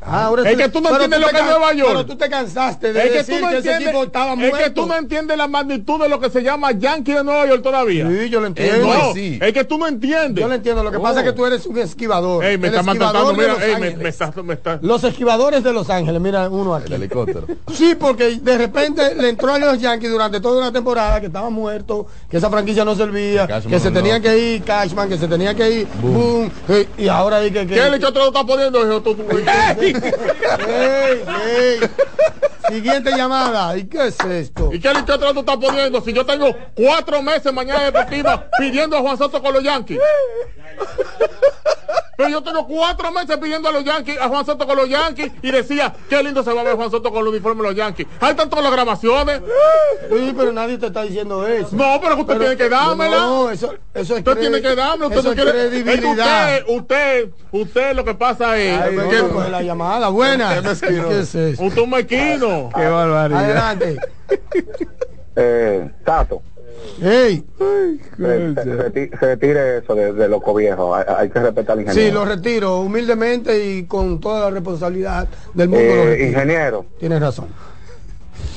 [0.00, 1.90] Ah, ahora Es que tú no entiendes lo que es Nueva York.
[1.90, 4.38] Pero tú te cansaste de Es que, decir tú no que ese equipo estaba es
[4.38, 4.56] muerto.
[4.58, 7.62] que tú no entiendes la magnitud de lo que se llama Yankee de Nueva York
[7.62, 8.08] todavía.
[8.08, 8.86] Sí, yo lo Eh, entiendo.
[8.86, 9.38] no, sí.
[9.42, 10.40] es que tú no entiendes.
[10.42, 10.84] Yo lo entiendo.
[10.84, 11.02] Lo que Oh.
[11.02, 12.44] pasa es que tú eres un esquivador.
[12.44, 13.30] Ey, me El está maltratando.
[13.32, 13.98] esquivador de Mira, Los ey, me, Ángeles.
[14.02, 14.78] me está, me está.
[14.82, 16.94] Los esquivadores de Los Ángeles, mira uno El aquí.
[16.94, 17.46] helicóptero.
[17.72, 21.50] Sí, porque de repente le entró a los Yankees durante toda una temporada que estaba
[21.50, 23.96] muerto, que esa franquicia no servía, Cashman que se no.
[23.98, 27.74] tenía que ir Cashman, que se tenía que ir Boom, eh, y ahora dije que...
[27.74, 28.76] ¿Qué helicóptero lo está poniendo?
[30.68, 31.80] Ey.
[32.68, 33.76] Siguiente llamada.
[33.76, 34.70] ¿Y qué es esto?
[34.72, 36.00] ¿Y qué helicóptero tú estás poniendo?
[36.00, 40.00] Si yo tengo cuatro meses mañana deportiva pidiendo a Juan Soto con los Yankees.
[42.16, 45.32] Pero yo tengo cuatro meses pidiendo a los Yankees, a Juan Soto con los Yankees,
[45.42, 47.76] y decía, qué lindo se va a ver Juan Soto con el uniforme de los
[47.76, 48.06] Yankees.
[48.20, 49.40] Ahí están todas las grabaciones.
[50.08, 51.70] Sí, pero nadie te está diciendo eso.
[51.72, 53.16] No, pero usted tiene que dármela.
[53.18, 55.50] No, eso, eso es Usted tiene que darme, usted eso no es quiere.
[55.68, 56.54] credibilidad.
[56.56, 58.80] Es que Usted, usted, usted lo que pasa es.
[58.80, 60.08] Ay, no, que- no la llamada.
[60.08, 60.62] Buena.
[60.62, 60.82] ¿Qué es
[61.34, 61.62] eso?
[61.62, 62.70] Usted es un mequino.
[62.74, 63.44] Qué barbaridad.
[63.44, 63.96] Adelante.
[65.38, 66.40] Eh, Tato,
[67.00, 67.44] Hey.
[67.58, 70.94] se, se- reti- se retire eso de, de loco viejo.
[70.94, 72.20] Hay, hay que respetar al Sí, ingeniero.
[72.20, 75.84] lo retiro humildemente y con toda la responsabilidad del mundo.
[75.84, 77.46] Eh, ingeniero, Tienes razón.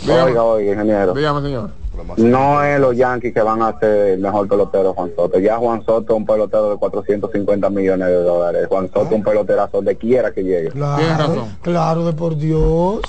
[0.07, 1.13] oiga, oiga, ingeniero.
[1.13, 1.71] Dígame, señor.
[2.15, 5.37] No es los Yankees que van a ser el mejor pelotero Juan Soto.
[5.37, 8.67] Ya Juan Soto es un pelotero de 450 millones de dólares.
[8.69, 10.69] Juan Soto es un peloterazo donde quiera que llegue.
[10.69, 13.01] Claro, claro, de por Dios.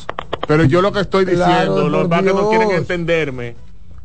[0.49, 3.55] Pero yo lo que estoy Claro, diciendo, los que no quieren entenderme,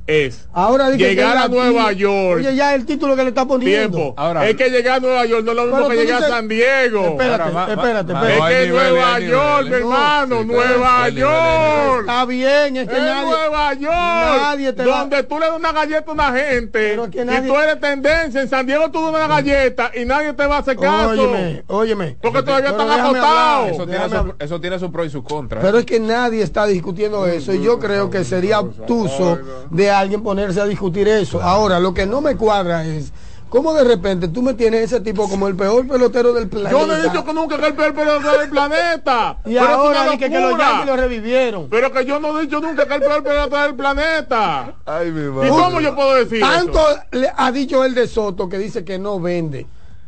[0.07, 1.99] es Ahora llegar llega a Nueva aquí.
[1.99, 2.37] York.
[2.39, 3.97] Oye, ya el título que le está poniendo.
[3.97, 4.15] Tiempo.
[4.43, 7.05] es que llegar a Nueva York no es lo mismo que llegar a San Diego.
[7.05, 8.61] Espérate, Ahora, va- espérate, va- espérate.
[8.61, 11.99] Es que Nueva York, mi hermano, Nueva York.
[12.01, 13.25] Está bien, es que Es nadie.
[13.29, 17.25] Nueva York, nadie te va- donde tú le das una galleta a una gente que
[17.25, 18.41] nadie- y tú eres tendencia.
[18.41, 21.09] En San Diego tú das una galleta y nadie te va a hacer caso.
[21.09, 22.17] Óyeme, óyeme.
[22.21, 25.61] Porque todavía están hablar, Eso tiene, su, eso tiene su pro y su contra.
[25.61, 29.39] Pero es que nadie está discutiendo eso y yo creo que sería obtuso
[29.71, 31.41] de alguien ponerse a discutir eso.
[31.41, 33.11] Ahora, lo que no me cuadra es
[33.49, 36.71] cómo de repente tú me tienes ese tipo como el peor pelotero del planeta.
[36.71, 39.37] Yo no he dicho que nunca que el peor pelotero del planeta.
[39.45, 40.57] Y Pero es ahora di que, que los.
[40.57, 41.67] Yankees lo revivieron.
[41.69, 44.73] Pero que yo no he dicho nunca que el peor pelotero del planeta.
[44.85, 46.99] Ay, mi ¿Y cómo yo puedo decir Tanto eso?
[47.11, 49.65] le ha dicho el de Soto que dice que no vende.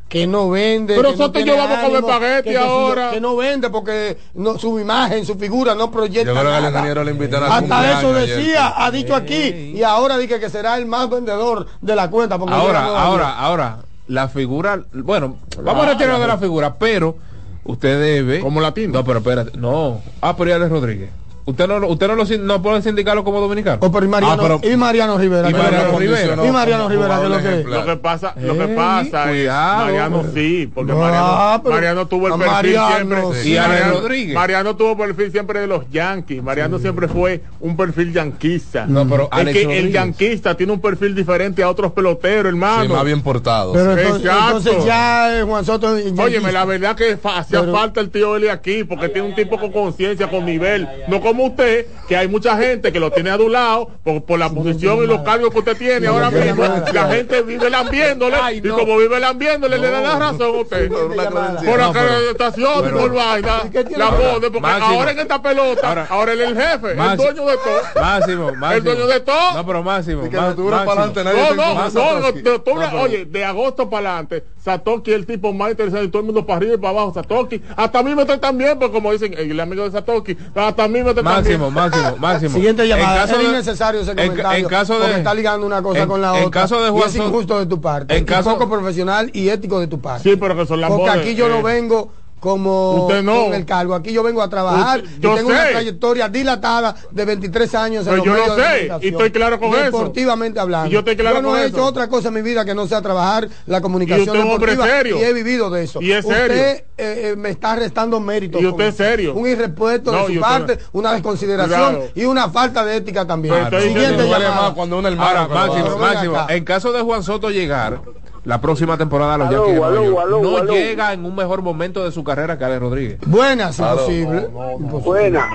[0.10, 0.96] Que no vende.
[0.96, 3.12] Pero que no Soto y tiene yo vamos a comer ánimo, que- que si- ahora.
[3.12, 6.64] Que no vende porque no, su imagen, su figura no proyecta Yo creo que al
[6.64, 6.70] nada.
[6.80, 8.74] ingeniero le invitaron a Hasta eso decía, ayer.
[8.78, 9.74] ha dicho aquí.
[9.76, 12.38] Y ahora dice que será el más vendedor de la cuenta.
[12.40, 13.78] porque a Ahora, ahora, ahora,
[14.08, 17.18] la figura, bueno, vamos a retirarnos de la figura, pero
[17.66, 18.40] usted debe.
[18.40, 18.94] Como latino.
[18.94, 20.00] No, pero espérate, no.
[20.22, 21.10] Ah, pero ya Rodríguez.
[21.48, 23.78] Usted no, lo- usted no, lo, no puede sindicarlo como dominicano.
[23.80, 25.50] Oh, pero y Mariano, Ah, pero- y Mariano Rivera.
[25.50, 26.46] Y ¿qué es Mariano que- Rivera.
[26.46, 29.30] Y Mariano Rivera, que es lo que Lo que pasa, lo que Ey, pasa es
[29.30, 29.86] cuidado.
[29.86, 32.96] Mariano sí, porque Ah, Mariano, pero- Mariano tuvo el perfil Mariano,
[33.32, 33.42] siempre.
[33.44, 33.54] sí.
[33.56, 34.36] Y Mariano, Rodríguez.
[34.36, 36.44] Mariano tuvo perfil siempre de los Yankees.
[36.44, 38.86] Mariano siempre fue un perfil yanquista.
[38.86, 39.94] No, pero es Alex que el Rodríguez.
[39.94, 42.84] yanquista tiene un perfil diferente a otros peloteros, hermano.
[42.84, 43.72] Sí, más bien portado.
[43.72, 44.02] Pero sí.
[44.02, 44.58] entonces, Exacto.
[44.58, 45.96] entonces ya eh, Juan Soto.
[46.18, 49.72] Óyeme, la verdad que hacía falta el tío Eli aquí, porque tiene un tipo con
[49.72, 50.86] conciencia, con nivel.
[51.08, 55.04] No como usted, que hay mucha gente que lo tiene adulado por, por la posición
[55.04, 56.64] y los cargos que usted tiene ahora mismo.
[56.94, 60.90] La gente vive lambiéndole, Ay, y como vive lambiéndole, le da la razón a usted.
[60.90, 61.66] Por credencial.
[61.66, 64.86] Por acreditación, por vaina, ¿Y qué tiene la pone, porque Máximo.
[65.00, 67.82] ahora en esta pelota, Ahora- ahora, él es el jefe, el dueño de todo.
[68.02, 68.68] Máximo, máximo.
[68.78, 69.54] El dueño de todo.
[69.56, 70.22] No, pero máximo.
[70.30, 70.96] Que no dura máximo.
[70.96, 71.56] para adelante nadie
[71.94, 76.26] No, de- oye, de agosto para adelante, Satoshi es el tipo más interesante todo el
[76.26, 79.12] mundo para arriba y para abajo, Satoshi, hasta a mí me tratan bien, porque como
[79.12, 82.54] dicen el amigo de Satoshi, hasta a mí me tratan Máximo, máximo, máximo.
[82.56, 83.14] Siguiente llamada.
[83.16, 84.58] En caso es de- innecesario ese en- comentario.
[84.60, 85.00] En, caso de.
[85.00, 86.62] porque está ligando una cosa en- con la en otra.
[86.62, 88.16] caso de y Juan es Soto- injusto de tu parte.
[88.16, 90.30] en y caso- poco profesional y ético de tu parte.
[90.30, 91.64] Sí, pero que son las Porque aquí yo no eh.
[91.64, 93.46] vengo como Usted no.
[93.46, 93.96] con el cargo.
[93.96, 95.00] Aquí yo vengo a trabajar.
[95.02, 98.56] Usted- y yo tengo una trayectoria dilatada de 23 años en Pero los yo lo
[98.64, 99.84] sé, y estoy claro con eso.
[99.86, 100.90] Deportivamente hablando.
[100.90, 101.76] Y yo estoy claro no con he eso.
[101.78, 105.18] hecho otra cosa en mi vida que no sea trabajar la comunicación Y deportiva serio.
[105.20, 106.02] y he vivido de eso.
[106.02, 106.64] Y es usted serio.
[106.64, 108.60] eh, eh, me está restando mérito.
[108.60, 109.34] Y usted es serio.
[109.34, 113.56] Un irrespeto No, de su parte, una desconsideración y una falta de ética también.
[113.70, 114.62] Siguiente duele llamada.
[114.62, 116.46] más cuando un hermano Ahora, máximo, máximo.
[116.50, 118.00] En caso de Juan Soto llegar
[118.48, 119.80] la próxima temporada los Aló, Yankees
[120.10, 120.74] no aló.
[120.74, 123.20] llega en un mejor momento de su carrera que Alex Rodríguez.
[123.26, 124.48] Buenas, imposible.
[124.80, 125.50] Buena.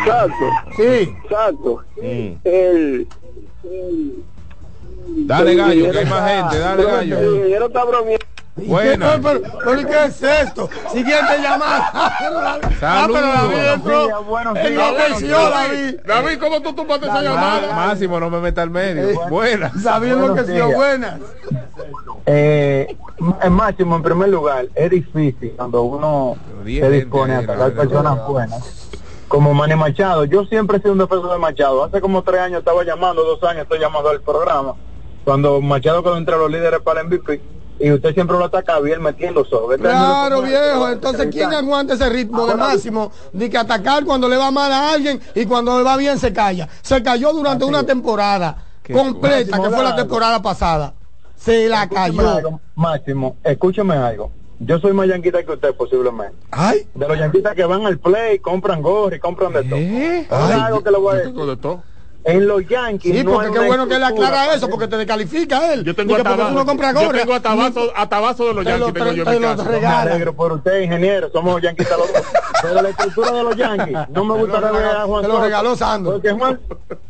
[0.00, 0.44] Exacto.
[0.76, 1.14] Sí.
[1.24, 1.82] Exacto.
[1.96, 2.32] Mm.
[2.44, 3.08] El,
[5.26, 7.34] Dale gallo, que hay más gente, dale gallo.
[7.36, 8.24] ingeniero está bromeando.
[8.56, 9.12] ¿Y Buena.
[9.14, 10.68] qué- pero, pero, ¿y qué es esto?
[10.92, 11.90] Siguiente llamada.
[11.94, 13.74] Ah, Ah, Saludos.
[13.74, 15.94] entró buenos en días, enloqueció, David.
[16.06, 17.74] David, ¿cómo tú tomaste esa llamada?
[17.74, 19.20] Máximo, no me meta al medio.
[19.28, 19.70] Buena.
[19.74, 20.74] David enloqueció, días.
[20.76, 21.20] buenas.
[22.26, 22.96] Eh,
[23.42, 28.26] en máximo, en primer lugar, es difícil cuando uno se gente dispone a sacar personas
[28.26, 28.88] buenas.
[29.28, 31.84] Como Manny Machado, yo siempre he sido un defensor de Machado.
[31.84, 34.74] Hace como tres años estaba llamando, dos años estoy llamando al programa.
[35.24, 37.40] Cuando Machado quedó entre los líderes para el MVP.
[37.80, 39.76] Y usted siempre lo atacaba y él metiendo sobre.
[39.76, 40.88] Este Claro, viejo.
[40.90, 44.92] Entonces, ¿quién aguanta ese ritmo de máximo de que atacar cuando le va mal a
[44.92, 46.68] alguien y cuando le va bien se calla?
[46.82, 48.56] Se cayó durante una temporada
[48.92, 50.94] completa, que fue la temporada pasada.
[51.44, 52.30] Se la Escúcheme cayó.
[52.30, 54.30] algo, Máximo, escúcheme algo.
[54.60, 56.36] Yo soy más yanquita que usted posiblemente.
[56.50, 59.78] Ay, De los yanquitas que van al play, compran gorro y compran de todo.
[59.78, 60.26] ¿Eh?
[60.30, 60.60] Ay.
[60.60, 61.32] algo que le voy a Yo decir.
[61.34, 61.82] tengo de todo.
[62.24, 63.18] En los Yankees.
[63.18, 65.84] Sí, porque qué bueno que él aclara eso, porque te descalifica él.
[65.84, 68.70] Yo tengo porque tú no compras yo tengo hasta vaso, hasta vaso de los Te
[68.78, 71.30] lo- Yankees tengo yo te por usted, ingeniero.
[71.30, 72.22] Somos yanquistas los dos.
[72.62, 75.44] Pero la estructura de los Yankees, no me gustaría ver a Juan Te lo Soto,
[75.44, 76.12] regaló Sandro.
[76.12, 76.60] Porque Juan,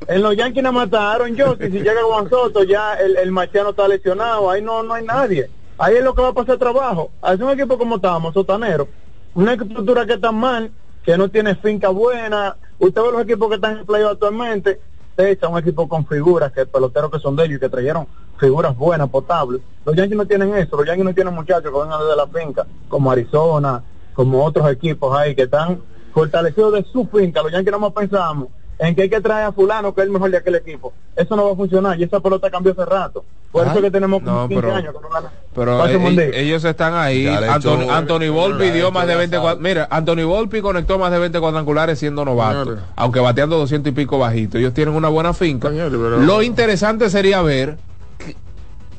[0.09, 1.69] en los Yankees nada más está Aaron Jones.
[1.69, 4.51] Y si llega Juan Soto, ya el, el marciano está lesionado.
[4.51, 5.49] Ahí no, no hay nadie.
[5.79, 7.11] Ahí es lo que va a pasar trabajo.
[7.33, 8.89] Es un equipo como estábamos, sotanero.
[9.35, 10.73] Una estructura que está mal,
[11.05, 12.57] que no tiene finca buena.
[12.79, 14.81] Usted ve los equipos que están en playoff actualmente.
[15.17, 18.09] Un equipo con figuras, que peloteros que son de ellos y que trajeron
[18.39, 19.61] figuras buenas, potables.
[19.85, 20.77] Los Yankees no tienen eso.
[20.77, 23.83] Los Yankees no tienen muchachos que vengan desde la finca, como Arizona,
[24.13, 25.81] como otros equipos ahí que están
[26.13, 27.43] fortalecidos de su finca.
[27.43, 28.49] Los Yankees no más pensamos
[28.89, 30.93] en que hay que traer a fulano que es el mejor de aquel equipo.
[31.17, 33.25] Eso no va a funcionar y esa pelota cambió hace rato.
[33.53, 35.31] Por eso que tenemos No, 15 pero- años que no gana.
[35.55, 36.23] Pero eh, día.
[36.25, 37.27] eh, ellos están ahí.
[37.29, 39.45] Anthony, Volpi dio más de la 20 sal.
[39.45, 42.79] cua- Mira, Anthony Volpi conectó más de 20 cuadrangulares siendo novato.
[42.97, 44.59] Aunque bateando 200 y pico bajito.
[44.59, 45.69] Ellos tienen una buena finca.
[45.71, 47.77] Pero- Lo interesante sería ver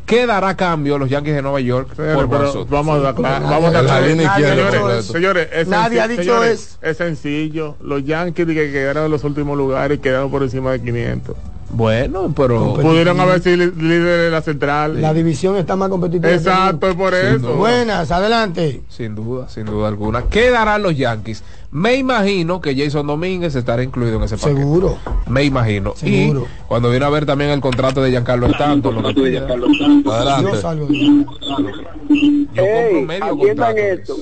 [0.05, 3.41] qué- dará a cambio los Yankees de Nueva York Señores, por pero vamos a aclarar,
[3.43, 5.03] vamos a aclarar.
[5.03, 6.77] Señores, es Nadie ha dicho señores, eso.
[6.81, 7.75] Es sencillo.
[7.81, 11.35] Los Yankees que quedaron en los últimos lugares quedaron por encima de 500.
[11.75, 15.01] Bueno, pero Pudieron haber sido líderes de la central.
[15.01, 16.31] La división está más competitiva.
[16.31, 17.37] Exacto, es por Sin eso.
[17.39, 17.55] duda.
[17.55, 18.81] Buenas, adelante.
[18.87, 20.23] sin duda, sin duda alguna.
[20.23, 21.43] ¿Qué darán los Yankees?
[21.71, 24.61] Me imagino que Jason Domínguez estará incluido en ese paquete.
[24.61, 24.97] Seguro.
[25.27, 25.93] Me imagino.
[25.97, 26.41] Seguro.
[26.45, 29.43] Y cuando viene a ver también el contrato de Giancarlo Stanton, lo que pide.
[30.05, 30.61] Yo Adelante.
[30.61, 31.25] salgo de
[32.21, 33.77] Yo compro Ey, medio aquí están contrato.
[33.77, 34.15] esto.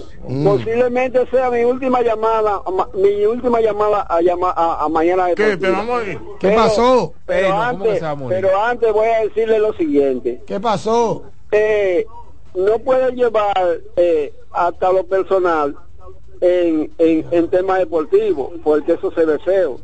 [0.44, 5.36] Posiblemente sea mi última llamada, ma- mi última llamada a llamar a, a mañana de
[5.36, 5.58] ¿Qué?
[5.58, 6.18] ¿Te vamos a ir?
[6.40, 7.14] ¿Qué Pero- pasó?
[7.26, 10.42] Pero, Ey, no, ¿cómo que antes, pero antes voy a decirle lo siguiente.
[10.48, 11.24] ¿Qué pasó?
[11.52, 12.06] Eh,
[12.56, 15.76] no pueden llevar eh, hasta lo personal
[16.42, 19.78] en, en, en temas deportivos, porque eso se ve feo.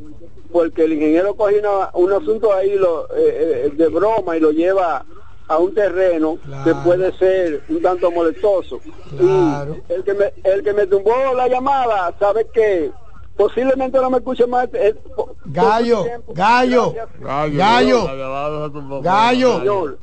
[0.51, 4.51] Porque el ingeniero coge una- un asunto ahí lo, eh, eh, de broma y lo
[4.51, 5.05] lleva
[5.49, 8.79] a un terreno que puede ser un tanto molestoso.
[9.17, 9.77] Claro.
[9.89, 12.91] Y el que, me, el que me tumbó la llamada, sabe que
[13.35, 14.69] posiblemente no me escuche más.
[14.73, 16.93] eh, por Gallo, gallo,
[17.23, 18.05] Gallo.
[18.05, 19.01] Gallo.
[19.01, 19.57] Gallo.
[19.59, 19.99] señor.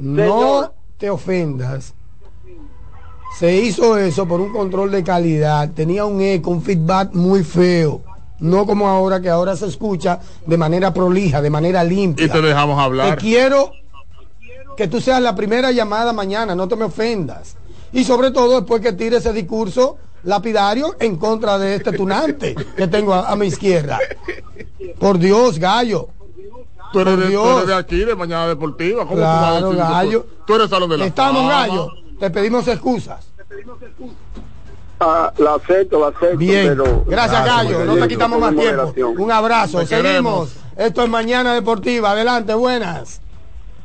[0.00, 1.94] no te ofendas.
[3.38, 5.70] Se hizo eso por un control de calidad.
[5.74, 8.00] Tenía un eco, un feedback muy feo.
[8.40, 12.26] No como ahora, que ahora se escucha de manera prolija, de manera limpia.
[12.26, 13.18] Y te dejamos Te hablar.
[13.18, 13.70] quiero
[14.76, 17.56] que tú seas la primera llamada mañana, no te me ofendas.
[17.92, 22.86] Y sobre todo después que tire ese discurso lapidario en contra de este tunante que
[22.88, 23.98] tengo a, a mi izquierda.
[24.98, 26.08] Por Dios, gallo.
[26.92, 29.02] Tú eres, de, tú eres de aquí, de Mañana Deportiva.
[29.04, 30.26] ¿Cómo tú vas a Claro, tú- gallo.
[30.46, 31.66] Tú eres salón de la Estamos, fama.
[31.66, 31.88] gallo.
[32.20, 33.26] Te pedimos excusas.
[35.00, 36.36] Ah, la acepto, la acepto.
[36.38, 36.68] Bien.
[36.68, 37.84] pero- Gracias, gallo.
[37.84, 38.94] No te quitamos más tiempo.
[39.22, 39.80] Un abrazo.
[39.80, 40.08] Te Seguimos.
[40.08, 40.52] queremos.
[40.76, 42.12] Esto es Mañana Deportiva.
[42.12, 43.20] Adelante, buenas.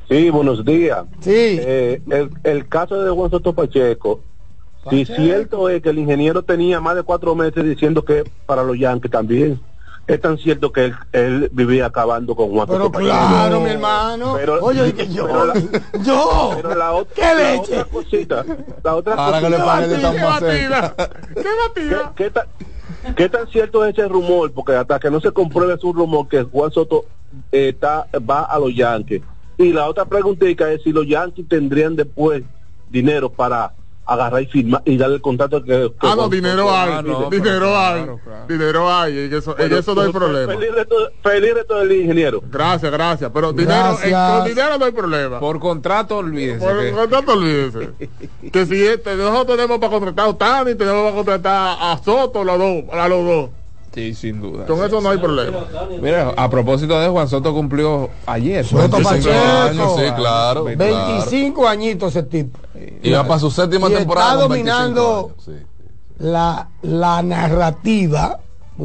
[0.09, 1.03] Sí, buenos días.
[1.19, 1.31] Sí.
[1.61, 4.21] Eh, el, el caso de Juan Soto Pacheco,
[4.89, 8.77] si cierto es que el ingeniero tenía más de cuatro meses diciendo que para los
[8.79, 9.61] Yankees también,
[10.07, 13.11] es tan cierto que él, él vivía acabando con Juan Pero Soto Pacheco.
[13.11, 14.33] claro, mi hermano.
[14.35, 15.27] Pero- Oye, y que yo.
[15.27, 15.53] pero la-
[16.03, 16.51] yo.
[16.55, 17.73] Pero la, ot- ¿Qué la leche?
[17.73, 18.45] otra cosita,
[18.83, 20.95] la otra Ahora que le de tan ¿Qué batida?
[21.35, 22.13] ¿Qué batida?
[22.15, 22.45] ¿Qué, qué tan,
[23.15, 24.51] qué tan cierto es ese rumor?
[24.53, 27.05] Porque hasta que no se compruebe es un rumor que Juan Soto
[27.51, 29.21] eh, está, va a los Yankees.
[29.59, 32.43] Y la otra preguntita es si los Yankees tendrían después
[32.89, 33.73] dinero para
[34.05, 35.91] agarrar y firmar y darle el contrato que...
[35.99, 36.89] que Ah, no, dinero hay.
[36.93, 38.03] Ah, no, dinero hay.
[38.03, 38.45] claro, claro.
[38.47, 39.17] Dinero hay.
[39.19, 40.53] En eso, en eso no hay problema.
[40.53, 42.41] Feliz reto, feliz reto del ingeniero.
[42.49, 43.29] Gracias, gracias.
[43.33, 45.39] Pero dinero, eh, con dinero no hay problema.
[45.41, 46.65] Por contrato, olvídese.
[46.65, 47.89] Por que- contrato, olvídese.
[48.51, 52.57] que si este, nosotros tenemos para contratar a Otani, tenemos para contratar a Soto, los
[52.57, 53.49] dos, a los dos.
[53.99, 54.65] Sí, sin duda.
[54.65, 55.57] Con eso no hay problema.
[56.01, 58.65] Mira, a propósito de Juan Soto cumplió ayer.
[58.65, 59.35] Soto 25 Pacheco.
[59.69, 60.63] años, sí, claro.
[60.63, 62.59] 25 añitos ese tipo.
[63.03, 64.31] Y va para su séptima Y temporada.
[64.33, 65.51] está con 25 dominando años, sí.
[66.19, 68.39] la, la narrativa,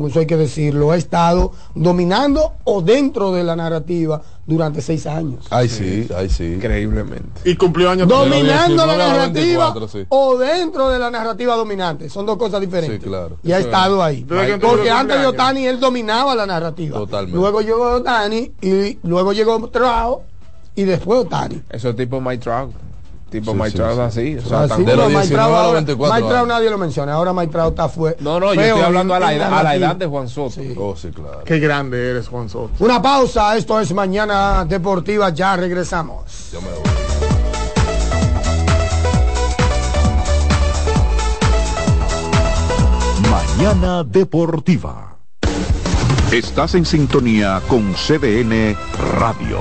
[0.08, 5.46] eso hay que decirlo, ha estado dominando o dentro de la narrativa durante seis años.
[5.50, 6.54] Ay, sí, ay, sí.
[6.54, 7.40] Increíblemente.
[7.44, 10.06] Y cumplió años Dominando la 19 a los narrativa 24, sí.
[10.08, 12.08] o dentro de la narrativa dominante.
[12.08, 13.00] Son dos cosas diferentes.
[13.00, 13.38] Sí, claro.
[13.42, 14.24] Y ha estado ahí.
[14.24, 15.26] Porque antes de.
[15.26, 16.98] Otani él dominaba la narrativa.
[16.98, 17.36] Totalmente.
[17.36, 20.22] Luego llegó Otani y luego llegó Trout
[20.74, 21.62] y después Otani.
[21.70, 22.72] Eso es tipo Mike Trout.
[23.34, 23.64] Tipo Sí, sí,
[23.96, 24.00] sí.
[24.00, 24.36] así.
[24.36, 26.28] O sea, Así, tan- de los no, Mike 19 Trout a los ahora- 24 Mike
[26.28, 26.48] Trout años.
[26.48, 27.12] nadie lo menciona.
[27.14, 28.16] Ahora Trout está fue.
[28.20, 30.60] No, no, yo feo estoy hablando a la, edad, a la edad de Juan Soto.
[30.78, 31.40] Oh, sí, claro.
[31.44, 32.70] Qué grande eres, Juan Soto.
[32.78, 36.50] Una pausa, esto es Mañana Deportiva, ya regresamos.
[36.52, 37.94] Yo me voy.
[43.30, 45.16] Mañana Deportiva.
[46.32, 48.76] Estás en sintonía con CDN
[49.18, 49.60] Radio.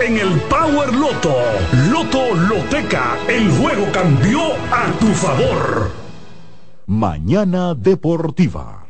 [0.00, 1.36] en el Power Loto.
[1.90, 4.40] Loto Loteca, el juego cambió
[4.72, 5.92] a tu favor.
[6.86, 8.86] Mañana Deportiva.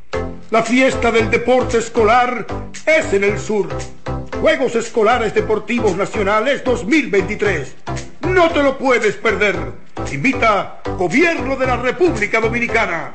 [0.51, 2.47] La fiesta del deporte escolar
[2.87, 3.69] es en el sur.
[4.41, 7.75] Juegos Escolares Deportivos Nacionales 2023.
[8.23, 9.57] No te lo puedes perder.
[10.13, 13.15] Invita Gobierno de la República Dominicana.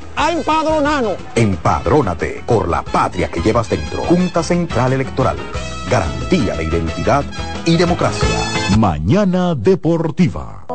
[0.15, 1.15] a empadronarnos.
[1.35, 4.03] Empadrónate por la patria que llevas dentro.
[4.03, 5.37] Junta Central Electoral.
[5.89, 7.23] Garantía de identidad
[7.65, 8.27] y democracia.
[8.77, 10.65] Mañana Deportiva.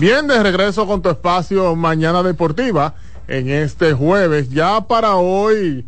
[0.00, 2.94] Bien, de regreso con tu espacio Mañana Deportiva
[3.28, 4.48] en este jueves.
[4.48, 5.86] Ya para hoy,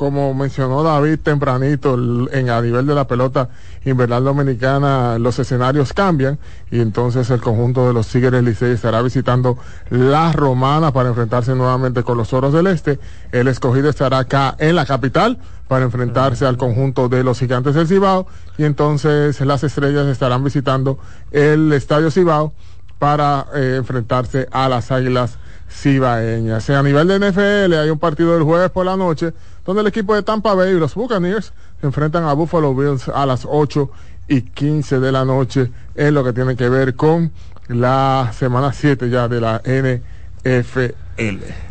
[0.00, 1.94] como mencionó David tempranito,
[2.32, 3.50] en a nivel de la pelota
[3.84, 6.38] invernal dominicana, los escenarios cambian
[6.70, 9.58] y entonces el conjunto de los Tigres Licey estará visitando
[9.90, 12.98] la Romana para enfrentarse nuevamente con los Oros del Este.
[13.30, 15.36] El escogido estará acá en la capital
[15.68, 20.98] para enfrentarse al conjunto de los Gigantes del Cibao y entonces las estrellas estarán visitando
[21.30, 22.54] el Estadio Cibao
[22.98, 25.36] para eh, enfrentarse a las Águilas
[25.70, 26.70] Cibaeñas.
[26.70, 29.34] A nivel de NFL hay un partido del jueves por la noche
[29.64, 33.26] donde el equipo de Tampa Bay y los Buccaneers se enfrentan a Buffalo Bills a
[33.26, 33.90] las 8
[34.28, 37.32] y 15 de la noche en lo que tiene que ver con
[37.68, 40.94] la semana 7 ya de la NFL.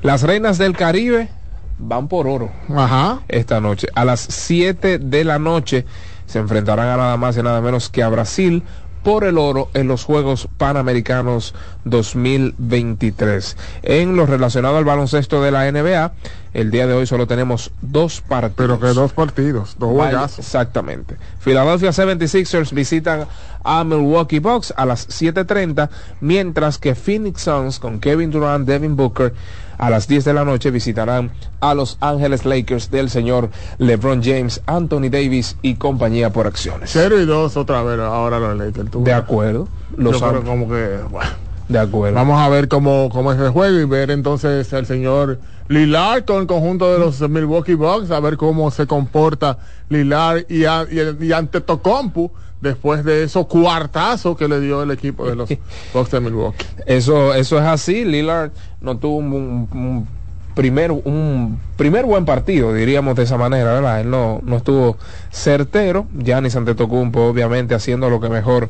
[0.02, 1.30] Las reinas del Caribe
[1.78, 2.52] van por oro.
[2.76, 3.22] Ajá.
[3.28, 3.88] Esta noche.
[3.95, 5.86] A las 7 de la noche
[6.26, 8.64] se enfrentarán a nada más y nada menos que a Brasil
[9.03, 11.56] por el oro en los Juegos Panamericanos
[11.86, 13.57] 2023.
[13.84, 16.11] En lo relacionado al baloncesto de la NBA,
[16.54, 18.56] el día de hoy solo tenemos dos partidos.
[18.56, 20.40] Pero que dos partidos, dos juegazos.
[20.40, 21.16] Exactamente.
[21.44, 23.26] Philadelphia 76ers visitan
[23.64, 25.90] a Milwaukee Bucks a las 7.30,
[26.22, 29.34] mientras que Phoenix Suns con Kevin Durant, Devin Booker
[29.78, 31.32] a las 10 de la noche visitarán
[31.62, 36.90] a Los Ángeles Lakers del señor LeBron James, Anthony Davis y compañía por acciones.
[36.92, 38.92] 0 y 2 otra vez ahora los Lakers.
[38.92, 39.68] tú De acuerdo.
[39.96, 41.32] Yo Los creo Am- como que, bueno.
[41.70, 42.16] De acuerdo.
[42.16, 46.41] Vamos a ver cómo, cómo es el juego y ver entonces al señor Lillard con
[46.41, 51.26] el conjunto de los Milwaukee Bucks, a ver cómo se comporta Lillard y, a- y,
[51.26, 55.48] y ante Tocompu después de esos cuartazos que le dio el equipo de los
[55.94, 56.66] Bucks de Milwaukee.
[56.88, 58.04] Eso, eso es así.
[58.04, 58.52] Lillard
[58.82, 60.08] no tuvo un, un- un
[60.56, 64.02] primer, un primer buen partido, diríamos de esa manera, ¿verdad?
[64.02, 64.98] Él no, no estuvo
[65.32, 66.08] certero.
[66.18, 68.70] Giannis Antetokounmpo, obviamente, haciendo lo que mejor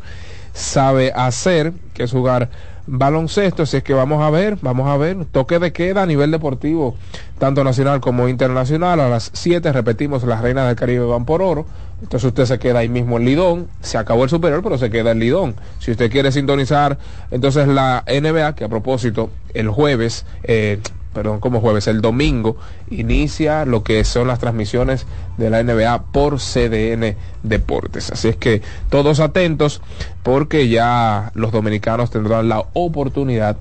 [0.53, 2.49] sabe hacer, que es jugar
[2.87, 3.63] baloncesto.
[3.63, 5.25] Así es que vamos a ver, vamos a ver.
[5.25, 6.95] Toque de queda a nivel deportivo,
[7.37, 8.99] tanto nacional como internacional.
[8.99, 11.65] A las 7, repetimos, las reinas del Caribe van por oro.
[12.01, 13.67] Entonces usted se queda ahí mismo en Lidón.
[13.81, 15.55] Se acabó el superior, pero se queda en Lidón.
[15.79, 16.97] Si usted quiere sintonizar,
[17.31, 20.79] entonces la NBA, que a propósito, el jueves, eh,
[21.19, 22.55] perdón, como jueves, el domingo
[22.89, 25.05] inicia lo que son las transmisiones
[25.35, 28.09] de la NBA por CDN Deportes.
[28.09, 29.81] Así es que todos atentos
[30.23, 33.57] porque ya los dominicanos tendrán la oportunidad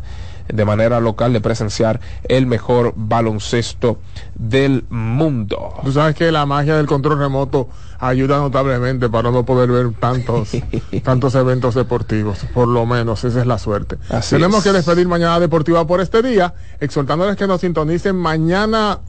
[0.49, 3.99] de manera local de presenciar el mejor baloncesto
[4.35, 5.75] del mundo.
[5.85, 7.69] Tú sabes que la magia del control remoto
[8.01, 10.51] ayuda notablemente para no poder ver tantos,
[11.03, 12.47] tantos eventos deportivos.
[12.55, 13.97] Por lo menos, esa es la suerte.
[14.09, 14.65] Así Tenemos es.
[14.65, 19.01] que despedir mañana deportiva por este día, exhortándoles que nos sintonicen mañana,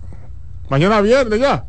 [0.69, 1.65] mañana viernes ya.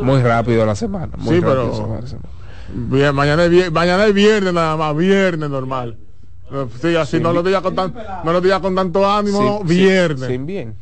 [0.00, 1.12] Muy rápido la semana.
[1.16, 2.28] Muy Sí, rápido pero- se va la semana.
[2.76, 5.98] Bien, mañana es mañana es viernes nada más, viernes normal.
[6.80, 7.94] Sí, así Sin no lo vi- diga con tan,
[8.24, 10.28] no lo diga con tanto ánimo, Sin- no, sin- viernes.
[10.28, 10.76] sin bien.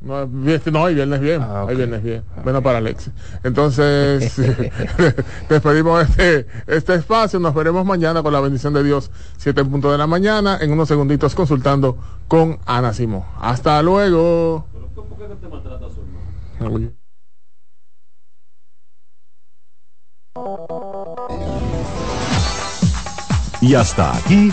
[0.00, 0.18] No,
[0.84, 1.42] hay viernes bien.
[1.42, 2.22] Ah, Hay viernes bien.
[2.44, 3.10] Bueno, para Alex.
[3.42, 4.36] Entonces,
[5.48, 7.40] despedimos este, este espacio.
[7.40, 10.70] Nos veremos mañana con la bendición de Dios, 7 en punto de la mañana, en
[10.70, 11.96] unos segunditos consultando
[12.28, 13.22] con Ana Simón.
[13.40, 14.66] Hasta luego.
[23.60, 24.52] Y hasta aquí,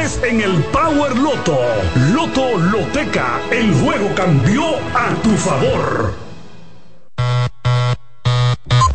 [0.01, 1.59] en el Power Loto.
[2.11, 4.63] Loto Loteca, el juego cambió
[4.95, 6.15] a tu favor.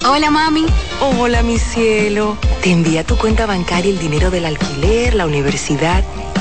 [0.04, 0.66] Hola mami.
[1.00, 2.36] Hola mi cielo.
[2.60, 6.02] Te envía tu cuenta bancaria el dinero del alquiler, la universidad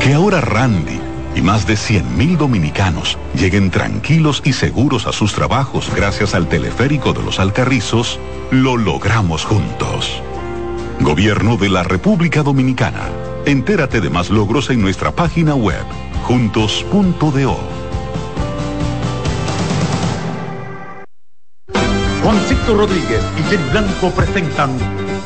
[0.00, 0.98] Que ahora Randy
[1.34, 7.12] y más de 100.000 dominicanos lleguen tranquilos y seguros a sus trabajos gracias al teleférico
[7.12, 8.18] de los Alcarrizos,
[8.50, 10.22] lo logramos juntos.
[11.00, 13.10] Gobierno de la República Dominicana.
[13.44, 15.84] Entérate de más logros en nuestra página web,
[16.24, 17.58] juntos.do.
[22.22, 24.70] Juancito Rodríguez y Jenny Blanco presentan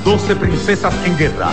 [0.05, 1.53] 12 Princesas en Guerra.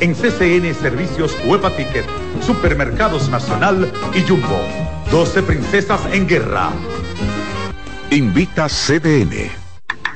[0.00, 2.04] en CCN Servicios Huepa Ticket,
[2.40, 4.60] Supermercados Nacional y Jumbo.
[5.10, 6.70] 12 Princesas en Guerra.
[8.10, 9.63] Invita CDN.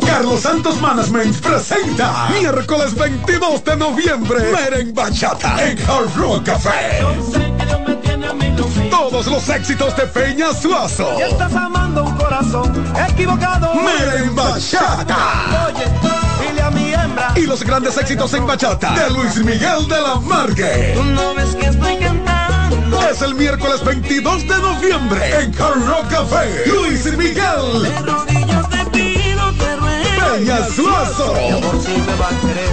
[0.00, 7.02] Carlos Santos Management presenta miércoles 22 de noviembre Meren Bachata en Hard Rock Café.
[8.90, 11.16] Todos los éxitos de Peña Suazo.
[11.18, 13.74] Y estás amando un corazón equivocado.
[13.74, 15.16] Meren Bachata.
[15.68, 15.84] Oye,
[16.48, 17.32] dile a mi hembra.
[17.36, 20.92] Y los grandes éxitos en bachata de Luis Miguel de la Margue.
[20.94, 23.00] Tú no ves que estoy cantando.
[23.08, 26.64] Es el miércoles 22 de noviembre en Hard Rock Café.
[26.66, 28.45] Luis Miguel.
[30.38, 32.68] Mi amor, si me va a querer.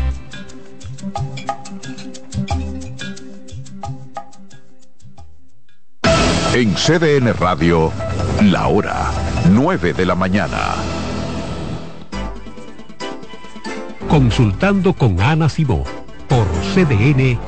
[6.53, 7.93] En CDN Radio,
[8.41, 9.09] la hora
[9.49, 10.75] 9 de la mañana.
[14.09, 15.85] Consultando con Ana Simó
[16.27, 17.39] por CDN.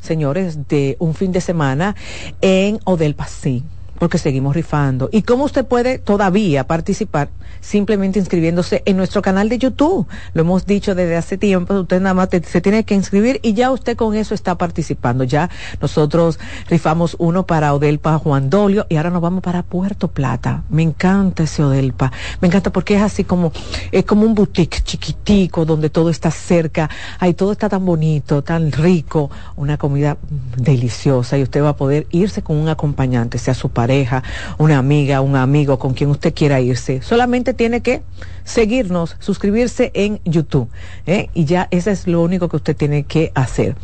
[0.00, 1.96] señores, de un fin de semana
[2.40, 5.08] en Odel Pacín porque seguimos rifando.
[5.12, 7.30] ¿Y cómo usted puede todavía participar?
[7.60, 10.06] Simplemente inscribiéndose en nuestro canal de YouTube.
[10.32, 13.70] Lo hemos dicho desde hace tiempo, usted nada más se tiene que inscribir y ya
[13.70, 15.24] usted con eso está participando.
[15.24, 15.50] Ya
[15.80, 16.38] nosotros
[16.68, 20.64] rifamos uno para Odelpa Juan Dolio y ahora nos vamos para Puerto Plata.
[20.68, 22.12] Me encanta ese Odelpa.
[22.40, 23.52] Me encanta porque es así como,
[23.92, 26.90] es como un boutique chiquitico donde todo está cerca.
[27.18, 30.16] Ahí todo está tan bonito, tan rico, una comida
[30.56, 34.22] deliciosa y usted va a poder irse con un acompañante, sea su pareja
[34.56, 37.02] una amiga, un amigo con quien usted quiera irse.
[37.02, 38.02] Solamente tiene que
[38.42, 40.70] seguirnos, suscribirse en YouTube.
[41.06, 41.28] ¿eh?
[41.34, 43.76] Y ya ese es lo único que usted tiene que hacer.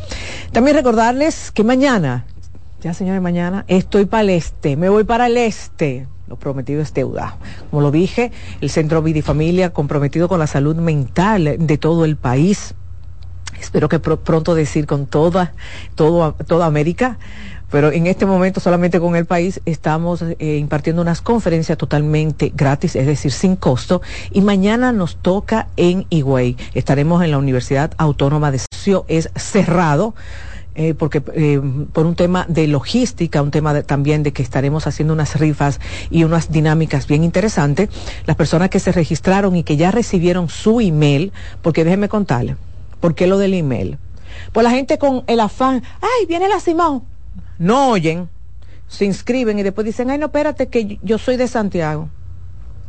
[0.51, 2.25] También recordarles que mañana,
[2.81, 6.07] ya señores, mañana estoy para el este, me voy para el este.
[6.27, 7.37] Lo prometido es deuda.
[7.69, 12.05] Como lo dije, el Centro Vida y Familia comprometido con la salud mental de todo
[12.05, 12.73] el país.
[13.59, 15.53] Espero que pronto decir con toda,
[15.93, 17.19] todo, toda América
[17.71, 22.95] pero en este momento solamente con el país estamos eh, impartiendo unas conferencias totalmente gratis,
[22.95, 26.57] es decir, sin costo, y mañana nos toca en Higüey.
[26.73, 30.13] Estaremos en la Universidad Autónoma de Socio, es cerrado.
[30.73, 31.59] Eh, porque eh,
[31.91, 36.23] por un tema de logística, un tema también de que estaremos haciendo unas rifas y
[36.23, 37.89] unas dinámicas bien interesantes,
[38.25, 42.55] las personas que se registraron y que ya recibieron su email, porque déjenme contarle,
[43.01, 43.97] ¿por qué lo del email?
[44.53, 47.03] Pues la gente con el afán, ay, viene la Simón,
[47.61, 48.27] no oyen,
[48.87, 52.09] se inscriben y después dicen, ay, no, espérate, que yo soy de Santiago.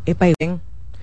[0.06, 0.60] Epa, y ven